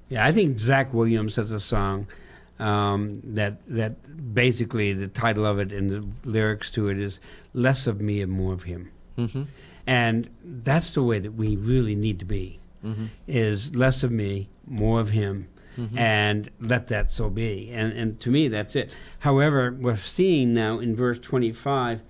Yeah, 0.09 0.25
I 0.25 0.31
think 0.31 0.59
Zach 0.59 0.91
Williams 0.93 1.35
has 1.37 1.51
a 1.51 1.59
song 1.59 2.07
um, 2.59 3.21
that 3.23 3.57
that 3.67 4.33
basically 4.33 4.91
the 4.93 5.07
title 5.07 5.45
of 5.45 5.59
it 5.59 5.71
and 5.71 5.89
the 5.89 6.29
lyrics 6.29 6.69
to 6.71 6.89
it 6.89 6.97
is 6.99 7.19
"Less 7.53 7.87
of 7.87 8.01
me 8.01 8.21
and 8.21 8.31
more 8.31 8.53
of 8.53 8.63
Him," 8.63 8.89
Mm-hmm. 9.17 9.43
and 9.87 10.29
that's 10.43 10.89
the 10.91 11.01
way 11.03 11.19
that 11.19 11.33
we 11.33 11.55
really 11.55 11.95
need 11.95 12.19
to 12.19 12.25
be: 12.25 12.59
Mm-hmm. 12.83 13.05
is 13.27 13.75
less 13.75 14.01
of 14.03 14.11
me, 14.11 14.49
more 14.67 14.99
of 14.99 15.09
Him, 15.09 15.47
Mm-hmm. 15.77 15.97
and 15.97 16.49
let 16.59 16.87
that 16.87 17.09
so 17.11 17.29
be. 17.29 17.71
And 17.71 17.93
and 17.93 18.19
to 18.19 18.29
me, 18.29 18.49
that's 18.49 18.75
it. 18.75 18.91
However, 19.19 19.71
we're 19.79 19.95
seeing 19.95 20.53
now 20.53 20.79
in 20.79 20.95
verse 20.97 21.17
twenty-five 21.19 22.01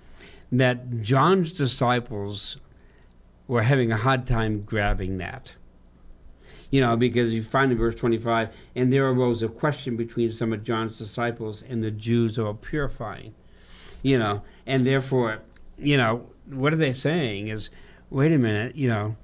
that 0.50 1.00
John's 1.00 1.52
disciples 1.52 2.56
were 3.46 3.62
having 3.62 3.92
a 3.92 3.96
hard 3.98 4.26
time 4.26 4.62
grabbing 4.62 5.18
that. 5.18 5.52
You 6.70 6.80
know, 6.80 6.96
because 6.96 7.32
you 7.32 7.42
find 7.44 7.70
in 7.70 7.76
verse 7.78 7.94
25, 7.94 8.48
and 8.74 8.90
there 8.92 9.06
arose 9.08 9.42
a 9.42 9.48
question 9.48 9.94
between 9.96 10.32
some 10.32 10.52
of 10.54 10.64
John's 10.64 10.96
disciples 10.98 11.62
and 11.68 11.84
the 11.84 11.90
Jews 11.90 12.36
who 12.36 12.46
are 12.46 12.54
purifying. 12.54 13.34
You 14.02 14.18
know, 14.18 14.42
and 14.66 14.86
therefore, 14.86 15.38
you 15.78 15.96
know, 15.98 16.26
what 16.48 16.72
are 16.72 16.76
they 16.76 16.92
saying 16.94 17.48
is, 17.48 17.70
wait 18.10 18.32
a 18.32 18.38
minute, 18.38 18.74
you 18.74 18.88
know, 18.88 19.16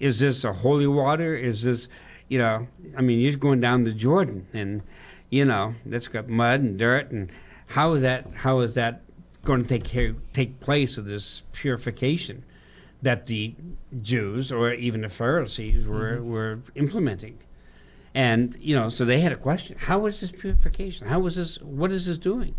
is 0.00 0.18
this 0.20 0.44
a 0.44 0.52
holy 0.52 0.86
water? 0.86 1.34
Is 1.36 1.62
this, 1.62 1.88
you 2.28 2.38
know, 2.38 2.66
I 2.96 3.00
mean, 3.02 3.18
you're 3.20 3.34
going 3.34 3.60
down 3.60 3.84
the 3.84 3.92
Jordan 3.92 4.46
and, 4.52 4.82
you 5.30 5.44
know, 5.44 5.74
that's 5.86 6.08
got 6.08 6.28
mud 6.28 6.60
and 6.60 6.78
dirt 6.78 7.10
and 7.10 7.30
how 7.66 7.94
is 7.94 8.02
that 8.02 8.26
how 8.36 8.60
is 8.60 8.74
that 8.74 9.02
going 9.44 9.62
to 9.62 9.68
take 9.68 9.84
care, 9.84 10.14
take 10.32 10.60
place 10.60 10.96
of 10.98 11.04
this 11.06 11.42
purification 11.52 12.44
that 13.02 13.26
the 13.26 13.54
Jews 14.02 14.50
or 14.50 14.72
even 14.72 15.02
the 15.02 15.08
Pharisees 15.08 15.86
were 15.86 16.16
Mm-hmm. 16.16 16.30
were 16.30 16.58
implementing? 16.74 17.38
And 18.14 18.56
you 18.58 18.74
know, 18.74 18.88
so 18.88 19.04
they 19.04 19.20
had 19.20 19.32
a 19.32 19.36
question: 19.36 19.76
How 19.78 20.06
is 20.06 20.20
this 20.20 20.30
purification? 20.30 21.06
How 21.08 21.24
is 21.26 21.36
this? 21.36 21.58
What 21.60 21.92
is 21.92 22.06
this 22.06 22.18
doing? 22.18 22.54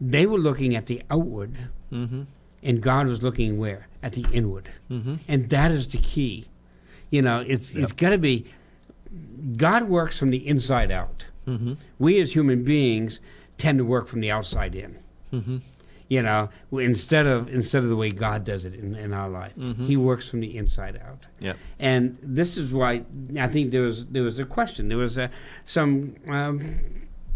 They 0.00 0.26
were 0.26 0.38
looking 0.38 0.76
at 0.76 0.86
the 0.86 1.02
outward, 1.10 1.56
Mm-hmm. 1.90 2.22
and 2.62 2.80
God 2.82 3.06
was 3.06 3.22
looking 3.22 3.58
where? 3.58 3.88
At 4.02 4.12
the 4.12 4.26
inward, 4.32 4.70
Mm-hmm. 4.90 5.14
and 5.26 5.48
that 5.50 5.70
is 5.70 5.88
the 5.88 5.98
key. 5.98 6.46
You 7.10 7.22
know, 7.22 7.40
it's 7.40 7.70
it's 7.70 7.90
Yep. 7.90 7.96
got 7.96 8.10
to 8.10 8.18
be. 8.18 8.46
God 9.56 9.88
works 9.88 10.18
from 10.18 10.30
the 10.30 10.46
inside 10.46 10.90
out. 10.90 11.24
Mm-hmm. 11.46 11.74
We 11.98 12.20
as 12.20 12.34
human 12.34 12.64
beings 12.64 13.20
tend 13.58 13.78
to 13.78 13.84
work 13.84 14.08
from 14.08 14.20
the 14.20 14.30
outside 14.30 14.74
in. 14.74 14.96
Mm-hmm. 15.32 15.58
You 16.08 16.22
know, 16.22 16.50
instead 16.72 17.26
of 17.26 17.48
instead 17.48 17.82
of 17.82 17.88
the 17.88 17.96
way 17.96 18.10
God 18.10 18.44
does 18.44 18.64
it 18.64 18.74
in, 18.74 18.94
in 18.94 19.12
our 19.12 19.28
life, 19.28 19.52
Mhm. 19.56 19.86
He 19.86 19.96
works 19.96 20.28
from 20.28 20.40
the 20.40 20.56
inside 20.56 20.96
out. 21.04 21.26
Yep. 21.40 21.56
And 21.80 22.18
this 22.22 22.56
is 22.56 22.72
why 22.72 23.02
I 23.38 23.48
think 23.48 23.70
there 23.72 23.82
was 23.82 24.06
there 24.06 24.22
was 24.22 24.38
a 24.38 24.44
question, 24.44 24.88
there 24.88 24.98
was 24.98 25.16
a, 25.18 25.30
some 25.64 26.14
um, 26.28 26.60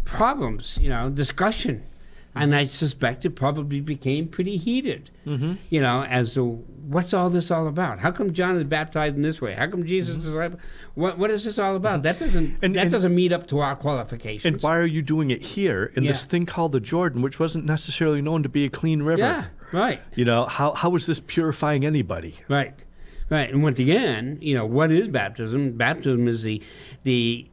problems, 0.04 0.78
you 0.80 0.88
know, 0.88 1.10
discussion, 1.10 1.82
and 2.34 2.54
I 2.54 2.64
suspect 2.66 3.24
it 3.24 3.30
probably 3.30 3.80
became 3.80 4.28
pretty 4.28 4.56
heated. 4.56 5.10
Mm-hmm. 5.26 5.54
You 5.68 5.80
know, 5.80 6.04
as 6.04 6.34
to 6.34 6.44
what's 6.86 7.12
all 7.12 7.28
this 7.30 7.50
all 7.50 7.66
about? 7.66 7.98
How 7.98 8.10
come 8.10 8.32
John 8.32 8.56
is 8.56 8.64
baptized 8.64 9.16
in 9.16 9.22
this 9.22 9.40
way? 9.40 9.54
How 9.54 9.66
come 9.68 9.84
Jesus 9.86 10.16
is 10.24 10.26
like, 10.32 10.52
what 10.94 11.18
what 11.18 11.30
is 11.30 11.44
this 11.44 11.58
all 11.58 11.76
about? 11.76 12.02
That 12.02 12.18
doesn't 12.18 12.46
Mm-hmm. 12.46 12.64
And- 12.64 12.74
that 12.76 12.82
and- 12.82 12.90
doesn't 12.90 13.14
meet 13.14 13.32
up 13.32 13.46
to 13.48 13.58
our 13.58 13.74
qualifications. 13.76 14.44
And 14.54 14.62
why 14.62 14.76
are 14.76 14.86
you 14.86 15.02
doing 15.02 15.30
it 15.30 15.42
here 15.42 15.92
in 15.96 16.04
this 16.04 16.24
thing 16.24 16.46
called 16.46 16.72
the 16.72 16.80
Jordan, 16.80 17.20
which 17.22 17.38
wasn't 17.40 17.64
necessarily 17.66 18.22
known 18.22 18.42
to 18.44 18.48
be 18.48 18.64
a 18.64 18.70
clean 18.70 19.02
river? 19.02 19.20
yeah, 19.20 19.44
right. 19.72 20.00
You 20.14 20.24
know, 20.24 20.46
how 20.46 20.72
how 20.74 20.94
is 20.94 21.06
this 21.06 21.20
purifying 21.20 21.84
anybody? 21.84 22.36
Right, 22.48 22.74
right. 23.28 23.50
And 23.50 23.62
once 23.62 23.78
again, 23.80 24.38
you 24.40 24.54
know, 24.54 24.64
what 24.66 24.90
is 24.92 25.08
baptism? 25.08 25.72
Baptism 25.72 26.28
is 26.28 26.42
the 26.42 26.62
the 27.02 27.48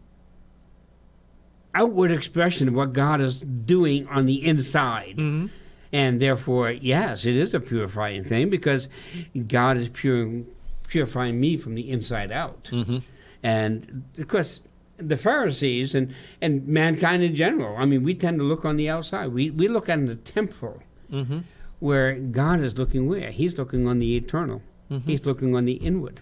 outward 1.79 2.11
expression 2.11 2.67
of 2.67 2.73
what 2.73 2.93
God 2.93 3.21
is 3.21 3.35
doing 3.75 4.07
on 4.07 4.25
the 4.25 4.45
inside. 4.51 5.15
Mm-hmm. 5.17 5.47
And 5.93 6.21
therefore, 6.21 6.71
yes, 6.71 7.25
it 7.25 7.35
is 7.35 7.53
a 7.53 7.59
purifying 7.59 8.23
thing 8.23 8.49
because 8.49 8.89
God 9.47 9.77
is 9.77 9.89
pure, 9.89 10.43
purifying 10.87 11.39
me 11.39 11.57
from 11.57 11.75
the 11.75 11.89
inside 11.89 12.31
out. 12.31 12.69
Mm-hmm. 12.71 12.97
And 13.43 14.03
of 14.17 14.27
course, 14.27 14.59
the 14.97 15.15
Pharisees 15.17 15.95
and, 15.95 16.13
and 16.41 16.67
mankind 16.67 17.23
in 17.23 17.35
general, 17.35 17.77
I 17.77 17.85
mean, 17.85 18.03
we 18.03 18.15
tend 18.15 18.39
to 18.39 18.43
look 18.43 18.65
on 18.65 18.75
the 18.77 18.89
outside. 18.89 19.27
We, 19.27 19.49
we 19.51 19.67
look 19.67 19.89
at 19.89 20.05
the 20.05 20.15
temporal, 20.15 20.81
Mm-hmm. 21.11 21.39
where 21.79 22.15
God 22.15 22.59
is 22.59 22.77
looking 22.77 23.07
where? 23.07 23.31
He's 23.31 23.57
looking 23.57 23.87
on 23.87 23.99
the 23.99 24.17
eternal. 24.17 24.61
Mm-hmm. 24.91 25.09
He's 25.09 25.25
looking 25.25 25.55
on 25.55 25.63
the 25.63 25.75
inward. 25.75 26.19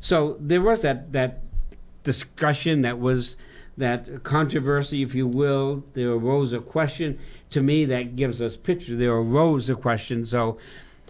So 0.00 0.36
there 0.38 0.62
was 0.62 0.82
that 0.82 1.10
that 1.10 1.40
discussion 2.04 2.82
that 2.82 3.00
was 3.00 3.34
that 3.76 4.22
controversy, 4.22 5.02
if 5.02 5.14
you 5.14 5.26
will. 5.26 5.84
There 5.94 6.10
arose 6.12 6.52
a 6.52 6.60
question. 6.60 7.18
To 7.50 7.62
me, 7.62 7.84
that 7.86 8.16
gives 8.16 8.40
us 8.42 8.56
picture. 8.56 8.96
There 8.96 9.12
arose 9.14 9.68
a 9.70 9.74
question. 9.74 10.26
So, 10.26 10.58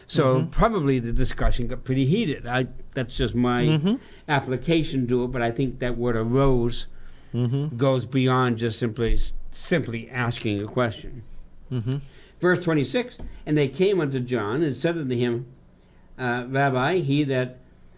so 0.06 0.36
Mm-hmm. 0.40 0.48
probably 0.50 0.98
the 0.98 1.12
discussion 1.12 1.66
got 1.68 1.84
pretty 1.84 2.06
heated. 2.06 2.46
I 2.46 2.66
that's 2.94 3.16
just 3.16 3.34
my 3.34 3.64
Mhm. 3.64 3.98
application 4.28 5.06
to 5.08 5.24
it. 5.24 5.28
But 5.28 5.42
I 5.42 5.50
think 5.50 5.78
that 5.80 5.96
word 5.96 6.16
arose 6.16 6.86
Mm-hmm. 7.34 7.76
goes 7.78 8.04
beyond 8.04 8.58
just 8.58 8.78
simply 8.78 9.18
simply 9.50 10.08
asking 10.10 10.62
a 10.62 10.66
question. 10.66 11.22
Mm-hmm. 11.72 11.96
Verse 12.40 12.58
26 12.62 13.16
And 13.46 13.56
they 13.56 13.68
came 13.68 14.00
unto 14.00 14.20
John 14.20 14.62
and 14.62 14.74
said 14.74 14.98
unto 14.98 15.16
him, 15.16 15.46
uh, 16.18 16.44
Rabbi, 16.48 16.98
he 16.98 17.24
that 17.24 17.56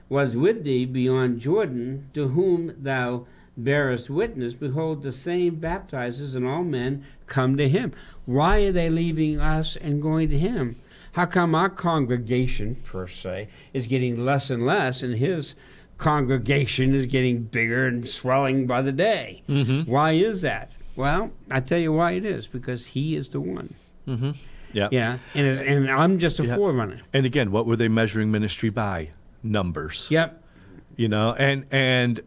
was 0.09 0.37
with 0.37 0.62
thee 0.65 0.85
beyond 0.85 1.41
Jordan, 1.41 2.09
to 2.15 2.29
whom 2.29 2.75
thou 2.81 3.27
bearest 3.57 4.11
witness, 4.11 4.55
behold, 4.55 5.03
the 5.03 5.13
same 5.13 5.57
baptizes, 5.57 6.35
and 6.35 6.47
all 6.47 6.65
men 6.65 7.05
come 7.27 7.57
to 7.57 7.69
him. 7.69 7.93
Why 8.27 8.61
are 8.61 8.73
they 8.73 8.91
leaving 8.91 9.41
us 9.41 9.77
and 9.77 10.03
going 10.03 10.29
to 10.31 10.39
him? 10.39 10.77
How 11.13 11.27
come 11.27 11.55
our 11.55 11.69
congregation, 11.69 12.77
per 12.85 13.07
se, 13.07 13.49
is 13.73 13.87
getting 13.87 14.25
less 14.25 14.51
and 14.51 14.67
less, 14.67 15.03
and 15.03 15.15
his 15.17 15.55
congregation 15.99 16.95
is 16.95 17.07
getting 17.07 17.43
bigger 17.45 17.87
and 17.87 18.07
swelling 18.09 18.67
by 18.67 18.83
the 18.83 18.93
day? 18.93 19.43
Mm-hmm. 19.49 19.91
Why 19.91 20.13
is 20.13 20.41
that? 20.41 20.73
Well, 20.97 21.31
I 21.51 21.61
tell 21.61 21.79
you 21.79 21.93
why 21.93 22.13
it 22.13 22.25
is 22.25 22.47
because 22.47 22.87
he 22.87 23.17
is 23.17 23.29
the 23.29 23.41
one. 23.41 23.75
Mm-hmm. 24.07 24.33
Yeah. 24.73 24.89
Yeah, 24.91 25.19
and 25.35 25.47
and 25.61 25.91
I'm 25.91 26.19
just 26.19 26.41
a 26.41 26.47
Yeah. 26.47 26.57
forerunner. 26.57 27.01
And 27.13 27.25
again, 27.27 27.53
what 27.53 27.65
were 27.67 27.77
they 27.77 27.89
measuring 27.89 28.31
ministry 28.33 28.71
by? 28.71 29.11
Numbers. 29.43 30.09
Yep. 30.11 30.43
You 30.97 31.09
know, 31.09 31.33
and 31.35 31.65
and 31.71 32.21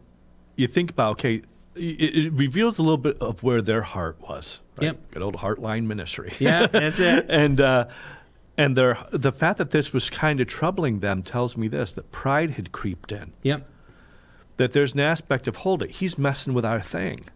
you 0.58 0.66
think 0.66 0.90
about 0.90 1.12
okay, 1.12 1.42
it, 1.74 1.80
it 1.80 2.32
reveals 2.32 2.78
a 2.78 2.82
little 2.82 2.98
bit 2.98 3.16
of 3.20 3.42
where 3.42 3.62
their 3.62 3.82
heart 3.82 4.20
was. 4.20 4.58
Right? 4.76 4.86
Yep. 4.86 5.10
Good 5.12 5.22
old 5.22 5.36
heartline 5.36 5.86
ministry. 5.86 6.34
Yeah, 6.38 6.66
that's 6.66 6.98
it. 6.98 7.26
and 7.30 7.60
uh, 7.60 7.86
and 8.56 8.76
their 8.76 8.98
the 9.12 9.32
fact 9.32 9.58
that 9.58 9.70
this 9.70 9.92
was 9.92 10.10
kind 10.10 10.40
of 10.40 10.48
troubling 10.48 11.00
them 11.00 11.22
tells 11.22 11.56
me 11.56 11.68
this 11.68 11.92
that 11.94 12.10
pride 12.10 12.50
had 12.50 12.72
creeped 12.72 13.12
in. 13.12 13.32
Yep. 13.42 13.68
That 14.56 14.72
there's 14.72 14.94
an 14.94 15.00
aspect 15.00 15.46
of 15.46 15.56
hold 15.56 15.82
it, 15.82 15.92
he's 15.92 16.18
messing 16.18 16.52
with 16.52 16.64
our 16.64 16.82
thing. 16.82 17.26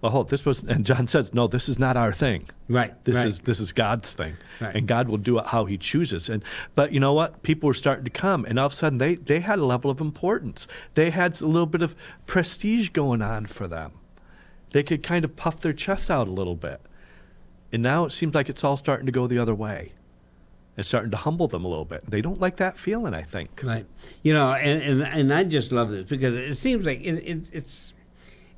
Well, 0.00 0.12
hold 0.12 0.30
this 0.30 0.46
was, 0.46 0.62
and 0.62 0.86
John 0.86 1.06
says, 1.06 1.34
no, 1.34 1.46
this 1.46 1.68
is 1.68 1.78
not 1.78 1.94
our 1.94 2.12
thing. 2.12 2.48
Right. 2.68 2.92
This 3.04 3.16
right. 3.16 3.26
is 3.26 3.40
this 3.40 3.60
is 3.60 3.72
God's 3.72 4.12
thing, 4.12 4.36
Right. 4.58 4.74
and 4.74 4.88
God 4.88 5.08
will 5.08 5.18
do 5.18 5.38
it 5.38 5.46
how 5.46 5.66
He 5.66 5.76
chooses. 5.76 6.28
And 6.30 6.42
but 6.74 6.92
you 6.92 7.00
know 7.00 7.12
what? 7.12 7.42
People 7.42 7.66
were 7.66 7.74
starting 7.74 8.04
to 8.04 8.10
come, 8.10 8.46
and 8.46 8.58
all 8.58 8.66
of 8.66 8.72
a 8.72 8.76
sudden 8.76 8.98
they 8.98 9.16
they 9.16 9.40
had 9.40 9.58
a 9.58 9.66
level 9.66 9.90
of 9.90 10.00
importance. 10.00 10.66
They 10.94 11.10
had 11.10 11.38
a 11.42 11.46
little 11.46 11.66
bit 11.66 11.82
of 11.82 11.94
prestige 12.26 12.88
going 12.88 13.20
on 13.20 13.44
for 13.46 13.68
them. 13.68 13.92
They 14.70 14.82
could 14.82 15.02
kind 15.02 15.24
of 15.24 15.36
puff 15.36 15.60
their 15.60 15.74
chest 15.74 16.10
out 16.10 16.28
a 16.28 16.32
little 16.32 16.56
bit, 16.56 16.80
and 17.70 17.82
now 17.82 18.06
it 18.06 18.12
seems 18.12 18.34
like 18.34 18.48
it's 18.48 18.64
all 18.64 18.78
starting 18.78 19.04
to 19.06 19.12
go 19.12 19.26
the 19.26 19.38
other 19.38 19.54
way. 19.54 19.92
It's 20.78 20.88
starting 20.88 21.10
to 21.10 21.16
humble 21.18 21.48
them 21.48 21.64
a 21.64 21.68
little 21.68 21.84
bit. 21.84 22.08
They 22.08 22.22
don't 22.22 22.40
like 22.40 22.56
that 22.56 22.78
feeling. 22.78 23.12
I 23.12 23.22
think. 23.24 23.60
Right. 23.62 23.84
You 24.22 24.32
know, 24.32 24.52
and, 24.52 24.82
and 24.82 25.02
and 25.02 25.34
I 25.34 25.44
just 25.44 25.72
love 25.72 25.90
this 25.90 26.06
because 26.08 26.34
it 26.34 26.56
seems 26.56 26.86
like 26.86 27.02
it, 27.02 27.16
it, 27.16 27.50
it's 27.52 27.92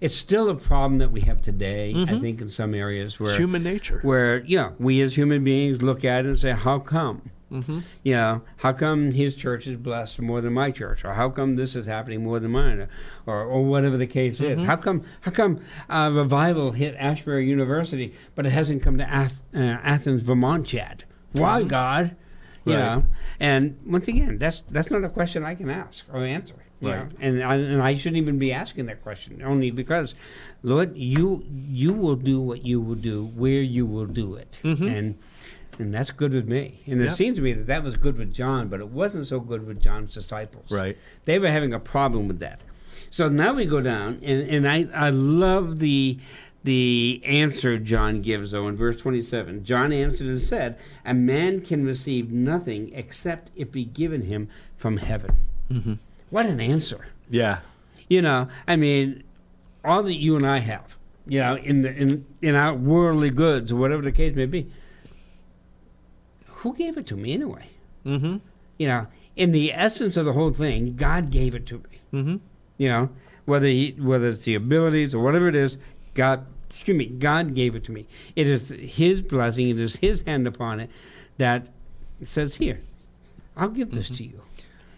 it's 0.05 0.15
still 0.17 0.49
a 0.51 0.55
problem 0.55 0.99
that 0.99 1.11
we 1.13 1.21
have 1.23 1.41
today. 1.41 1.91
I 1.91 1.95
Mhm. 1.95 2.21
think 2.21 2.41
in 2.41 2.51
some 2.51 2.75
areas 2.75 3.19
where 3.21 3.31
It's 3.31 3.39
human 3.39 3.63
nature. 3.63 4.01
where 4.03 4.43
know 4.59 4.73
we 4.79 5.01
as 5.01 5.17
human 5.17 5.43
beings 5.45 5.81
look 5.83 6.05
at 6.05 6.25
it 6.25 6.29
and 6.29 6.39
say, 6.39 6.53
how 6.53 6.79
come? 6.81 7.19
mm-hmm. 7.53 7.81
You 8.03 8.15
know, 8.17 8.43
how 8.65 8.73
come 8.73 9.13
his 9.13 9.35
church 9.35 9.67
is 9.67 9.77
blessed 9.77 10.21
more 10.21 10.41
than 10.41 10.55
my 10.55 10.71
church, 10.71 11.05
or 11.05 11.13
how 11.21 11.29
come 11.29 11.57
this 11.57 11.77
is 11.77 11.85
happening 11.87 12.25
more 12.25 12.41
than 12.41 12.51
mine, 12.51 12.79
or 12.81 12.89
or, 13.27 13.45
or 13.45 13.65
whatever 13.73 13.97
the 13.99 14.07
case 14.07 14.41
is? 14.41 14.59
Mm-hmm. 14.59 14.67
How 14.71 14.77
come 14.77 15.03
how 15.21 15.31
come 15.31 15.61
uh, 15.91 16.11
revival 16.13 16.73
hit 16.73 16.95
Asbury 16.99 17.47
University, 17.47 18.15
but 18.35 18.47
it 18.47 18.51
hasn't 18.53 18.83
come 18.83 18.97
to 18.99 19.09
Ath- 19.09 19.41
uh, 19.55 19.59
Athens, 19.95 20.23
Vermont 20.23 20.73
yet? 20.73 21.05
Why, 21.33 21.63
God? 21.63 22.17
You 22.65 22.73
Mm-hmm. 22.73 22.81
Right. 22.83 22.97
know, 22.97 23.05
and 23.41 23.77
once 23.87 24.07
again, 24.09 24.39
that's 24.39 24.63
that's 24.71 24.91
not 24.91 25.05
a 25.05 25.09
question 25.19 25.45
I 25.45 25.55
can 25.55 25.69
ask 25.69 26.05
or 26.13 26.25
answer. 26.25 26.55
Right. 26.91 27.09
know, 27.11 27.17
And 27.21 27.43
I, 27.43 27.55
and 27.57 27.83
I 27.83 27.97
shouldn't 27.97 28.17
even 28.17 28.39
be 28.39 28.53
asking 28.53 28.87
that 28.87 29.03
question, 29.03 29.43
only 29.45 29.71
because, 29.71 30.15
Lord, 30.63 30.97
you 30.97 31.45
you 31.71 31.93
will 31.93 32.17
do 32.17 32.41
what 32.41 32.65
you 32.65 32.81
will 32.81 32.95
do 32.97 33.27
where 33.35 33.63
you 33.63 33.87
will 33.87 34.07
do 34.07 34.35
it, 34.35 34.59
Mhm. 34.65 34.97
and 34.99 35.15
and 35.79 35.95
that's 35.95 36.11
good 36.11 36.33
with 36.33 36.47
me. 36.49 36.81
And 36.87 37.01
it 37.01 37.05
Yep. 37.07 37.15
seems 37.15 37.37
to 37.37 37.43
me 37.43 37.53
that 37.55 37.67
that 37.67 37.83
was 37.83 37.97
good 37.97 38.19
with 38.19 38.33
John, 38.35 38.69
but 38.69 38.81
it 38.81 38.89
wasn't 38.89 39.27
so 39.27 39.41
good 39.41 39.67
with 39.67 39.81
John's 39.81 40.13
disciples. 40.13 40.71
Right. 40.71 40.99
They 41.25 41.39
were 41.39 41.49
having 41.49 41.73
a 41.73 41.79
problem 41.81 42.29
with 42.29 42.41
that. 42.41 42.61
So 43.09 43.29
now 43.31 43.55
we 43.55 43.65
go 43.65 43.81
down, 43.81 44.19
and, 44.23 44.43
and 44.49 44.69
I, 44.69 44.87
I 44.95 45.11
love 45.11 45.79
the 45.79 46.19
the 46.65 47.21
answer 47.25 47.77
John 47.79 48.23
gives, 48.23 48.53
though, 48.53 48.69
in 48.69 48.77
verse 48.77 48.97
27. 49.01 49.65
John 49.65 49.93
answered 49.93 50.29
and 50.29 50.41
said, 50.41 50.77
A 51.05 51.13
man 51.13 51.61
can 51.61 51.85
receive 51.85 52.31
nothing 52.31 52.93
except 52.95 53.51
it 53.57 53.73
be 53.73 53.85
given 53.85 54.23
him 54.23 54.47
from 54.77 54.99
heaven. 54.99 55.35
Mm-hmm. 55.73 55.95
What 56.33 56.47
an 56.47 56.61
answer. 56.61 57.09
Yeah. 57.29 57.59
You 58.09 58.23
know, 58.23 58.49
I 58.67 58.77
mean, 58.77 59.23
all 59.85 60.03
that 60.03 60.15
you 60.15 60.35
and 60.35 60.47
I 60.47 60.61
have, 60.61 60.97
you 61.27 61.41
know, 61.41 61.57
in 61.57 61.83
the 61.83 61.93
in 61.95 62.25
in 62.41 62.55
our 62.55 62.75
worldly 62.75 63.29
goods 63.29 63.71
or 63.71 63.77
whatever 63.77 64.01
the 64.01 64.13
case 64.13 64.35
may 64.35 64.47
be. 64.47 64.73
Who 66.47 66.75
gave 66.75 66.97
it 66.97 67.07
to 67.09 67.17
me 67.17 67.35
anyway? 67.35 67.67
Mm-hmm. 68.07 68.39
You 68.79 68.89
know, 68.89 69.07
in 69.37 69.53
the 69.53 69.75
essence 69.75 70.17
of 70.17 70.25
the 70.25 70.33
whole 70.33 70.55
thing, 70.55 70.97
God 70.97 71.31
gave 71.31 71.55
it 71.55 71.67
to 71.67 71.79
me. 71.79 72.01
Mm-hmm. 72.15 72.37
You 72.79 72.89
know, 72.89 73.11
whether 73.45 73.67
he, 73.67 73.95
whether 73.99 74.29
it's 74.29 74.45
the 74.45 74.55
abilities 74.55 75.15
or 75.15 75.23
whatever 75.23 75.49
it 75.49 75.55
is, 75.55 75.77
God, 76.15 76.47
excuse 76.71 76.97
me, 76.97 77.07
God 77.07 77.55
gave 77.55 77.75
it 77.75 77.85
to 77.85 77.93
me. 77.93 78.07
It 78.37 78.47
is 78.47 78.71
His 78.71 79.21
blessing. 79.21 79.69
It 79.69 79.79
is 79.79 79.97
His 79.97 80.23
hand 80.23 80.47
upon 80.47 80.81
it 80.81 80.89
that 81.37 81.69
says, 82.25 82.55
"Here, 82.55 82.81
I'll 83.55 83.69
give 83.69 83.91
this 83.91 84.09
to 84.09 84.25
you." 84.25 84.41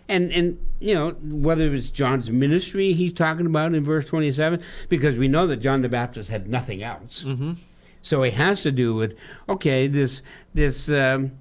And 0.09 0.33
and 0.33 0.59
you 0.81 0.95
know 0.95 1.13
whether 1.23 1.75
it's 1.75 1.89
John's 1.91 2.31
ministry 2.31 2.93
he's 2.93 3.15
talking 3.15 3.47
about 3.47 3.75
in 3.75 3.85
verse 3.85 4.05
twenty 4.05 4.33
seven, 4.33 4.63
because 4.89 5.17
we 5.17 5.29
know 5.29 5.47
that 5.47 5.57
John 5.57 5.83
the 5.83 5.89
Baptist 5.89 6.29
had 6.29 6.49
nothing 6.49 6.83
else. 6.83 7.25
Mm-hmm. 7.27 7.55
So 8.03 8.23
it 8.23 8.35
has 8.35 8.63
to 8.63 8.71
do 8.71 8.95
with 8.95 9.15
okay, 9.49 9.87
this 9.87 10.21
this 10.53 10.91
um, 10.91 11.33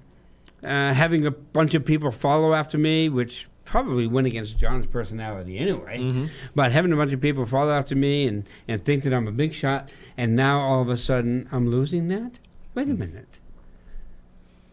uh, 0.62 0.94
having 0.94 1.26
a 1.26 1.30
bunch 1.30 1.74
of 1.74 1.84
people 1.84 2.10
follow 2.10 2.54
after 2.54 2.78
me, 2.78 3.10
which 3.10 3.48
probably 3.66 4.06
went 4.06 4.26
against 4.26 4.56
John's 4.56 4.86
personality 4.86 5.58
anyway. 5.58 5.98
Mm-hmm. 5.98 6.26
But 6.54 6.72
having 6.72 6.92
a 6.92 6.96
bunch 6.96 7.12
of 7.12 7.20
people 7.20 7.44
follow 7.44 7.72
after 7.72 7.94
me 7.94 8.26
and 8.26 8.48
and 8.66 8.82
think 8.82 9.02
that 9.04 9.12
I'm 9.12 9.28
a 9.28 9.32
big 9.32 9.52
shot, 9.52 9.90
and 10.16 10.34
now 10.34 10.60
all 10.60 10.80
of 10.80 10.88
a 10.88 10.96
sudden 10.96 11.48
I'm 11.52 11.68
losing 11.68 12.08
that. 12.08 12.38
Wait 12.74 12.88
a 12.88 12.94
minute. 12.94 13.38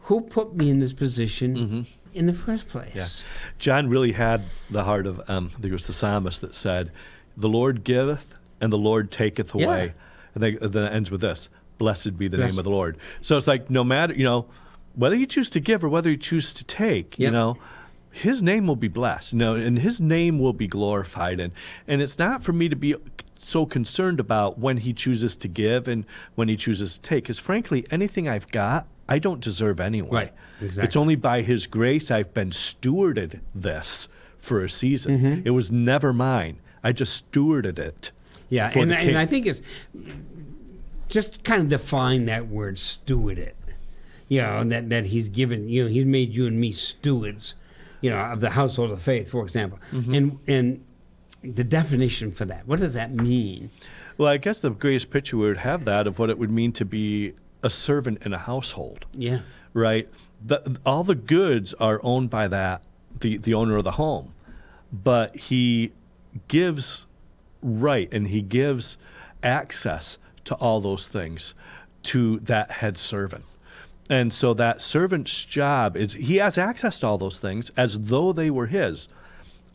Who 0.04 0.22
put 0.22 0.56
me 0.56 0.70
in 0.70 0.80
this 0.80 0.94
position 0.94 1.56
Mm-hmm. 1.56 1.82
In 2.14 2.26
the 2.26 2.34
first 2.34 2.68
place? 2.68 2.92
Yeah. 2.96 3.08
John 3.60 3.90
really 3.90 4.12
had 4.14 4.44
the 4.70 4.84
heart 4.84 5.06
of, 5.08 5.22
um, 5.30 5.52
I 5.58 5.62
think 5.62 5.66
it 5.66 5.74
was 5.74 5.88
the 5.88 5.94
psalmist 5.94 6.42
that 6.42 6.56
said, 6.56 6.92
The 7.38 7.50
Lord 7.50 7.84
giveth 7.84 8.28
and 8.60 8.72
the 8.72 8.78
Lord 8.78 9.12
taketh 9.12 9.54
Yeah. 9.56 9.66
away. 9.66 9.94
And 10.36 10.44
then, 10.44 10.58
then 10.62 10.84
it 10.86 10.94
ends 10.94 11.12
with 11.12 11.22
this 11.22 11.50
Blessed 11.78 12.18
be 12.18 12.28
the 12.28 12.38
Blessed. 12.38 12.52
name 12.54 12.60
of 12.60 12.64
the 12.64 12.70
Lord. 12.72 12.98
So 13.22 13.38
it's 13.38 13.48
like, 13.48 13.70
no 13.70 13.84
matter, 13.84 14.14
you 14.14 14.24
know, 14.24 14.46
whether 14.96 15.16
you 15.16 15.26
choose 15.26 15.50
to 15.52 15.60
give 15.60 15.84
or 15.84 15.90
whether 15.90 16.10
you 16.10 16.18
choose 16.18 16.54
to 16.54 16.64
take, 16.64 17.18
you 17.18 17.32
know, 17.32 17.58
his 18.12 18.44
name 18.44 18.68
will 18.68 18.76
be 18.76 18.90
blessed, 18.90 19.32
you 19.32 19.40
know, 19.40 19.56
and 19.56 19.80
his 19.80 20.02
name 20.02 20.38
will 20.38 20.52
be 20.54 20.68
glorified. 20.68 21.40
And, 21.40 21.54
and 21.88 22.02
it's 22.02 22.20
not 22.20 22.44
for 22.44 22.52
me 22.52 22.68
to 22.68 22.76
be 22.76 22.96
so 23.40 23.66
concerned 23.66 24.20
about 24.20 24.60
when 24.60 24.78
he 24.78 24.94
chooses 24.94 25.36
to 25.38 25.48
give 25.48 25.88
and 25.88 26.06
when 26.36 26.50
he 26.50 26.58
chooses 26.58 26.96
to 26.96 27.02
take, 27.02 27.24
because 27.24 27.40
frankly, 27.40 27.86
anything 27.90 28.28
I've 28.28 28.50
got, 28.52 28.86
I 29.12 29.20
don't 29.20 29.42
deserve 29.42 29.80
anyway. 29.80 30.10
Right. 30.12 30.34
Exactly. 30.62 30.84
It's 30.84 30.96
only 30.96 31.16
by 31.16 31.42
His 31.42 31.68
grace 31.68 32.10
I've 32.10 32.34
been 32.34 32.52
stewarded 32.52 33.42
this 33.54 34.08
for 34.40 34.64
a 34.64 34.70
season. 34.70 35.44
It 35.46 35.52
was 35.52 35.72
never 35.72 36.14
mine. 36.14 36.60
I 36.84 36.94
just 36.94 37.32
stewarded 37.32 37.78
it. 37.78 38.12
Yeah, 38.50 38.72
and, 38.76 38.92
and. 38.92 39.18
I 39.18 39.26
think 39.26 39.46
it's 39.46 39.62
just 41.08 41.44
kind 41.44 41.62
of 41.62 41.70
define 41.70 42.26
that 42.26 42.48
word 42.48 42.80
steward 42.80 43.38
it. 43.38 43.56
You 44.28 44.42
know, 44.42 44.64
that, 44.66 44.90
that 44.90 45.08
he's 45.08 45.28
given, 45.28 45.68
you 45.68 45.84
know, 45.84 45.90
he's 45.90 46.06
made 46.06 46.34
you 46.34 46.48
and 46.48 46.60
me 46.60 46.72
stewards, 46.72 47.54
you 48.00 48.10
know, 48.10 48.18
of 48.18 48.40
the 48.40 48.52
household 48.52 48.92
of 48.92 49.02
faith, 49.02 49.30
for 49.30 49.44
example. 49.44 49.80
Mm-hmm. 49.92 50.14
And 50.14 50.40
and 50.48 50.86
the 51.44 51.64
definition 51.66 52.32
for 52.32 52.46
that, 52.46 52.66
what 52.66 52.80
does 52.80 52.94
that 52.94 53.14
mean? 53.14 53.72
Well, 54.18 54.30
I 54.30 54.38
guess 54.38 54.62
the 54.62 54.70
greatest 54.70 55.10
picture 55.10 55.38
we 55.38 55.48
would 55.48 55.58
have 55.58 55.84
that 55.86 56.08
of 56.08 56.20
what 56.20 56.30
it 56.30 56.38
would 56.38 56.52
mean 56.52 56.72
to 56.74 56.86
be 56.86 57.34
a 57.64 57.70
servant 57.70 58.22
in 58.26 58.34
a 58.34 58.38
household, 58.40 59.06
Yeah. 59.14 59.42
right? 59.74 60.10
The, 60.44 60.78
all 60.86 61.04
the 61.04 61.16
goods 61.16 61.74
are 61.76 62.00
owned 62.04 62.30
by 62.30 62.48
that 62.48 62.82
the 63.20 63.38
the 63.38 63.54
owner 63.54 63.76
of 63.76 63.84
the 63.84 63.92
home, 63.92 64.34
but 64.92 65.36
he 65.36 65.92
gives 66.48 67.06
right 67.62 68.08
and 68.12 68.30
he 68.30 68.42
gives 68.42 68.98
access 69.44 70.18
to 70.46 70.56
all 70.56 70.82
those 70.82 71.08
things 71.08 71.54
to 72.04 72.40
that 72.40 72.72
head 72.72 72.98
servant. 72.98 73.44
And 74.10 74.34
so 74.34 74.54
that 74.56 74.82
servant's 74.82 75.46
job 75.46 75.96
is 75.96 76.14
he 76.14 76.38
has 76.38 76.58
access 76.58 77.00
to 77.00 77.08
all 77.08 77.18
those 77.18 77.38
things 77.40 77.70
as 77.78 77.98
though 78.00 78.34
they 78.34 78.50
were 78.50 78.68
his, 78.68 79.08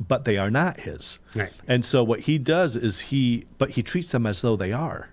but 0.00 0.24
they 0.24 0.36
are 0.36 0.50
not 0.50 0.80
his. 0.80 1.18
Right. 1.34 1.52
And 1.68 1.84
so 1.84 2.02
what 2.02 2.20
he 2.20 2.38
does 2.38 2.74
is 2.74 3.00
he 3.02 3.44
but 3.58 3.70
he 3.70 3.82
treats 3.82 4.10
them 4.10 4.26
as 4.26 4.40
though 4.42 4.56
they 4.56 4.72
are. 4.72 5.10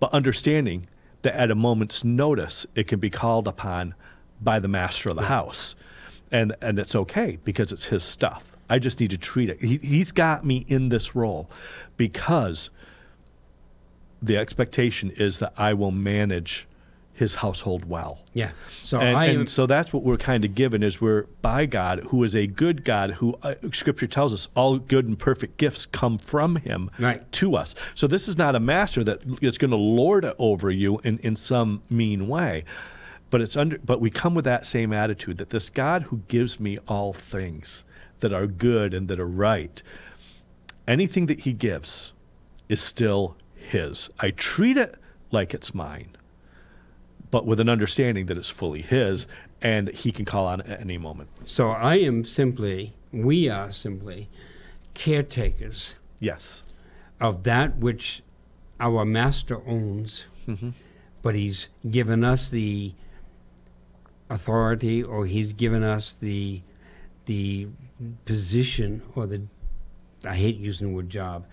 But 0.00 0.12
understanding 0.14 0.86
that 1.22 1.34
at 1.34 1.50
a 1.50 1.54
moment's 1.54 2.04
notice 2.04 2.66
it 2.74 2.88
can 2.88 3.00
be 3.00 3.10
called 3.10 3.48
upon 3.48 3.94
by 4.40 4.58
the 4.58 4.68
master 4.68 5.08
of 5.08 5.16
the 5.16 5.22
house. 5.22 5.74
And 6.30 6.54
and 6.60 6.78
it's 6.78 6.94
okay 6.94 7.38
because 7.44 7.72
it's 7.72 7.86
his 7.86 8.02
stuff. 8.02 8.44
I 8.68 8.78
just 8.78 9.00
need 9.00 9.10
to 9.10 9.18
treat 9.18 9.50
it. 9.50 9.60
He, 9.60 9.78
he's 9.78 10.12
got 10.12 10.46
me 10.46 10.64
in 10.68 10.88
this 10.88 11.14
role 11.14 11.50
because 11.96 12.70
the 14.22 14.36
expectation 14.36 15.10
is 15.10 15.40
that 15.40 15.52
I 15.56 15.74
will 15.74 15.90
manage 15.90 16.66
his 17.22 17.36
household 17.36 17.84
well. 17.84 18.18
Yeah. 18.34 18.50
So 18.82 18.98
and, 18.98 19.16
I 19.16 19.26
and 19.26 19.48
so 19.48 19.64
that's 19.64 19.92
what 19.92 20.02
we're 20.02 20.16
kind 20.16 20.44
of 20.44 20.56
given 20.56 20.82
is 20.82 21.00
we're 21.00 21.22
by 21.40 21.66
God, 21.66 22.00
who 22.10 22.24
is 22.24 22.34
a 22.34 22.48
good 22.48 22.84
God, 22.84 23.12
who 23.12 23.38
uh, 23.44 23.54
Scripture 23.72 24.08
tells 24.08 24.32
us 24.32 24.48
all 24.56 24.76
good 24.80 25.06
and 25.06 25.16
perfect 25.16 25.56
gifts 25.56 25.86
come 25.86 26.18
from 26.18 26.56
Him 26.56 26.90
Right. 26.98 27.30
to 27.30 27.54
us. 27.54 27.76
So 27.94 28.08
this 28.08 28.26
is 28.26 28.36
not 28.36 28.56
a 28.56 28.60
master 28.60 29.04
that 29.04 29.20
is 29.40 29.56
going 29.56 29.70
to 29.70 29.76
lord 29.76 30.24
it 30.24 30.34
over 30.36 30.68
you 30.68 30.98
in, 31.04 31.18
in 31.18 31.36
some 31.36 31.82
mean 31.88 32.26
way, 32.26 32.64
but 33.30 33.40
it's 33.40 33.56
under. 33.56 33.78
But 33.78 34.00
we 34.00 34.10
come 34.10 34.34
with 34.34 34.44
that 34.44 34.66
same 34.66 34.92
attitude 34.92 35.38
that 35.38 35.50
this 35.50 35.70
God 35.70 36.04
who 36.04 36.22
gives 36.26 36.58
me 36.58 36.78
all 36.88 37.12
things 37.12 37.84
that 38.18 38.32
are 38.32 38.48
good 38.48 38.92
and 38.94 39.06
that 39.06 39.20
are 39.20 39.28
right, 39.28 39.80
anything 40.88 41.26
that 41.26 41.40
He 41.40 41.52
gives 41.52 42.12
is 42.68 42.80
still 42.80 43.36
His. 43.54 44.10
I 44.18 44.32
treat 44.32 44.76
it 44.76 44.96
like 45.30 45.54
it's 45.54 45.72
mine 45.72 46.16
but 47.32 47.44
with 47.46 47.58
an 47.58 47.68
understanding 47.68 48.26
that 48.26 48.38
it's 48.38 48.48
fully 48.50 48.82
his 48.82 49.26
and 49.60 49.88
he 49.88 50.12
can 50.12 50.24
call 50.24 50.46
on 50.46 50.60
it 50.60 50.66
at 50.68 50.80
any 50.80 50.98
moment. 50.98 51.28
so 51.44 51.70
I 51.70 51.96
am 51.96 52.22
simply, 52.24 52.94
we 53.12 53.48
are 53.48 53.72
simply 53.72 54.28
caretakers 54.94 55.94
Yes. 56.20 56.62
of 57.20 57.42
that 57.42 57.78
which 57.78 58.22
our 58.78 59.04
master 59.04 59.60
owns, 59.66 60.26
Mm-hmm. 60.48 60.70
but 61.22 61.34
he's 61.34 61.68
given 61.90 62.22
us 62.24 62.48
the 62.48 62.94
authority 64.30 65.02
or 65.02 65.26
he's 65.26 65.52
given 65.52 65.82
us 65.82 66.12
the 66.12 66.62
the 67.26 67.68
position 68.24 69.02
or 69.14 69.26
the 69.26 69.42
I 70.24 70.34
hate 70.36 70.56
using 70.56 70.88
the 70.88 70.94
word 70.94 71.10
job, 71.10 71.46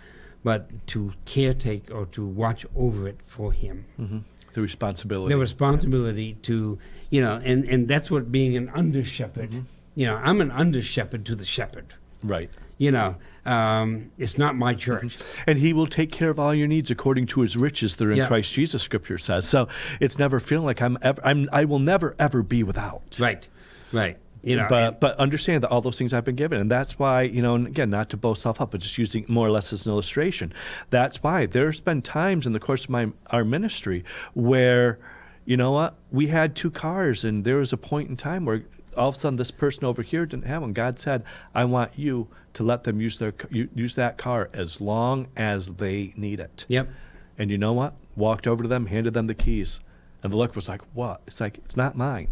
but 0.43 0.69
to 0.87 1.13
caretake 1.25 1.91
or 1.93 2.05
to 2.07 2.25
watch 2.25 2.65
over 2.75 3.07
it 3.07 3.17
for 3.27 3.51
him. 3.51 3.85
Mm-hmm. 3.99 4.17
The 4.53 4.61
responsibility. 4.61 5.33
The 5.33 5.39
responsibility 5.39 6.35
to 6.43 6.79
you 7.09 7.21
know, 7.21 7.41
and, 7.43 7.65
and 7.65 7.87
that's 7.87 8.11
what 8.11 8.31
being 8.31 8.55
an 8.55 8.69
under 8.73 9.03
shepherd. 9.03 9.49
Mm-hmm. 9.49 9.61
You 9.95 10.05
know, 10.07 10.15
I'm 10.17 10.41
an 10.41 10.51
under 10.51 10.81
shepherd 10.81 11.25
to 11.25 11.35
the 11.35 11.45
shepherd. 11.45 11.93
right. 12.23 12.49
You 12.77 12.91
know, 12.91 13.15
um, 13.45 14.09
it's 14.17 14.37
not 14.37 14.55
my 14.55 14.73
church. 14.73 15.17
And 15.45 15.59
he 15.59 15.73
will 15.73 15.87
take 15.87 16.13
care 16.13 16.29
of 16.29 16.39
all 16.39 16.55
your 16.55 16.67
needs 16.67 16.89
according 16.89 17.25
to 17.27 17.41
his 17.41 17.57
riches 17.57 17.95
that 17.95 18.07
are 18.07 18.11
in 18.11 18.19
Yeah. 18.19 18.27
Christ 18.27 18.53
Jesus, 18.53 18.81
scripture 18.81 19.17
says. 19.17 19.49
So 19.49 19.67
it's 19.99 20.17
never 20.17 20.39
feeling 20.39 20.65
like 20.65 20.81
I'm 20.81 20.97
ever, 21.01 21.21
I'm, 21.25 21.49
I 21.51 21.65
will 21.65 21.79
never, 21.79 22.15
ever 22.17 22.41
be 22.41 22.63
without. 22.63 23.17
Right, 23.19 23.45
right. 23.91 24.17
You 24.41 24.55
know, 24.55 24.67
but 24.69 24.83
and- 24.83 24.99
but 24.99 25.19
understand 25.19 25.63
that 25.63 25.69
all 25.69 25.81
those 25.81 25.97
things 25.97 26.13
I've 26.13 26.23
been 26.25 26.35
given, 26.35 26.59
and 26.59 26.71
that's 26.71 26.97
why 26.97 27.23
you 27.23 27.41
know, 27.41 27.55
and 27.55 27.67
again, 27.67 27.89
not 27.89 28.09
to 28.11 28.17
boast 28.17 28.41
self 28.41 28.61
up, 28.61 28.71
but 28.71 28.81
just 28.81 28.97
using 28.97 29.25
more 29.27 29.47
or 29.47 29.51
less 29.51 29.73
as 29.73 29.85
an 29.85 29.91
illustration. 29.91 30.53
That's 30.89 31.21
why 31.21 31.45
there's 31.45 31.81
been 31.81 32.01
times 32.01 32.45
in 32.45 32.53
the 32.53 32.59
course 32.59 32.85
of 32.85 32.89
my 32.89 33.09
our 33.31 33.43
ministry 33.43 34.03
where, 34.33 34.99
you 35.45 35.57
know 35.57 35.71
what, 35.71 35.95
we 36.11 36.27
had 36.27 36.55
two 36.55 36.71
cars, 36.71 37.23
and 37.23 37.43
there 37.43 37.57
was 37.57 37.73
a 37.73 37.77
point 37.77 38.09
in 38.09 38.15
time 38.15 38.45
where 38.45 38.63
all 38.97 39.09
of 39.09 39.15
a 39.15 39.19
sudden 39.19 39.37
this 39.37 39.51
person 39.51 39.85
over 39.85 40.01
here 40.01 40.25
didn't 40.25 40.45
have 40.45 40.61
one. 40.61 40.73
God 40.73 40.99
said, 40.99 41.23
"I 41.53 41.65
want 41.65 41.91
you 41.97 42.27
to 42.53 42.63
let 42.63 42.83
them 42.83 42.99
use 42.99 43.17
their 43.17 43.33
use 43.51 43.95
that 43.95 44.17
car 44.17 44.49
as 44.53 44.81
long 44.81 45.27
as 45.35 45.67
they 45.67 46.13
need 46.17 46.39
it." 46.39 46.65
Yep. 46.67 46.89
And 47.37 47.51
you 47.51 47.57
know 47.57 47.73
what? 47.73 47.93
Walked 48.15 48.47
over 48.47 48.63
to 48.63 48.69
them, 48.69 48.87
handed 48.87 49.13
them 49.13 49.27
the 49.27 49.33
keys, 49.33 49.79
and 50.23 50.33
the 50.33 50.37
look 50.37 50.55
was 50.55 50.67
like, 50.67 50.81
"What?" 50.93 51.21
It's 51.27 51.39
like 51.39 51.57
it's 51.59 51.77
not 51.77 51.95
mine. 51.95 52.29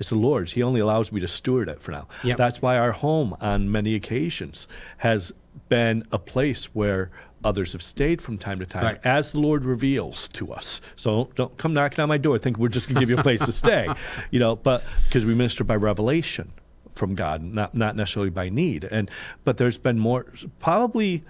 It's 0.00 0.08
the 0.08 0.16
Lord's. 0.16 0.52
He 0.52 0.62
only 0.62 0.80
allows 0.80 1.12
me 1.12 1.20
to 1.20 1.28
steward 1.28 1.68
it 1.68 1.80
for 1.80 1.92
now. 1.92 2.08
Yep. 2.24 2.36
That's 2.38 2.60
why 2.62 2.76
our 2.78 2.92
home, 2.92 3.36
on 3.40 3.70
many 3.70 3.94
occasions, 3.94 4.66
has 4.98 5.32
been 5.68 6.04
a 6.10 6.18
place 6.18 6.74
where 6.74 7.10
others 7.44 7.72
have 7.72 7.82
stayed 7.82 8.20
from 8.20 8.38
time 8.38 8.58
to 8.58 8.66
time, 8.66 8.82
Right. 8.84 9.00
as 9.04 9.30
the 9.32 9.38
Lord 9.38 9.64
reveals 9.64 10.28
to 10.34 10.52
us. 10.52 10.80
So 10.96 11.30
don't, 11.36 11.56
come 11.58 11.72
knocking 11.74 12.00
on 12.00 12.08
my 12.08 12.18
door. 12.18 12.38
Think 12.38 12.58
we're 12.58 12.68
just 12.68 12.86
going 12.88 12.94
to 12.96 13.00
give 13.00 13.10
you 13.10 13.18
a 13.18 13.22
place 13.22 13.44
to 13.44 13.52
stay, 13.52 13.88
you 14.30 14.38
know. 14.40 14.56
But 14.56 14.82
because 15.06 15.24
we 15.26 15.34
minister 15.34 15.64
by 15.64 15.76
revelation 15.76 16.52
from 16.94 17.14
God, 17.14 17.42
not 17.42 17.74
not 17.74 17.94
necessarily 17.96 18.30
by 18.30 18.48
need. 18.48 18.84
And 18.84 19.10
but 19.44 19.58
there's 19.58 19.78
been 19.78 19.98
more, 19.98 20.26
probably. 20.58 21.24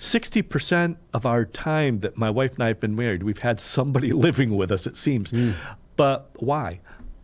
60% 0.00 0.96
of 1.12 1.26
our 1.26 1.44
time 1.44 1.98
that 2.00 2.16
my 2.16 2.30
wife 2.30 2.52
and 2.54 2.62
I 2.62 2.68
have 2.68 2.78
been 2.78 2.94
married, 2.94 3.24
we've 3.24 3.38
had 3.40 3.58
somebody 3.58 4.12
living 4.26 4.56
with 4.56 4.70
us, 4.70 4.86
it 4.86 4.96
seems. 4.96 5.30
Hmm. 5.30 5.52
But 5.96 6.30
why? 6.36 6.78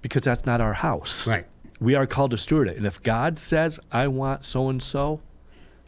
Because 0.05 0.23
that's 0.23 0.45
not 0.45 0.61
our 0.61 0.75
house. 0.75 1.27
Right. 1.27 1.47
We 1.81 1.95
are 1.95 2.07
called 2.07 2.33
to 2.33 2.37
steward 2.37 2.69
it. 2.69 2.77
And 2.77 2.85
if 2.87 3.03
God 3.03 3.39
says, 3.39 3.81
I 3.91 4.07
want 4.07 4.45
so 4.45 4.69
and 4.69 4.83
so 4.83 5.23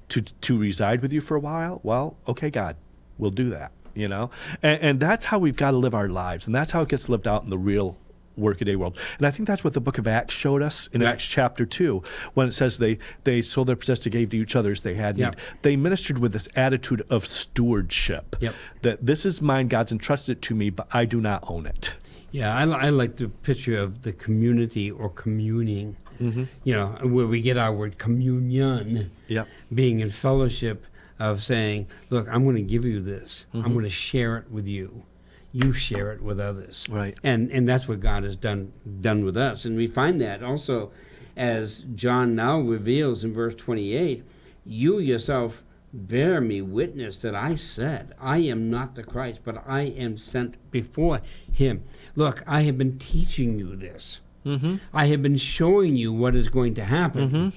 to 0.09 0.23
to 0.23 0.57
reside 0.59 1.03
with 1.03 1.13
you 1.13 1.21
for 1.21 1.37
a 1.37 1.41
while, 1.41 1.81
well, 1.83 2.17
okay, 2.27 2.49
God, 2.49 2.77
we'll 3.19 3.31
do 3.31 3.51
that. 3.51 3.73
You 3.95 4.09
know? 4.09 4.31
And, 4.63 4.81
and 4.83 5.01
that's 5.01 5.27
how 5.27 5.39
we've 5.39 5.55
got 5.57 5.73
to 5.73 5.77
live 5.77 5.95
our 5.95 6.09
lives. 6.09 6.47
And 6.47 6.55
that's 6.55 6.73
how 6.73 6.81
it 6.81 6.89
gets 6.89 7.11
lived 7.11 7.29
out 7.29 7.45
in 7.45 7.51
the 7.51 7.59
real 7.59 7.99
workaday 8.39 8.75
world. 8.75 8.97
And 9.19 9.27
I 9.27 9.31
think 9.31 9.47
that's 9.47 9.63
what 9.65 9.75
the 9.75 9.81
book 9.81 9.99
of 9.99 10.07
Acts 10.09 10.35
showed 10.35 10.63
us 10.63 10.89
in 10.95 11.03
Right. 11.03 11.11
Acts 11.11 11.27
chapter 11.27 11.67
2, 11.67 12.03
when 12.33 12.49
it 12.49 12.53
says 12.53 12.79
they, 12.79 12.99
they 13.25 13.43
sold 13.43 13.69
their 13.69 13.77
possessed 13.77 14.07
and 14.07 14.13
gave 14.15 14.31
to 14.31 14.37
each 14.39 14.57
other 14.57 14.71
as 14.71 14.83
they 14.83 14.95
had 14.95 15.19
Yeah. 15.19 15.31
need. 15.31 15.37
They 15.61 15.77
ministered 15.77 16.19
with 16.19 16.33
this 16.33 16.49
attitude 16.57 17.03
of 17.11 17.27
stewardship. 17.27 18.37
Yep. 18.41 18.55
That 18.83 19.05
this 19.07 19.27
is 19.27 19.43
mine, 19.43 19.69
God's 19.69 19.93
entrusted 19.93 20.39
it 20.39 20.43
to 20.43 20.55
me, 20.55 20.71
but 20.71 20.87
I 20.91 21.05
do 21.05 21.21
not 21.21 21.45
own 21.47 21.67
it. 21.67 21.97
Yeah, 22.37 22.55
I, 22.55 22.65
I 22.65 22.89
like 22.91 23.17
the 23.17 23.29
picture 23.29 23.79
of 23.79 24.03
the 24.03 24.13
community 24.13 24.91
or 24.91 25.09
communing. 25.09 25.97
Mm-hmm. 26.21 26.45
You 26.65 26.75
know, 26.75 26.89
where 27.03 27.27
we 27.27 27.41
get 27.41 27.57
our 27.57 27.73
word 27.73 27.99
communion, 27.99 29.11
Yep. 29.29 29.49
being 29.73 30.01
in 30.01 30.11
fellowship 30.11 30.85
of 31.19 31.43
saying, 31.43 31.87
"Look, 32.11 32.29
I'm 32.31 32.45
going 32.45 32.57
to 32.57 32.63
give 32.63 32.85
you 32.85 33.01
this. 33.01 33.47
Mm-hmm. 33.49 33.65
I'm 33.65 33.73
going 33.73 33.85
to 33.85 33.91
share 33.91 34.37
it 34.39 34.51
with 34.51 34.67
you." 34.67 35.05
you 35.53 35.73
share 35.73 36.13
it 36.13 36.21
with 36.21 36.39
others. 36.39 36.85
Right. 36.91 37.17
And 37.23 37.51
and 37.51 37.67
that's 37.67 37.89
what 37.89 38.01
God 38.01 38.25
has 38.25 38.37
done 38.37 38.73
done 39.01 39.25
with 39.25 39.39
us. 39.39 39.65
And 39.65 39.75
we 39.75 39.87
find 39.87 40.21
that 40.21 40.43
also 40.43 40.91
as 41.35 41.85
John 41.95 42.35
now 42.35 42.61
reveals 42.61 43.25
in 43.25 43.33
verse 43.33 43.55
28, 43.57 44.23
you 44.67 44.99
yourself 44.99 45.63
bear 45.97 46.41
me 46.41 46.61
witness 46.63 47.17
that 47.19 47.35
I 47.35 47.55
said, 47.57 48.15
I 48.21 48.39
am 48.39 48.71
not 48.71 48.95
the 48.95 49.03
Christ, 49.03 49.41
but 49.45 49.63
I 49.67 49.83
am 49.83 50.17
sent 50.17 50.57
before 50.71 51.21
him. 51.51 51.83
Look, 52.15 52.43
I 52.47 52.63
have 52.63 52.77
been 52.79 52.99
teaching 52.99 53.59
you 53.59 53.77
this. 53.77 54.21
Mm-hmm. 54.45 54.77
I 54.93 55.07
have 55.07 55.23
been 55.23 55.37
showing 55.39 55.97
you 55.97 56.13
what 56.13 56.37
is 56.37 56.49
going 56.49 56.75
to 56.75 56.85
happen, 56.85 57.31
Mm-hmm. 57.31 57.49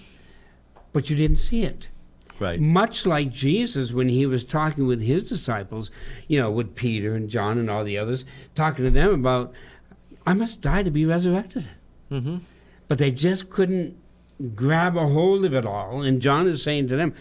but 0.93 1.09
you 1.09 1.15
didn't 1.15 1.37
see 1.37 1.63
it. 1.63 1.89
Right. 2.39 2.59
Much 2.59 3.05
like 3.05 3.31
Jesus 3.33 3.91
when 3.91 4.07
he 4.09 4.25
was 4.25 4.43
talking 4.45 4.87
with 4.87 5.01
his 5.01 5.23
disciples, 5.27 5.91
you 6.27 6.39
know, 6.39 6.49
with 6.49 6.75
Peter 6.75 7.13
and 7.13 7.29
John 7.29 7.57
and 7.57 7.69
all 7.69 7.83
the 7.83 7.97
others, 7.97 8.23
talking 8.55 8.85
to 8.85 8.91
them 8.91 9.13
about, 9.13 9.53
I 10.25 10.33
must 10.33 10.61
die 10.61 10.83
to 10.83 10.89
be 10.91 11.05
resurrected. 11.05 11.67
Mm-hmm. 12.09 12.37
But 12.87 12.97
they 12.97 13.11
just 13.11 13.49
couldn't 13.49 13.97
grab 14.55 14.95
a 14.95 15.05
hold 15.07 15.43
of 15.43 15.53
it 15.53 15.65
all. 15.65 16.01
And 16.01 16.21
John 16.21 16.47
is 16.47 16.63
saying 16.63 16.87
to 16.87 16.95
them, 16.95 17.13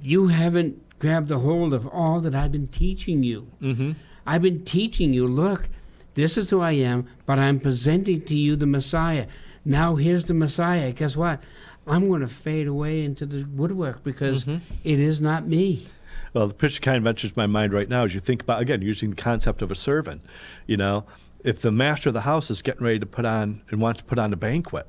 You 0.00 0.28
haven't 0.28 0.98
grabbed 0.98 1.30
a 1.30 1.38
hold 1.38 1.74
of 1.74 1.86
all 1.86 2.20
that 2.20 2.34
I've 2.34 2.52
been 2.52 2.68
teaching 2.68 3.22
you. 3.22 3.50
Mm-hmm. 3.60 3.92
I've 4.26 4.42
been 4.42 4.64
teaching 4.64 5.12
you, 5.12 5.26
look, 5.26 5.68
this 6.14 6.36
is 6.36 6.50
who 6.50 6.60
I 6.60 6.72
am, 6.72 7.06
but 7.26 7.38
I'm 7.38 7.60
presenting 7.60 8.22
to 8.22 8.34
you 8.34 8.56
the 8.56 8.66
Messiah. 8.66 9.26
Now 9.64 9.96
here's 9.96 10.24
the 10.24 10.34
Messiah. 10.34 10.92
Guess 10.92 11.16
what? 11.16 11.42
I'm 11.86 12.08
going 12.08 12.22
to 12.22 12.28
fade 12.28 12.66
away 12.66 13.04
into 13.04 13.26
the 13.26 13.44
woodwork 13.44 14.02
because 14.02 14.44
it 14.82 15.00
is 15.00 15.20
not 15.20 15.46
me. 15.46 15.86
Well, 16.32 16.48
the 16.48 16.54
picture 16.54 16.80
kind 16.80 16.98
of 16.98 17.06
enters 17.06 17.36
my 17.36 17.46
mind 17.46 17.72
right 17.72 17.88
now 17.88 18.04
as 18.04 18.14
you 18.14 18.20
think 18.20 18.42
about, 18.42 18.60
again, 18.60 18.82
using 18.82 19.10
the 19.10 19.16
concept 19.16 19.62
of 19.62 19.70
a 19.70 19.74
servant. 19.74 20.22
You 20.66 20.76
know, 20.76 21.04
if 21.44 21.60
the 21.60 21.70
master 21.70 22.08
of 22.08 22.14
the 22.14 22.22
house 22.22 22.50
is 22.50 22.62
getting 22.62 22.84
ready 22.84 22.98
to 22.98 23.06
put 23.06 23.24
on 23.24 23.62
and 23.70 23.80
wants 23.80 24.00
to 24.00 24.04
put 24.04 24.18
on 24.18 24.32
a 24.32 24.36
banquet, 24.36 24.88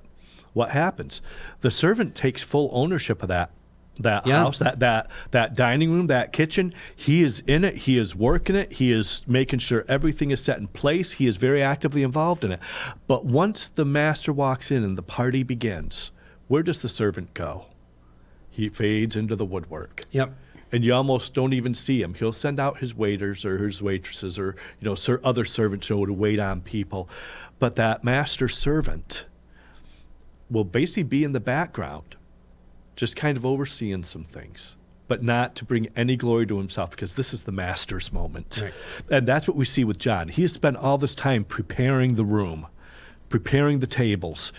what 0.53 0.71
happens? 0.71 1.21
The 1.61 1.69
servant 1.69 2.15
takes 2.15 2.41
full 2.41 2.69
ownership 2.73 3.21
of 3.21 3.27
that. 3.29 3.51
That 3.99 4.27
Yeah. 4.27 4.37
house, 4.39 4.57
that, 4.59 4.79
that 4.79 5.07
that 5.31 5.55
dining 5.55 5.91
room, 5.91 6.07
that 6.07 6.31
kitchen, 6.31 6.73
he 6.95 7.23
is 7.23 7.41
in 7.47 7.63
it. 7.63 7.75
He 7.79 7.97
is 7.97 8.15
working 8.15 8.55
it. 8.55 8.73
He 8.73 8.91
is 8.91 9.21
making 9.27 9.59
sure 9.59 9.85
everything 9.87 10.31
is 10.31 10.41
set 10.41 10.57
in 10.59 10.67
place. 10.67 11.13
He 11.13 11.27
is 11.27 11.37
very 11.37 11.63
actively 11.63 12.03
involved 12.03 12.43
in 12.43 12.51
it. 12.51 12.59
But 13.07 13.25
once 13.25 13.67
the 13.67 13.85
master 13.85 14.31
walks 14.31 14.69
in 14.71 14.83
and 14.83 14.97
the 14.97 15.01
party 15.01 15.43
begins, 15.43 16.11
where 16.47 16.63
does 16.63 16.81
the 16.81 16.89
servant 16.89 17.33
go? 17.33 17.65
He 18.49 18.69
fades 18.69 19.15
into 19.15 19.35
the 19.35 19.45
woodwork 19.45 20.05
Yep. 20.11 20.33
and 20.71 20.83
you 20.83 20.93
almost 20.93 21.33
don't 21.33 21.53
even 21.53 21.73
see 21.73 22.01
him. 22.01 22.13
He'll 22.15 22.33
send 22.33 22.59
out 22.59 22.79
his 22.79 22.93
waiters 22.95 23.45
or 23.45 23.57
his 23.59 23.81
waitresses 23.81 24.37
or 24.39 24.55
you 24.81 24.85
know 24.89 24.95
other 25.23 25.45
servants 25.45 25.89
you 25.89 25.95
know, 25.95 26.05
to 26.05 26.13
wait 26.13 26.39
on 26.39 26.61
people, 26.61 27.07
but 27.59 27.75
that 27.77 28.03
master 28.03 28.47
servant 28.49 29.25
will 30.49 30.63
basically 30.63 31.03
be 31.03 31.23
in 31.23 31.33
the 31.33 31.39
background, 31.39 32.15
just 32.97 33.15
kind 33.15 33.37
of 33.37 33.45
overseeing 33.45 34.03
some 34.03 34.25
things, 34.25 34.75
but 35.07 35.23
not 35.23 35.55
to 35.55 35.63
bring 35.63 35.87
any 35.95 36.17
glory 36.17 36.45
to 36.47 36.57
himself 36.57 36.89
because 36.89 37.13
this 37.13 37.33
is 37.33 37.43
the 37.43 37.51
master's 37.53 38.11
moment, 38.11 38.59
Right. 38.61 38.73
and 39.09 39.25
that's 39.25 39.47
what 39.47 39.55
we 39.55 39.63
see 39.63 39.85
with 39.85 39.99
John. 39.99 40.27
He 40.27 40.41
has 40.41 40.51
spent 40.51 40.75
all 40.75 40.97
this 40.97 41.15
time 41.15 41.45
preparing 41.45 42.15
the 42.15 42.25
room, 42.25 42.67
preparing 43.29 43.79
the 43.79 43.87
tables, 43.87 44.51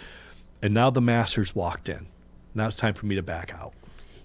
and 0.63 0.73
now 0.73 0.89
the 0.89 1.01
master's 1.03 1.55
walked 1.55 1.89
in. 1.91 2.07
Now 2.55 2.69
it's 2.69 2.77
time 2.79 2.95
for 2.95 3.05
me 3.05 3.15
to 3.17 3.23
back 3.23 3.53
out. 3.53 3.75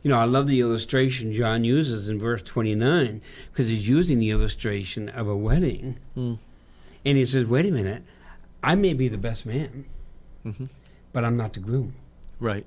You 0.04 0.10
know, 0.10 0.18
I 0.20 0.26
love 0.26 0.48
the 0.48 0.60
illustration 0.60 1.34
John 1.34 1.64
uses 1.64 2.10
in 2.10 2.20
verse 2.20 2.42
29 2.44 3.22
because 3.52 3.68
he's 3.70 3.88
using 3.88 4.20
the 4.20 4.32
illustration 4.32 5.08
of 5.10 5.28
a 5.28 5.36
wedding. 5.36 5.98
Mm. 6.18 6.40
And 7.06 7.18
he 7.18 7.26
says, 7.26 7.46
wait 7.46 7.66
a 7.66 7.72
minute, 7.72 8.04
I 8.62 8.76
may 8.76 8.94
be 8.94 9.08
the 9.08 9.18
best 9.18 9.46
man, 9.46 9.86
Mhm. 10.46 10.70
but 11.14 11.24
I'm 11.24 11.38
not 11.38 11.54
the 11.54 11.60
groom. 11.62 11.94
Right. 12.40 12.66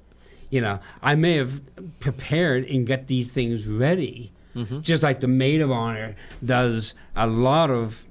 You 0.51 0.61
know, 0.61 0.79
I 1.03 1.15
may 1.17 1.37
have 1.37 1.61
prepared 2.01 2.65
and 2.67 2.87
got 2.87 3.07
these 3.09 3.29
things 3.29 3.67
ready, 3.67 4.33
Mhm. 4.55 4.83
just 4.83 5.03
like 5.03 5.21
the 5.21 5.27
maid 5.29 5.61
of 5.61 5.71
honor 5.71 6.15
does 6.45 6.95
a 7.15 7.27
lot 7.27 7.71
of 7.71 8.05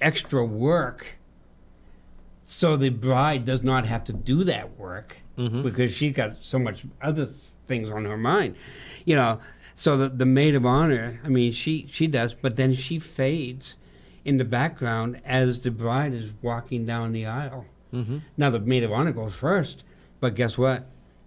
extra 0.00 0.44
work 0.44 1.06
so 2.46 2.76
the 2.76 2.90
bride 2.90 3.44
does 3.44 3.62
not 3.62 3.84
have 3.86 4.04
to 4.04 4.12
do 4.12 4.44
that 4.44 4.78
work 4.78 5.16
Mhm. 5.36 5.62
because 5.62 5.92
she 5.92 6.10
got 6.10 6.36
so 6.40 6.58
much 6.58 6.84
other 7.02 7.26
things 7.66 7.90
on 7.90 8.04
her 8.04 8.16
mind. 8.16 8.54
You 9.04 9.16
know, 9.16 9.40
so 9.74 9.96
the, 9.96 10.08
the 10.08 10.24
maid 10.24 10.54
of 10.54 10.64
honor, 10.64 11.20
I 11.24 11.28
mean, 11.28 11.50
she, 11.52 11.86
she 11.90 12.06
does, 12.06 12.34
but 12.34 12.56
then 12.56 12.72
she 12.72 12.98
fades 12.98 13.74
in 14.24 14.36
the 14.38 14.44
background 14.44 15.20
as 15.24 15.60
the 15.60 15.70
bride 15.70 16.12
is 16.14 16.30
walking 16.40 16.86
down 16.86 17.12
the 17.12 17.26
aisle. 17.26 17.64
Mm-hmm. 17.92 18.18
Now 18.36 18.50
the 18.50 18.60
maid 18.60 18.84
of 18.84 18.92
honor 18.92 19.12
goes 19.12 19.34
first, 19.34 19.82
but 20.20 20.34
guess 20.36 20.56
what? 20.56 20.86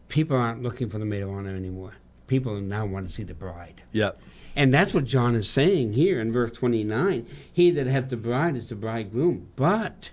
People 0.09 0.35
aren't 0.35 0.61
looking 0.61 0.89
for 0.89 0.99
the 0.99 1.05
maid 1.05 1.21
of 1.21 1.29
honor 1.29 1.55
anymore. 1.55 1.93
People 2.27 2.59
now 2.59 2.85
want 2.85 3.07
to 3.07 3.13
see 3.13 3.23
the 3.23 3.33
bride. 3.33 3.81
Yep. 3.91 4.19
And 4.55 4.73
that's 4.73 4.93
what 4.93 5.05
John 5.05 5.35
is 5.35 5.49
saying 5.49 5.93
here 5.93 6.19
in 6.19 6.33
verse 6.33 6.51
29. 6.51 7.25
He 7.51 7.71
that 7.71 7.87
hath 7.87 8.09
the 8.09 8.17
bride 8.17 8.55
is 8.55 8.67
the 8.67 8.75
bridegroom. 8.75 9.47
But 9.55 10.09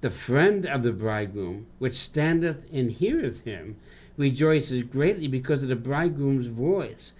the 0.00 0.10
friend 0.10 0.66
of 0.66 0.82
the 0.82 0.92
bridegroom, 0.92 1.66
which 1.78 1.94
standeth 1.94 2.66
and 2.72 2.90
heareth 2.90 3.44
him, 3.44 3.76
rejoices 4.16 4.82
greatly 4.82 5.28
because 5.28 5.62
of 5.62 5.68
the 5.68 5.76
bridegroom's 5.76 6.48
voice. 6.48 7.12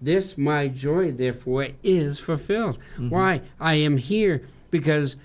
This 0.00 0.38
my 0.38 0.68
joy, 0.68 1.12
therefore, 1.12 1.68
is 1.82 2.18
fulfilled. 2.18 2.78
Why? 3.08 3.42
I 3.60 3.74
am 3.74 3.98
here 3.98 4.42
because 4.70 5.16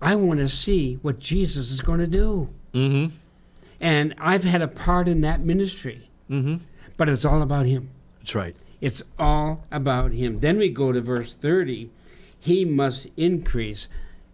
I 0.00 0.14
want 0.16 0.40
to 0.40 0.48
see 0.48 0.98
what 1.02 1.18
Jesus 1.18 1.70
is 1.70 1.80
going 1.80 2.00
to 2.00 2.06
do. 2.06 2.48
Mm-hmm. 2.74 3.14
And 3.80 4.14
I've 4.18 4.44
had 4.44 4.62
a 4.62 4.68
part 4.68 5.08
in 5.08 5.20
that 5.22 5.40
ministry, 5.40 6.08
Mm-hmm. 6.30 6.56
but 6.96 7.08
it's 7.08 7.24
all 7.24 7.40
about 7.42 7.66
him. 7.66 7.90
That's 8.18 8.34
right. 8.34 8.56
It's 8.80 9.02
all 9.18 9.64
about 9.70 10.12
him. 10.12 10.38
Then 10.38 10.58
we 10.58 10.68
go 10.70 10.90
to 10.92 11.00
verse 11.00 11.32
30. 11.34 11.88
He 12.38 12.64
must 12.64 13.06
increase 13.16 13.86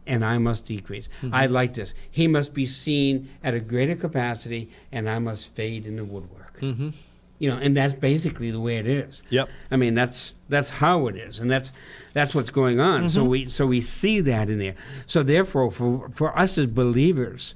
and 0.07 0.25
I 0.25 0.39
must 0.39 0.67
decrease. 0.67 1.09
I 1.33 1.47
like 1.47 1.75
this. 1.75 1.95
He 2.11 2.27
must 2.27 2.53
be 2.55 2.67
seen 2.67 3.29
at 3.45 3.55
a 3.55 3.61
greater 3.61 3.95
capacity 3.95 4.71
and 4.91 5.09
I 5.09 5.19
must 5.21 5.49
fade 5.55 5.87
in 5.87 5.97
the 5.97 6.05
woodwork. 6.05 6.61
Mm-hmm. 6.61 6.91
You 7.39 7.51
know, 7.51 7.57
and 7.57 7.77
that's 7.77 7.95
basically 7.95 8.51
the 8.51 8.59
way 8.61 8.79
it 8.79 8.87
is. 8.87 9.23
Yep. 9.31 9.49
I 9.71 9.77
mean, 9.77 9.95
that's 9.95 10.33
that's 10.49 10.69
how 10.71 11.09
it 11.09 11.17
is, 11.17 11.41
and 11.41 11.51
that's 11.51 11.73
that's 12.13 12.35
what's 12.37 12.51
going 12.51 12.79
on. 12.79 13.09
So 13.09 13.25
we 13.25 13.49
so 13.49 13.67
we 13.67 13.81
see 13.81 14.21
that 14.21 14.49
in 14.49 14.59
there. 14.61 14.77
So 15.09 15.23
therefore, 15.25 15.71
for 15.73 16.09
for 16.15 16.39
us 16.39 16.57
as 16.57 16.67
believers, 16.67 17.55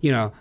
you 0.00 0.10
know, 0.10 0.32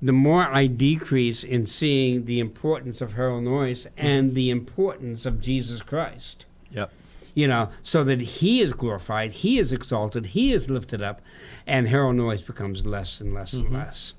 the 0.00 0.12
more 0.12 0.44
I 0.44 0.66
decrease 0.66 1.42
in 1.42 1.66
seeing 1.66 2.26
the 2.26 2.38
importance 2.38 3.00
of 3.00 3.14
Harold 3.14 3.44
Noyce 3.44 3.86
and 3.96 4.34
the 4.34 4.50
importance 4.50 5.24
of 5.24 5.40
Jesus 5.40 5.82
Christ, 5.82 6.44
Yep. 6.70 6.90
you 7.34 7.48
know, 7.48 7.70
so 7.82 8.04
that 8.04 8.20
He 8.20 8.60
is 8.60 8.72
glorified, 8.72 9.32
He 9.32 9.58
is 9.58 9.72
exalted, 9.72 10.26
He 10.26 10.52
is 10.52 10.68
lifted 10.68 11.02
up, 11.02 11.22
and 11.66 11.88
Harold 11.88 12.16
Noyce 12.16 12.44
becomes 12.44 12.84
less 12.84 13.20
and 13.20 13.32
less 13.32 13.54
and 13.54 13.66
mm-hmm. 13.66 13.76
less. 13.76 14.12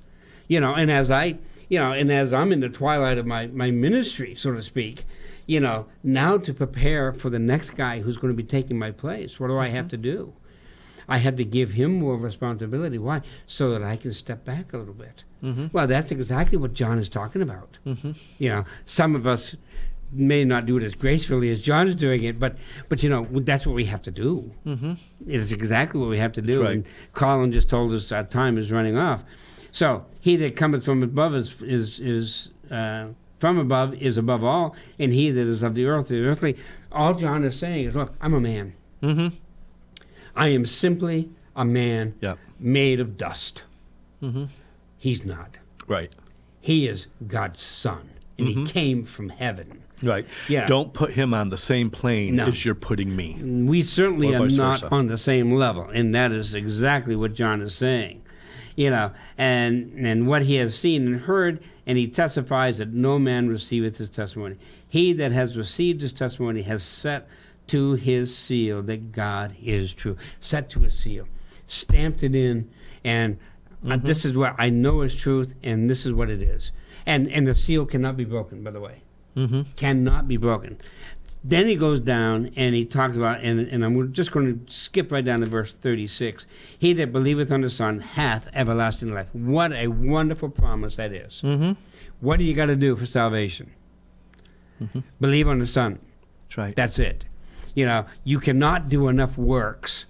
You 0.47 0.59
know, 0.59 0.73
and 0.73 0.89
as 0.89 1.11
I, 1.11 1.37
you 1.69 1.77
know, 1.77 1.91
and 1.91 2.11
as 2.11 2.33
I'm 2.33 2.51
in 2.51 2.61
the 2.61 2.69
twilight 2.69 3.17
of 3.17 3.25
my, 3.25 3.47
my 3.47 3.69
ministry, 3.69 4.33
so 4.35 4.53
to 4.53 4.63
speak, 4.63 5.05
you 5.45 5.59
know, 5.59 5.85
now 6.03 6.37
to 6.37 6.53
prepare 6.53 7.13
for 7.13 7.29
the 7.29 7.39
next 7.39 7.71
guy 7.71 8.01
who's 8.01 8.17
going 8.17 8.33
to 8.33 8.37
be 8.37 8.47
taking 8.47 8.79
my 8.79 8.91
place, 8.91 9.39
what 9.39 9.47
do 9.47 9.57
I 9.57 9.69
have 9.69 9.85
mm-hmm. 9.85 9.89
to 9.89 9.97
do? 9.97 10.33
I 11.07 11.17
had 11.17 11.37
to 11.37 11.45
give 11.45 11.71
him 11.71 11.99
more 11.99 12.17
responsibility. 12.17 12.97
Why? 12.97 13.21
So 13.45 13.71
that 13.71 13.83
I 13.83 13.95
can 13.95 14.13
step 14.13 14.43
back 14.43 14.73
a 14.73 14.77
little 14.77 14.93
bit. 14.93 15.23
Mm-hmm. 15.43 15.67
Well, 15.71 15.87
that's 15.87 16.11
exactly 16.11 16.57
what 16.57 16.73
John 16.73 16.99
is 16.99 17.09
talking 17.09 17.41
about. 17.41 17.77
Mm-hmm. 17.85 18.11
You 18.39 18.49
know, 18.49 18.65
some 18.85 19.15
of 19.15 19.25
us 19.25 19.55
may 20.11 20.45
not 20.45 20.65
do 20.65 20.77
it 20.77 20.83
as 20.83 20.95
gracefully 20.95 21.51
as 21.51 21.61
John 21.61 21.87
is 21.87 21.95
doing 21.95 22.23
it, 22.23 22.39
but 22.39 22.57
but 22.89 23.03
you 23.03 23.09
know 23.09 23.27
that's 23.41 23.65
what 23.65 23.75
we 23.75 23.85
have 23.85 24.01
to 24.03 24.11
do. 24.11 24.51
Mm-hmm. 24.65 24.93
It's 25.27 25.51
exactly 25.51 25.99
what 25.99 26.09
we 26.09 26.17
have 26.17 26.33
to 26.33 26.41
do. 26.41 26.63
right. 26.63 26.71
And 26.75 26.85
Colin 27.13 27.51
just 27.51 27.69
told 27.69 27.93
us 27.93 28.11
our 28.11 28.23
time 28.23 28.57
is 28.57 28.71
running 28.71 28.97
off. 28.97 29.21
So 29.71 30.05
he 30.19 30.35
that 30.37 30.55
cometh 30.55 30.85
from 30.85 31.03
above 31.03 31.35
is 31.35 31.55
is 31.61 31.99
is 31.99 32.49
uh, 32.71 33.07
from 33.39 33.57
above 33.57 33.93
is 33.95 34.17
above 34.17 34.43
all, 34.43 34.75
and 34.97 35.13
he 35.13 35.31
that 35.31 35.47
is 35.47 35.63
of 35.63 35.75
the 35.75 35.85
earth 35.85 36.11
is 36.11 36.25
earthly. 36.25 36.57
All 36.91 37.13
John 37.13 37.43
is 37.43 37.57
saying 37.57 37.85
is, 37.85 37.95
look, 37.95 38.13
I'm 38.21 38.33
a 38.33 38.39
man. 38.39 38.73
Mm-hmm. 39.03 39.35
I 40.37 40.49
am 40.49 40.65
simply 40.65 41.29
a 41.55 41.65
man 41.65 42.13
Yep. 42.21 42.37
made 42.59 42.99
of 42.99 43.17
dust. 43.17 43.63
Mm-hmm. 44.21 44.45
He's 44.97 45.25
not. 45.25 45.57
Right. 45.87 46.11
He 46.61 46.87
is 46.87 47.07
God's 47.27 47.61
son, 47.61 48.09
and 48.37 48.47
he 48.47 48.65
came 48.65 49.03
from 49.05 49.29
heaven. 49.29 49.81
Right. 50.03 50.27
Yeah. 50.47 50.67
Don't 50.67 50.93
put 50.93 51.11
him 51.13 51.33
on 51.33 51.49
the 51.49 51.57
same 51.57 51.89
plane 51.89 52.35
No. 52.35 52.47
as 52.47 52.63
you're 52.65 52.75
putting 52.75 53.15
me. 53.15 53.33
We 53.41 53.81
certainly 53.83 54.35
are 54.35 54.47
not 54.47 54.81
versa. 54.81 54.89
on 54.93 55.07
the 55.07 55.17
same 55.17 55.51
level, 55.53 55.89
and 55.89 56.13
that 56.13 56.31
is 56.31 56.53
exactly 56.53 57.15
what 57.15 57.33
John 57.33 57.61
is 57.61 57.73
saying. 57.73 58.21
You 58.75 58.91
know, 58.91 59.11
and 59.39 60.05
and 60.05 60.27
what 60.27 60.43
he 60.43 60.55
has 60.55 60.77
seen 60.77 61.07
and 61.07 61.21
heard, 61.21 61.63
and 61.87 61.97
he 61.97 62.07
testifies 62.07 62.77
that 62.77 62.93
no 62.93 63.17
man 63.17 63.47
receiveth 63.47 63.97
his 63.97 64.11
testimony. 64.11 64.57
He 64.87 65.13
that 65.13 65.31
has 65.31 65.57
received 65.57 66.01
his 66.01 66.13
testimony 66.13 66.61
has 66.61 66.83
set 66.83 67.27
to 67.67 67.93
his 67.93 68.35
seal 68.35 68.81
that 68.83 69.11
God 69.11 69.55
is 69.61 69.93
true. 69.93 70.17
Set 70.39 70.69
to 70.71 70.83
a 70.85 70.91
seal. 70.91 71.27
Stamped 71.67 72.23
it 72.23 72.33
in, 72.33 72.69
and 73.03 73.37
uh, 73.87 73.97
this 73.97 74.25
is 74.25 74.35
what 74.35 74.55
I 74.57 74.69
know 74.69 75.01
is 75.01 75.13
truth, 75.15 75.53
and 75.63 75.89
this 75.89 76.05
is 76.05 76.13
what 76.13 76.29
it 76.29 76.41
is. 76.41 76.71
And, 77.05 77.29
and 77.31 77.47
the 77.47 77.55
seal 77.55 77.85
cannot 77.85 78.17
be 78.17 78.25
broken, 78.25 78.63
by 78.63 78.71
the 78.71 78.79
way. 78.79 79.01
Mm-hmm. 79.35 79.61
Cannot 79.75 80.27
be 80.27 80.37
broken. 80.37 80.79
Then 81.43 81.67
he 81.67 81.75
goes 81.75 82.01
down 82.01 82.51
and 82.55 82.75
he 82.75 82.83
talks 82.83 83.15
about, 83.15 83.41
and, 83.41 83.59
and 83.59 83.85
I'm 83.85 84.11
just 84.11 84.31
going 84.31 84.65
to 84.65 84.73
skip 84.73 85.11
right 85.11 85.23
down 85.23 85.41
to 85.41 85.45
verse 85.45 85.73
36. 85.73 86.45
He 86.77 86.93
that 86.93 87.13
believeth 87.13 87.51
on 87.51 87.61
the 87.61 87.69
Son 87.69 87.99
hath 87.99 88.49
everlasting 88.53 89.13
life. 89.13 89.27
What 89.33 89.71
a 89.71 89.87
wonderful 89.87 90.49
promise 90.49 90.97
that 90.97 91.13
is. 91.13 91.41
Mm-hmm. 91.43 91.73
What 92.19 92.39
do 92.39 92.43
you 92.43 92.53
got 92.53 92.65
to 92.65 92.75
do 92.75 92.95
for 92.95 93.05
salvation? 93.05 93.71
Believe 95.21 95.47
on 95.47 95.59
the 95.59 95.65
Son. 95.65 95.99
That's 96.47 96.57
right. 96.57 96.75
That's 96.75 96.99
it. 96.99 97.25
You 97.77 97.85
know, 97.85 98.05
you 98.23 98.39
cannot 98.39 98.89
do 98.89 99.07
enough 99.07 99.37
works 99.37 100.05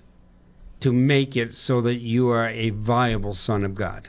to 0.80 0.94
make 0.94 1.36
it 1.36 1.54
so 1.54 1.82
that 1.82 1.96
you 1.96 2.30
are 2.30 2.48
a 2.48 2.70
viable 2.70 3.34
son 3.34 3.66
of 3.66 3.76
God. 3.76 4.08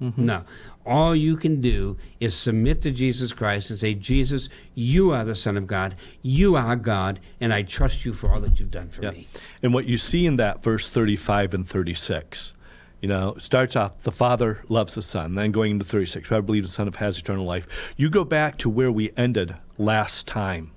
Mm-hmm. 0.00 0.24
No. 0.24 0.44
All 0.86 1.14
you 1.14 1.36
can 1.36 1.60
do 1.60 1.98
is 2.18 2.34
submit 2.34 2.80
to 2.80 2.90
Jesus 2.90 3.34
Christ 3.34 3.68
and 3.68 3.78
say, 3.78 3.92
Jesus, 3.92 4.48
you 4.74 5.10
are 5.10 5.22
the 5.22 5.34
Son 5.34 5.58
of 5.58 5.66
God. 5.66 5.96
You 6.22 6.56
are 6.56 6.76
God, 6.76 7.20
and 7.42 7.52
I 7.52 7.60
trust 7.60 8.06
you 8.06 8.14
for 8.14 8.32
all 8.32 8.40
that 8.40 8.58
you've 8.58 8.70
done 8.70 8.88
for 8.88 9.02
Yeah. 9.02 9.10
me. 9.10 9.28
And 9.62 9.74
what 9.74 9.84
you 9.84 9.98
see 9.98 10.24
in 10.24 10.36
that 10.36 10.62
verse 10.62 10.88
35 10.88 11.52
and 11.52 11.68
36, 11.68 12.54
you 13.02 13.08
know, 13.10 13.36
starts 13.38 13.76
off, 13.76 13.98
the 14.02 14.10
Father 14.12 14.62
loves 14.70 14.94
the 14.94 15.02
Son. 15.02 15.34
Then 15.34 15.52
going 15.52 15.72
into 15.72 15.84
36, 15.84 16.32
I 16.32 16.40
believe 16.40 16.62
the 16.62 16.70
Son 16.70 16.88
of 16.88 16.96
has 16.96 17.18
eternal 17.18 17.44
life. 17.44 17.66
You 17.98 18.08
go 18.08 18.24
back 18.24 18.56
to 18.58 18.70
where 18.70 18.90
we 18.90 19.12
ended 19.14 19.56
last 19.76 20.26
time 20.26 20.70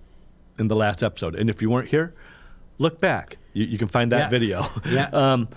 in 0.61 0.67
the 0.69 0.75
last 0.75 1.03
episode. 1.03 1.35
And 1.35 1.49
if 1.49 1.61
you 1.61 1.69
weren't 1.69 1.89
here, 1.89 2.13
look 2.77 3.01
back. 3.01 3.37
You, 3.53 3.65
you 3.65 3.77
can 3.77 3.89
find 3.89 4.11
that 4.13 4.19
Yeah. 4.19 4.29
video. 4.29 4.69
Yeah. 4.89 5.09
Um, 5.13 5.49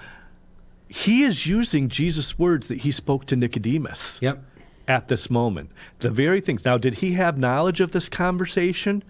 he 0.89 1.23
is 1.25 1.47
using 1.47 1.89
Jesus' 1.89 2.39
words 2.39 2.67
that 2.69 2.79
he 2.79 2.93
spoke 2.93 3.25
to 3.27 3.37
Nicodemus 3.37 4.19
Yep. 4.23 4.43
at 4.87 5.09
this 5.09 5.29
moment. 5.31 5.71
The 6.01 6.11
very 6.11 6.41
things. 6.41 6.65
Now, 6.65 6.79
did 6.79 6.95
he 6.97 7.13
have 7.15 7.37
knowledge 7.39 7.81
of 7.81 7.93
this 7.93 8.09
conversation? 8.09 9.03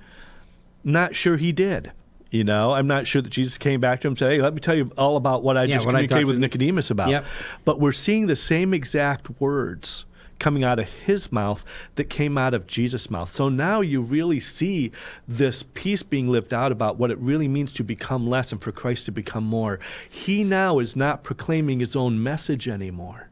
Not 0.82 1.14
sure 1.14 1.36
he 1.36 1.52
did. 1.52 1.92
You 2.30 2.42
know, 2.44 2.72
I'm 2.72 2.86
not 2.86 3.06
sure 3.06 3.22
that 3.22 3.30
Jesus 3.30 3.58
came 3.58 3.80
back 3.80 4.00
to 4.00 4.08
him 4.08 4.12
and 4.12 4.18
said, 4.18 4.32
Hey, 4.32 4.40
let 4.40 4.54
me 4.54 4.60
tell 4.60 4.74
you 4.74 4.90
all 4.98 5.16
about 5.16 5.42
what 5.42 5.56
I 5.56 5.64
Yeah, 5.64 5.74
just 5.76 5.86
I 5.86 5.90
communicated 5.90 6.20
talked 6.22 6.26
with 6.28 6.38
Nicodemus 6.38 6.90
about. 6.90 7.08
Yep. 7.10 7.24
But 7.64 7.80
we're 7.80 7.92
seeing 7.92 8.26
the 8.26 8.36
same 8.36 8.72
exact 8.74 9.40
words 9.40 10.04
coming 10.38 10.64
out 10.64 10.78
of 10.78 10.88
his 10.88 11.30
mouth 11.32 11.64
that 11.94 12.04
came 12.10 12.36
out 12.36 12.54
of 12.54 12.66
Jesus' 12.66 13.08
mouth. 13.10 13.32
So 13.32 13.48
now 13.48 13.80
you 13.80 14.00
really 14.00 14.40
see 14.40 14.90
this 15.28 15.62
piece 15.62 16.02
being 16.02 16.28
lived 16.28 16.52
out 16.52 16.72
about 16.72 16.96
what 16.98 17.10
it 17.10 17.18
really 17.18 17.48
means 17.48 17.72
to 17.72 17.84
become 17.84 18.26
less 18.26 18.52
and 18.52 18.60
for 18.62 18.72
Christ 18.72 19.06
to 19.06 19.12
become 19.12 19.44
more. 19.44 19.78
He 20.08 20.44
now 20.44 20.78
is 20.80 20.96
not 20.96 21.22
proclaiming 21.22 21.80
his 21.80 21.94
own 21.96 22.22
message 22.22 22.68
anymore. 22.68 23.28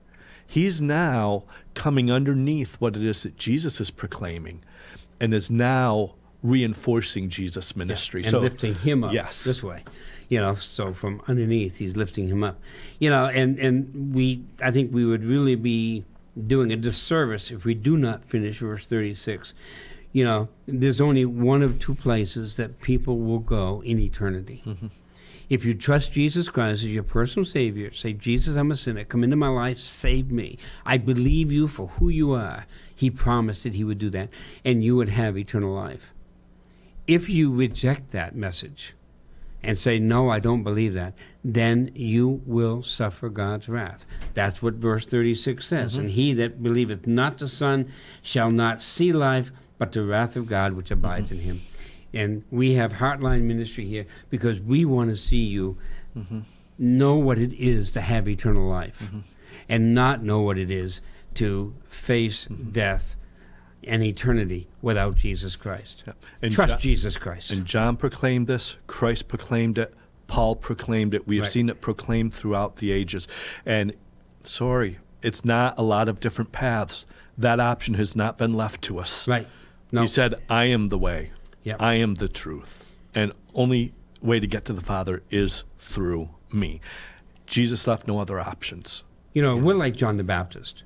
He's 0.46 0.80
now 0.80 1.44
coming 1.74 2.10
underneath 2.12 2.74
what 2.78 2.96
it 2.96 3.02
is 3.02 3.22
that 3.22 3.36
Jesus 3.36 3.80
is 3.80 3.90
proclaiming 3.90 4.60
and 5.18 5.32
is 5.34 5.50
now 5.50 6.14
reinforcing 6.42 7.28
Jesus' 7.28 7.74
ministry. 7.76 8.22
and 8.22 8.30
so 8.30 8.38
lifting 8.40 8.74
him 8.74 9.04
up 9.04 9.12
Yes. 9.12 9.44
this 9.44 9.62
way 9.62 9.84
you 10.28 10.38
know 10.40 10.54
so 10.54 10.92
from 10.92 11.20
underneath 11.28 11.76
he's 11.76 11.94
lifting 11.96 12.26
him 12.28 12.42
up 12.42 12.58
you 12.98 13.08
know 13.10 13.26
and 13.26 13.58
and 13.58 14.14
we 14.14 14.42
i 14.60 14.70
think 14.70 14.92
we 14.92 15.04
would 15.04 15.22
really 15.24 15.54
be 15.54 16.04
doing 16.46 16.72
a 16.72 16.76
disservice 16.76 17.50
if 17.50 17.64
we 17.64 17.74
do 17.74 17.96
not 17.96 18.24
finish 18.24 18.58
verse 18.58 18.86
36 18.86 19.52
you 20.12 20.24
know 20.24 20.48
there's 20.66 21.00
only 21.00 21.24
one 21.24 21.62
of 21.62 21.78
two 21.78 21.94
places 21.94 22.56
that 22.56 22.80
people 22.80 23.18
will 23.18 23.38
go 23.38 23.82
in 23.84 23.98
eternity 23.98 24.62
mm-hmm. 24.64 24.86
if 25.48 25.64
you 25.64 25.74
trust 25.74 26.12
Jesus 26.12 26.48
Christ 26.48 26.82
as 26.82 26.86
your 26.86 27.02
personal 27.02 27.44
Savior, 27.44 27.92
say, 27.92 28.14
Jesus, 28.14 28.56
I'm 28.56 28.70
a 28.70 28.76
sinner. 28.76 29.04
Come 29.04 29.22
into 29.22 29.36
my 29.36 29.48
life, 29.48 29.78
save 29.78 30.30
me. 30.30 30.56
I 30.86 30.96
believe 30.96 31.52
you 31.52 31.68
for 31.68 31.88
who 31.88 32.08
you 32.08 32.32
are. 32.32 32.64
He 32.94 33.10
promised 33.10 33.64
that 33.64 33.74
He 33.74 33.84
would 33.84 33.98
do 33.98 34.08
that, 34.10 34.30
and 34.64 34.82
you 34.82 34.96
would 34.96 35.10
have 35.10 35.36
eternal 35.36 35.74
life. 35.74 36.14
If 37.06 37.28
you 37.28 37.52
reject 37.52 38.12
that 38.12 38.34
message 38.34 38.94
and 39.62 39.78
say, 39.78 39.98
No, 39.98 40.28
I 40.28 40.38
don't 40.38 40.62
believe 40.62 40.94
that, 40.94 41.14
then 41.44 41.90
you 41.94 42.42
will 42.46 42.82
suffer 42.82 43.28
God's 43.28 43.68
wrath. 43.68 44.06
That's 44.34 44.62
what 44.62 44.74
verse 44.74 45.06
36 45.06 45.66
says. 45.66 45.92
Mm-hmm. 45.92 46.00
And 46.00 46.10
he 46.10 46.32
that 46.34 46.62
believeth 46.62 47.06
not 47.06 47.38
the 47.38 47.48
Son 47.48 47.90
shall 48.22 48.50
not 48.50 48.82
see 48.82 49.12
life, 49.12 49.52
but 49.78 49.92
the 49.92 50.04
wrath 50.04 50.36
of 50.36 50.46
God 50.46 50.74
which 50.74 50.86
mm-hmm. 50.86 51.04
abides 51.04 51.30
in 51.30 51.38
him. 51.38 51.62
And 52.14 52.44
we 52.50 52.74
have 52.74 52.94
Heartline 52.94 53.42
Ministry 53.42 53.86
here 53.86 54.06
because 54.28 54.60
we 54.60 54.84
want 54.84 55.10
to 55.10 55.16
see 55.16 55.44
you 55.44 55.78
mm-hmm. 56.16 56.40
know 56.78 57.14
what 57.14 57.38
it 57.38 57.54
is 57.54 57.90
to 57.92 58.00
have 58.00 58.28
eternal 58.28 58.68
life 58.68 59.10
and 59.68 59.94
not 59.94 60.22
know 60.22 60.40
what 60.40 60.58
it 60.58 60.70
is 60.70 61.00
to 61.34 61.74
face 61.88 62.46
death 62.70 63.16
and 63.84 64.02
eternity 64.02 64.68
without 64.80 65.16
Jesus 65.16 65.56
Christ. 65.56 66.04
And 66.40 66.52
Trust 66.52 66.74
Jo- 66.74 66.78
Jesus 66.78 67.16
Christ. 67.16 67.50
And 67.50 67.64
John 67.66 67.96
proclaimed 67.96 68.46
this, 68.46 68.76
Christ 68.86 69.28
proclaimed 69.28 69.78
it, 69.78 69.94
Paul 70.26 70.56
proclaimed 70.56 71.14
it. 71.14 71.26
We 71.26 71.36
have 71.36 71.44
Right. 71.44 71.52
seen 71.52 71.68
it 71.68 71.80
proclaimed 71.80 72.32
throughout 72.32 72.76
the 72.76 72.90
ages. 72.92 73.26
And 73.66 73.92
sorry, 74.40 74.98
it's 75.22 75.44
not 75.44 75.74
a 75.78 75.82
lot 75.82 76.08
of 76.08 76.20
different 76.20 76.52
paths. 76.52 77.04
That 77.36 77.60
option 77.60 77.94
has 77.94 78.14
not 78.16 78.38
been 78.38 78.54
left 78.54 78.82
to 78.82 78.98
us. 78.98 79.26
right. 79.28 79.46
No. 79.90 80.00
He 80.02 80.06
said, 80.06 80.34
I 80.48 80.64
am 80.64 80.88
the 80.88 80.96
way, 80.98 81.32
Yep. 81.64 81.76
I 81.80 81.94
am 81.94 82.14
the 82.14 82.28
truth. 82.28 82.82
And 83.14 83.32
only 83.54 83.92
way 84.22 84.40
to 84.40 84.46
get 84.46 84.64
to 84.66 84.72
the 84.72 84.80
Father 84.80 85.22
is 85.30 85.64
through 85.78 86.30
me. 86.50 86.80
Jesus 87.46 87.86
left 87.86 88.06
no 88.08 88.18
other 88.18 88.40
options. 88.40 89.02
You 89.34 89.42
know, 89.42 89.56
we're 89.56 89.74
like 89.74 89.94
John 89.96 90.16
the 90.16 90.24
Baptist. 90.24 90.82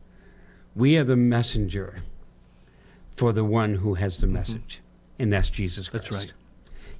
We 0.74 0.97
are 0.97 1.05
the 1.05 1.14
messenger 1.16 2.03
for 3.16 3.32
the 3.32 3.44
one 3.44 3.74
who 3.74 3.94
has 3.94 4.18
the 4.18 4.26
message, 4.26 4.80
and 5.18 5.32
that's 5.32 5.48
Jesus 5.48 5.88
Christ. 5.88 6.06
Mm-hmm. 6.06 6.14
That's 6.14 6.26
right. 6.26 6.32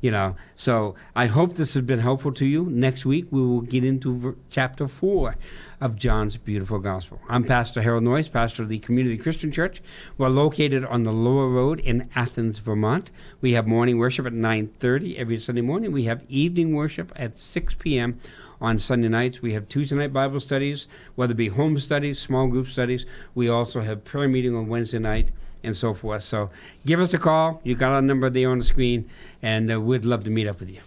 You 0.01 0.11
know, 0.11 0.37
so 0.55 0.95
I 1.15 1.27
hope 1.27 1.55
this 1.55 1.75
has 1.75 1.83
been 1.83 2.01
helpful 2.01 2.33
to 2.33 2.45
you. 2.45 2.67
Next 2.67 3.07
week 3.07 3.27
we 3.31 3.41
will 3.41 3.63
get 3.63 3.83
into 3.83 4.17
ver- 4.17 4.37
chapter 4.51 4.89
four 4.89 5.37
of 5.81 5.97
John's 5.97 6.37
beautiful 6.37 6.79
gospel. 6.79 7.21
I'm 7.29 7.45
Pastor 7.45 7.81
Harold 7.81 8.05
Noyes, 8.05 8.29
pastor 8.29 8.63
of 8.63 8.69
the 8.69 8.79
Community 8.79 9.17
Christian 9.17 9.51
Church. 9.51 9.83
We're 10.19 10.29
located 10.29 10.85
on 10.85 11.05
the 11.05 11.13
Lower 11.13 11.49
Road 11.49 11.81
in 11.81 12.11
Athens, 12.15 12.59
Vermont. 12.59 13.11
We 13.41 13.53
have 13.53 13.67
morning 13.67 13.97
worship 13.99 14.27
at 14.27 14.35
9:30 14.35 15.17
every 15.17 15.39
Sunday 15.41 15.63
morning. 15.63 15.93
We 15.93 16.05
have 16.05 16.25
evening 16.29 16.75
worship 16.75 17.11
at 17.17 17.39
6 17.39 17.75
p.m. 17.79 18.21
on 18.61 18.79
Sunday 18.79 19.09
nights. 19.09 19.41
We 19.41 19.55
have 19.55 19.67
Tuesday 19.67 19.97
night 19.97 20.13
Bible 20.13 20.41
studies, 20.41 20.89
whether 21.15 21.33
it 21.33 21.37
be 21.37 21.49
home 21.49 21.81
studies, 21.81 22.19
small 22.19 22.49
group 22.49 22.69
studies. 22.69 23.07
We 23.35 23.49
also 23.49 23.81
have 23.81 24.05
prayer 24.05 24.29
meeting 24.29 24.55
on 24.55 24.69
Wednesday 24.69 24.99
night 24.99 25.31
and 25.67 25.77
so 25.77 25.93
forth. 25.93 26.23
So 26.23 26.51
give 26.87 27.01
us 27.01 27.13
a 27.13 27.19
call. 27.19 27.61
You 27.65 27.75
got 27.75 27.93
our 27.93 28.03
number 28.03 28.31
there 28.31 28.51
on 28.51 28.59
the 28.59 28.65
screen, 28.65 29.11
and 29.43 29.71
uh, 29.71 29.81
we'd 29.81 30.05
love 30.05 30.25
to 30.25 30.31
meet 30.31 30.47
up 30.47 30.61
with 30.61 30.71
you. 30.71 30.81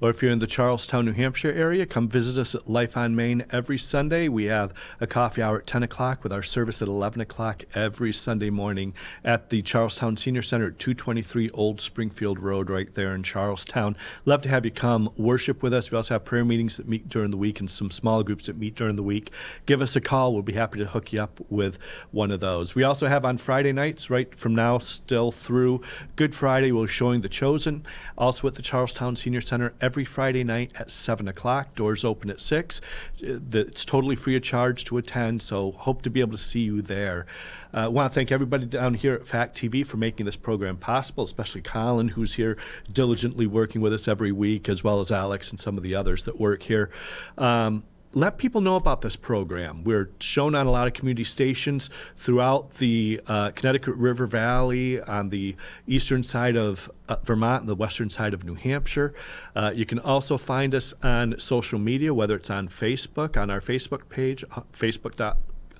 Or 0.00 0.10
if 0.10 0.22
you're 0.22 0.32
in 0.32 0.38
the 0.40 0.46
Charlestown, 0.46 1.06
New 1.06 1.12
Hampshire 1.12 1.52
area, 1.52 1.86
come 1.86 2.08
visit 2.08 2.36
us 2.36 2.54
at 2.54 2.68
Life 2.68 2.96
on 2.96 3.14
Main 3.14 3.44
every 3.50 3.78
Sunday. 3.78 4.28
We 4.28 4.44
have 4.44 4.72
a 5.00 5.06
coffee 5.06 5.42
hour 5.42 5.58
at 5.58 5.66
10 5.66 5.82
o'clock 5.82 6.22
with 6.22 6.32
our 6.32 6.42
service 6.42 6.82
at 6.82 6.88
11 6.88 7.20
o'clock 7.20 7.64
every 7.74 8.12
Sunday 8.12 8.50
morning 8.50 8.94
at 9.24 9.50
the 9.50 9.62
Charlestown 9.62 10.16
Senior 10.16 10.42
Center 10.42 10.66
at 10.66 10.78
223 10.78 11.50
Old 11.50 11.80
Springfield 11.80 12.38
Road, 12.40 12.68
right 12.68 12.92
there 12.94 13.14
in 13.14 13.22
Charlestown. 13.22 13.96
Love 14.24 14.42
to 14.42 14.48
have 14.48 14.64
you 14.64 14.72
come 14.72 15.10
worship 15.16 15.62
with 15.62 15.72
us. 15.72 15.90
We 15.90 15.96
also 15.96 16.14
have 16.14 16.24
prayer 16.24 16.44
meetings 16.44 16.76
that 16.76 16.88
meet 16.88 17.08
during 17.08 17.30
the 17.30 17.36
week 17.36 17.60
and 17.60 17.70
some 17.70 17.90
small 17.90 18.24
groups 18.24 18.46
that 18.46 18.58
meet 18.58 18.74
during 18.74 18.96
the 18.96 19.02
week. 19.02 19.30
Give 19.64 19.80
us 19.80 19.94
a 19.94 20.00
call. 20.00 20.32
We'll 20.32 20.42
be 20.42 20.54
happy 20.54 20.80
to 20.80 20.86
hook 20.86 21.12
you 21.12 21.22
up 21.22 21.40
with 21.48 21.78
one 22.10 22.32
of 22.32 22.40
those. 22.40 22.74
We 22.74 22.82
also 22.82 23.06
have 23.06 23.24
on 23.24 23.38
Friday 23.38 23.72
nights, 23.72 24.10
right 24.10 24.34
from 24.34 24.56
now 24.56 24.78
still 24.78 25.30
through 25.30 25.82
Good 26.16 26.34
Friday, 26.34 26.72
we're 26.72 26.88
showing 26.88 27.20
The 27.20 27.28
Chosen, 27.28 27.86
also 28.18 28.48
at 28.48 28.56
the 28.56 28.62
Charlestown 28.62 29.14
Senior 29.14 29.40
Center 29.40 29.72
every 29.84 29.93
Friday 30.02 30.42
night 30.42 30.72
at 30.74 30.90
7 30.90 31.28
o'clock. 31.28 31.76
Doors 31.76 32.04
open 32.04 32.30
at 32.30 32.40
6. 32.40 32.80
Uh, 33.22 33.38
It's 33.52 33.84
totally 33.84 34.16
free 34.16 34.34
of 34.34 34.42
charge 34.42 34.84
to 34.86 34.96
attend, 34.98 35.42
so 35.42 35.72
hope 35.72 36.02
to 36.02 36.10
be 36.10 36.20
able 36.20 36.32
to 36.32 36.42
see 36.42 36.62
you 36.62 36.82
there. 36.82 37.26
I 37.72 37.84
uh, 37.84 37.90
want 37.90 38.10
to 38.10 38.14
thank 38.14 38.32
everybody 38.32 38.66
down 38.66 38.94
here 38.94 39.14
at 39.14 39.26
Fact 39.26 39.56
TV 39.56 39.86
for 39.86 39.96
making 39.96 40.26
this 40.26 40.36
program 40.36 40.76
possible, 40.76 41.24
especially 41.24 41.60
Colin, 41.60 42.08
who's 42.08 42.34
here 42.34 42.56
diligently 42.92 43.46
working 43.46 43.80
with 43.80 43.92
us 43.92 44.08
every 44.08 44.32
week, 44.32 44.68
as 44.68 44.82
well 44.82 44.98
as 44.98 45.12
Alex 45.12 45.50
and 45.50 45.60
some 45.60 45.76
of 45.76 45.84
the 45.84 45.94
others 45.94 46.24
that 46.24 46.40
work 46.40 46.64
here. 46.64 46.90
Um, 47.38 47.84
let 48.14 48.38
people 48.38 48.60
know 48.60 48.76
about 48.76 49.00
this 49.00 49.16
program. 49.16 49.84
We're 49.84 50.10
shown 50.20 50.54
on 50.54 50.66
a 50.66 50.70
lot 50.70 50.86
of 50.86 50.94
community 50.94 51.24
stations 51.24 51.90
throughout 52.16 52.74
the 52.74 53.20
uh, 53.26 53.50
Connecticut 53.50 53.96
River 53.96 54.26
Valley, 54.26 55.00
on 55.00 55.30
the 55.30 55.56
eastern 55.86 56.22
side 56.22 56.56
of 56.56 56.90
uh, 57.08 57.16
Vermont, 57.24 57.62
and 57.62 57.68
the 57.68 57.74
western 57.74 58.10
side 58.10 58.32
of 58.32 58.44
New 58.44 58.54
Hampshire. 58.54 59.14
Uh, 59.56 59.72
you 59.74 59.84
can 59.84 59.98
also 59.98 60.38
find 60.38 60.74
us 60.74 60.94
on 61.02 61.34
social 61.38 61.78
media, 61.78 62.14
whether 62.14 62.36
it's 62.36 62.50
on 62.50 62.68
Facebook, 62.68 63.36
on 63.36 63.50
our 63.50 63.60
Facebook 63.60 64.08
page, 64.08 64.44
uh, 64.52 64.62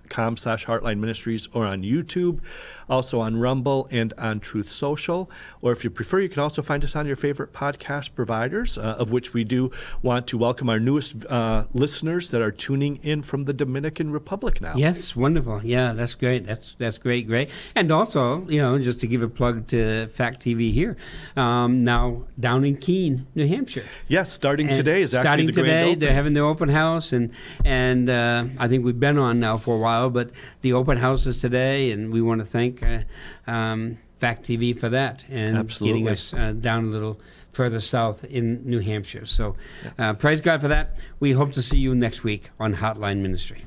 Facebook.com 0.05 0.37
slash 0.37 0.67
Heartline 0.67 0.99
Ministries 0.99 1.49
or 1.53 1.67
on 1.67 1.83
YouTube, 1.83 2.41
also 2.89 3.21
on 3.21 3.37
Rumble 3.37 3.89
and 3.91 4.13
on 4.19 4.41
Truth 4.41 4.71
Social. 4.71 5.31
Or 5.63 5.73
if 5.73 5.85
you 5.85 5.91
prefer, 5.91 6.21
you 6.21 6.29
can 6.29 6.41
also 6.41 6.63
find 6.63 6.85
us 6.85 6.95
on 6.95 7.07
your 7.07 7.17
favorite 7.17 7.53
podcast 7.53 8.15
providers, 8.15 8.77
uh, 8.79 8.97
of 8.99 9.11
which 9.11 9.33
we 9.33 9.45
do 9.45 9.71
want 10.03 10.27
to 10.29 10.39
welcome 10.39 10.69
our 10.69 10.79
newest 10.79 11.25
uh, 11.27 11.65
listeners 11.73 12.31
that 12.31 12.43
are 12.43 12.51
tuning 12.51 12.97
in 13.03 13.23
from 13.23 13.45
the 13.45 13.53
Dominican 13.53 14.11
Republic 14.11 14.61
now. 14.61 14.75
Yes, 14.77 15.17
wonderful. 15.17 15.61
Yeah, 15.65 15.93
that's 15.93 16.15
great. 16.15 16.47
That's 16.47 16.75
that's 16.79 16.99
great, 16.99 17.27
great. 17.27 17.51
And 17.75 17.91
also, 17.91 18.47
you 18.49 18.61
know, 18.61 18.79
just 18.79 19.01
to 19.01 19.07
give 19.07 19.23
a 19.23 19.29
plug 19.29 19.67
to 19.69 20.09
Fact 20.09 20.45
TV 20.45 20.73
here, 20.73 20.97
um, 21.37 21.85
now 21.85 22.25
down 22.39 22.65
in 22.65 22.77
Keene, 22.77 23.27
New 23.35 23.49
Hampshire. 23.49 23.85
Yes, 24.09 24.33
starting 24.33 24.69
And 24.69 24.77
today 24.77 25.03
is 25.03 25.15
actually 25.15 25.25
starting 25.25 25.53
today. 25.53 25.95
They're 25.95 26.15
having 26.15 26.35
their 26.35 26.45
open 26.45 26.69
house, 26.69 27.13
and 27.13 27.31
and 27.65 28.11
uh, 28.11 28.45
I 28.59 28.69
think 28.69 28.85
we've 28.85 28.99
been 28.99 29.19
on 29.19 29.41
now 29.41 29.59
for 29.59 29.77
a 29.77 29.79
while, 29.79 29.94
but 30.13 30.31
the 30.63 30.73
open 30.73 30.99
house 30.99 31.27
is 31.27 31.41
today, 31.41 31.91
and 31.91 32.13
we 32.13 32.21
want 32.21 32.41
to 32.41 32.45
thank 32.45 32.83
uh, 32.83 33.01
um, 33.47 33.99
Fact 34.19 34.47
TV 34.47 34.79
for 34.79 34.89
that 34.89 35.25
and 35.29 35.57
Absolutely. 35.57 36.01
getting 36.01 36.13
us 36.13 36.33
uh, 36.33 36.53
down 36.53 36.85
a 36.85 36.89
little 36.89 37.21
further 37.53 37.81
south 37.81 38.25
in 38.25 38.63
New 38.65 38.81
Hampshire. 38.81 39.27
So, 39.27 39.57
uh, 39.99 40.15
praise 40.15 40.41
God 40.41 40.61
for 40.61 40.69
that. 40.69 40.97
We 41.21 41.33
hope 41.33 41.53
to 41.53 41.63
see 41.63 41.79
you 41.79 41.95
next 41.95 42.25
week 42.25 42.51
on 42.59 42.77
Heartline 42.77 43.19
Ministry. 43.19 43.67